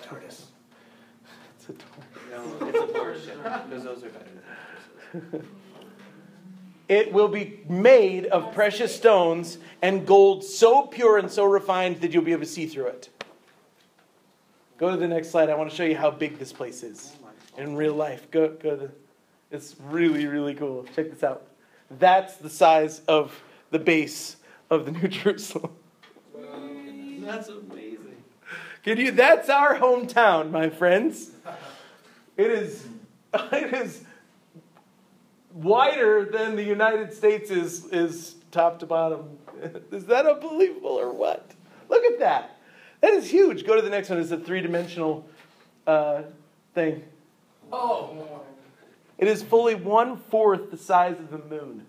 Tortoise. 0.02 0.48
It's 1.56 1.68
a 1.68 1.72
tortoise. 1.72 2.04
No, 2.30 2.68
it's 2.68 2.78
a 2.78 2.98
Porsche, 2.98 3.68
because 3.68 3.84
those 3.84 4.04
are 4.04 4.10
better. 4.10 5.44
It 6.89 7.12
will 7.12 7.28
be 7.28 7.61
made 7.68 8.26
of 8.26 8.55
precious 8.55 8.97
stones 8.97 9.59
and 9.82 10.07
gold 10.07 10.43
so 10.43 10.86
pure 10.86 11.18
and 11.18 11.30
so 11.30 11.45
refined 11.45 12.01
that 12.01 12.12
you'll 12.12 12.24
be 12.24 12.32
able 12.32 12.43
to 12.43 12.49
see 12.49 12.66
through 12.66 12.86
it. 12.86 13.11
Go 14.78 14.91
to 14.91 14.97
the 14.97 15.07
next 15.07 15.30
slide. 15.30 15.51
I 15.51 15.55
want 15.55 15.68
to 15.68 15.76
show 15.76 15.84
you 15.84 15.97
how 15.97 16.11
big 16.11 16.39
this 16.39 16.53
place 16.53 16.82
is 16.82 17.14
oh 17.22 17.61
in 17.61 17.76
real 17.76 17.95
life. 17.95 18.30
Go, 18.30 18.49
go 18.49 18.70
to 18.70 18.76
the, 18.76 18.91
it's 19.51 19.76
really, 19.80 20.26
really 20.26 20.55
cool. 20.55 20.86
Check 20.97 21.11
this 21.11 21.22
out. 21.22 21.47
That's 21.91 22.36
the 22.36 22.49
size 22.49 23.03
of 23.07 23.39
the 23.70 23.78
base 23.78 24.36
of 24.70 24.86
the 24.86 24.93
New 24.99 25.09
Jerusalem. 25.09 25.72
That's 27.20 27.49
amazing. 27.49 28.22
Can 28.82 28.97
you? 28.97 29.11
That's 29.11 29.51
our 29.51 29.78
hometown, 29.78 30.51
my 30.51 30.70
friends. 30.70 31.32
It 32.36 32.51
is. 32.51 32.86
It 33.53 33.74
is 33.74 34.05
wider 35.59 36.24
than 36.24 36.56
the 36.56 36.62
United 36.62 37.12
States 37.12 37.50
is 37.50 37.84
is 37.86 38.36
top 38.50 38.78
to 38.80 38.86
bottom. 38.86 39.38
Is 39.92 40.06
that 40.06 40.24
unbelievable 40.24 40.90
or 40.90 41.12
what? 41.12 41.50
Look 41.88 42.04
at 42.04 42.20
that. 42.20 42.59
That 43.00 43.12
is 43.12 43.28
huge. 43.28 43.66
Go 43.66 43.74
to 43.74 43.82
the 43.82 43.90
next 43.90 44.09
one. 44.09 44.20
It's 44.20 44.30
a 44.30 44.38
three 44.38 44.61
dimensional 44.61 45.26
uh, 45.86 46.22
thing. 46.74 47.02
Oh. 47.72 48.42
It 49.18 49.26
is 49.26 49.42
fully 49.42 49.74
one 49.74 50.16
fourth 50.16 50.70
the 50.70 50.76
size 50.76 51.18
of 51.18 51.30
the 51.30 51.38
moon. 51.38 51.86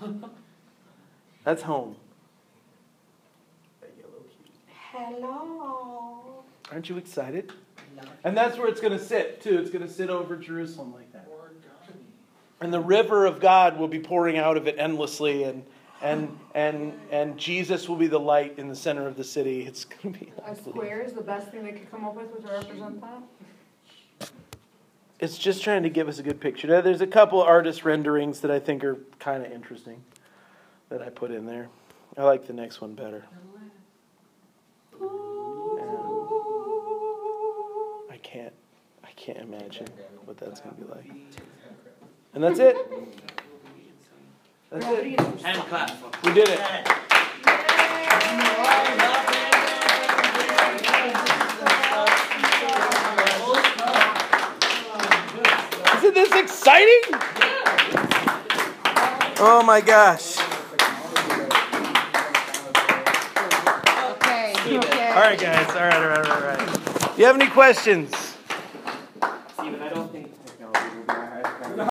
That's 1.44 1.62
home. 1.62 1.96
Hello. 4.92 6.44
Aren't 6.70 6.88
you 6.90 6.98
excited? 6.98 7.52
And 8.24 8.36
that's 8.36 8.58
where 8.58 8.68
it's 8.68 8.80
going 8.80 8.92
to 8.92 9.04
sit, 9.04 9.40
too. 9.40 9.58
It's 9.58 9.70
going 9.70 9.86
to 9.86 9.92
sit 9.92 10.10
over 10.10 10.36
Jerusalem 10.36 10.92
like 10.92 11.12
that. 11.12 11.26
And 12.60 12.72
the 12.72 12.80
river 12.80 13.26
of 13.26 13.38
God 13.38 13.78
will 13.78 13.88
be 13.88 13.98
pouring 13.98 14.38
out 14.38 14.56
of 14.56 14.66
it 14.66 14.76
endlessly, 14.78 15.44
and, 15.44 15.62
and, 16.00 16.38
and, 16.54 16.98
and 17.10 17.36
Jesus 17.36 17.86
will 17.88 17.96
be 17.96 18.06
the 18.06 18.18
light 18.18 18.58
in 18.58 18.68
the 18.68 18.74
center 18.74 19.06
of 19.06 19.16
the 19.16 19.24
city. 19.24 19.66
It's 19.66 19.84
going 19.84 20.14
to 20.14 20.20
be 20.20 20.32
A 20.46 20.56
square 20.56 21.02
is 21.02 21.12
the 21.12 21.20
best 21.20 21.50
thing 21.50 21.64
they 21.64 21.72
could 21.72 21.90
come 21.90 22.04
up 22.06 22.14
with 22.14 22.42
to 22.42 22.50
represent 22.50 23.00
that? 23.02 24.30
It's 25.18 25.38
just 25.38 25.62
trying 25.62 25.82
to 25.82 25.90
give 25.90 26.08
us 26.08 26.18
a 26.18 26.22
good 26.22 26.40
picture. 26.40 26.66
Now, 26.66 26.80
there's 26.80 27.00
a 27.00 27.06
couple 27.06 27.42
artist 27.42 27.84
renderings 27.84 28.40
that 28.40 28.50
I 28.50 28.58
think 28.58 28.84
are 28.84 28.98
kind 29.18 29.44
of 29.44 29.52
interesting 29.52 30.02
that 30.88 31.02
I 31.02 31.10
put 31.10 31.30
in 31.30 31.46
there. 31.46 31.68
I 32.16 32.22
like 32.22 32.46
the 32.46 32.52
next 32.52 32.80
one 32.80 32.94
better. 32.94 33.24
Can't 39.16 39.38
imagine 39.38 39.88
what 40.24 40.36
that's 40.36 40.60
going 40.60 40.76
to 40.76 40.82
be 40.82 40.88
like. 40.92 41.10
And 42.34 42.44
that's 42.44 42.58
it. 42.58 42.76
That's 44.70 44.86
it. 44.86 45.20
Hand 45.40 45.62
clap. 45.68 45.90
We 46.24 46.34
did 46.34 46.48
it. 46.50 46.60
Isn't 55.96 56.14
this 56.14 56.32
exciting? 56.32 57.00
Oh 59.38 59.62
my 59.64 59.80
gosh. 59.80 60.38
Okay, 64.04 64.52
okay. 64.76 65.12
All 65.12 65.20
right, 65.20 65.38
guys. 65.38 65.68
All 65.70 65.76
right, 65.76 65.94
all 65.94 66.08
right, 66.08 66.18
all 66.18 66.22
right, 66.22 66.30
all 66.30 66.40
right. 66.48 67.16
Do 67.16 67.22
you 67.22 67.26
have 67.26 67.36
any 67.36 67.48
questions? 67.48 68.25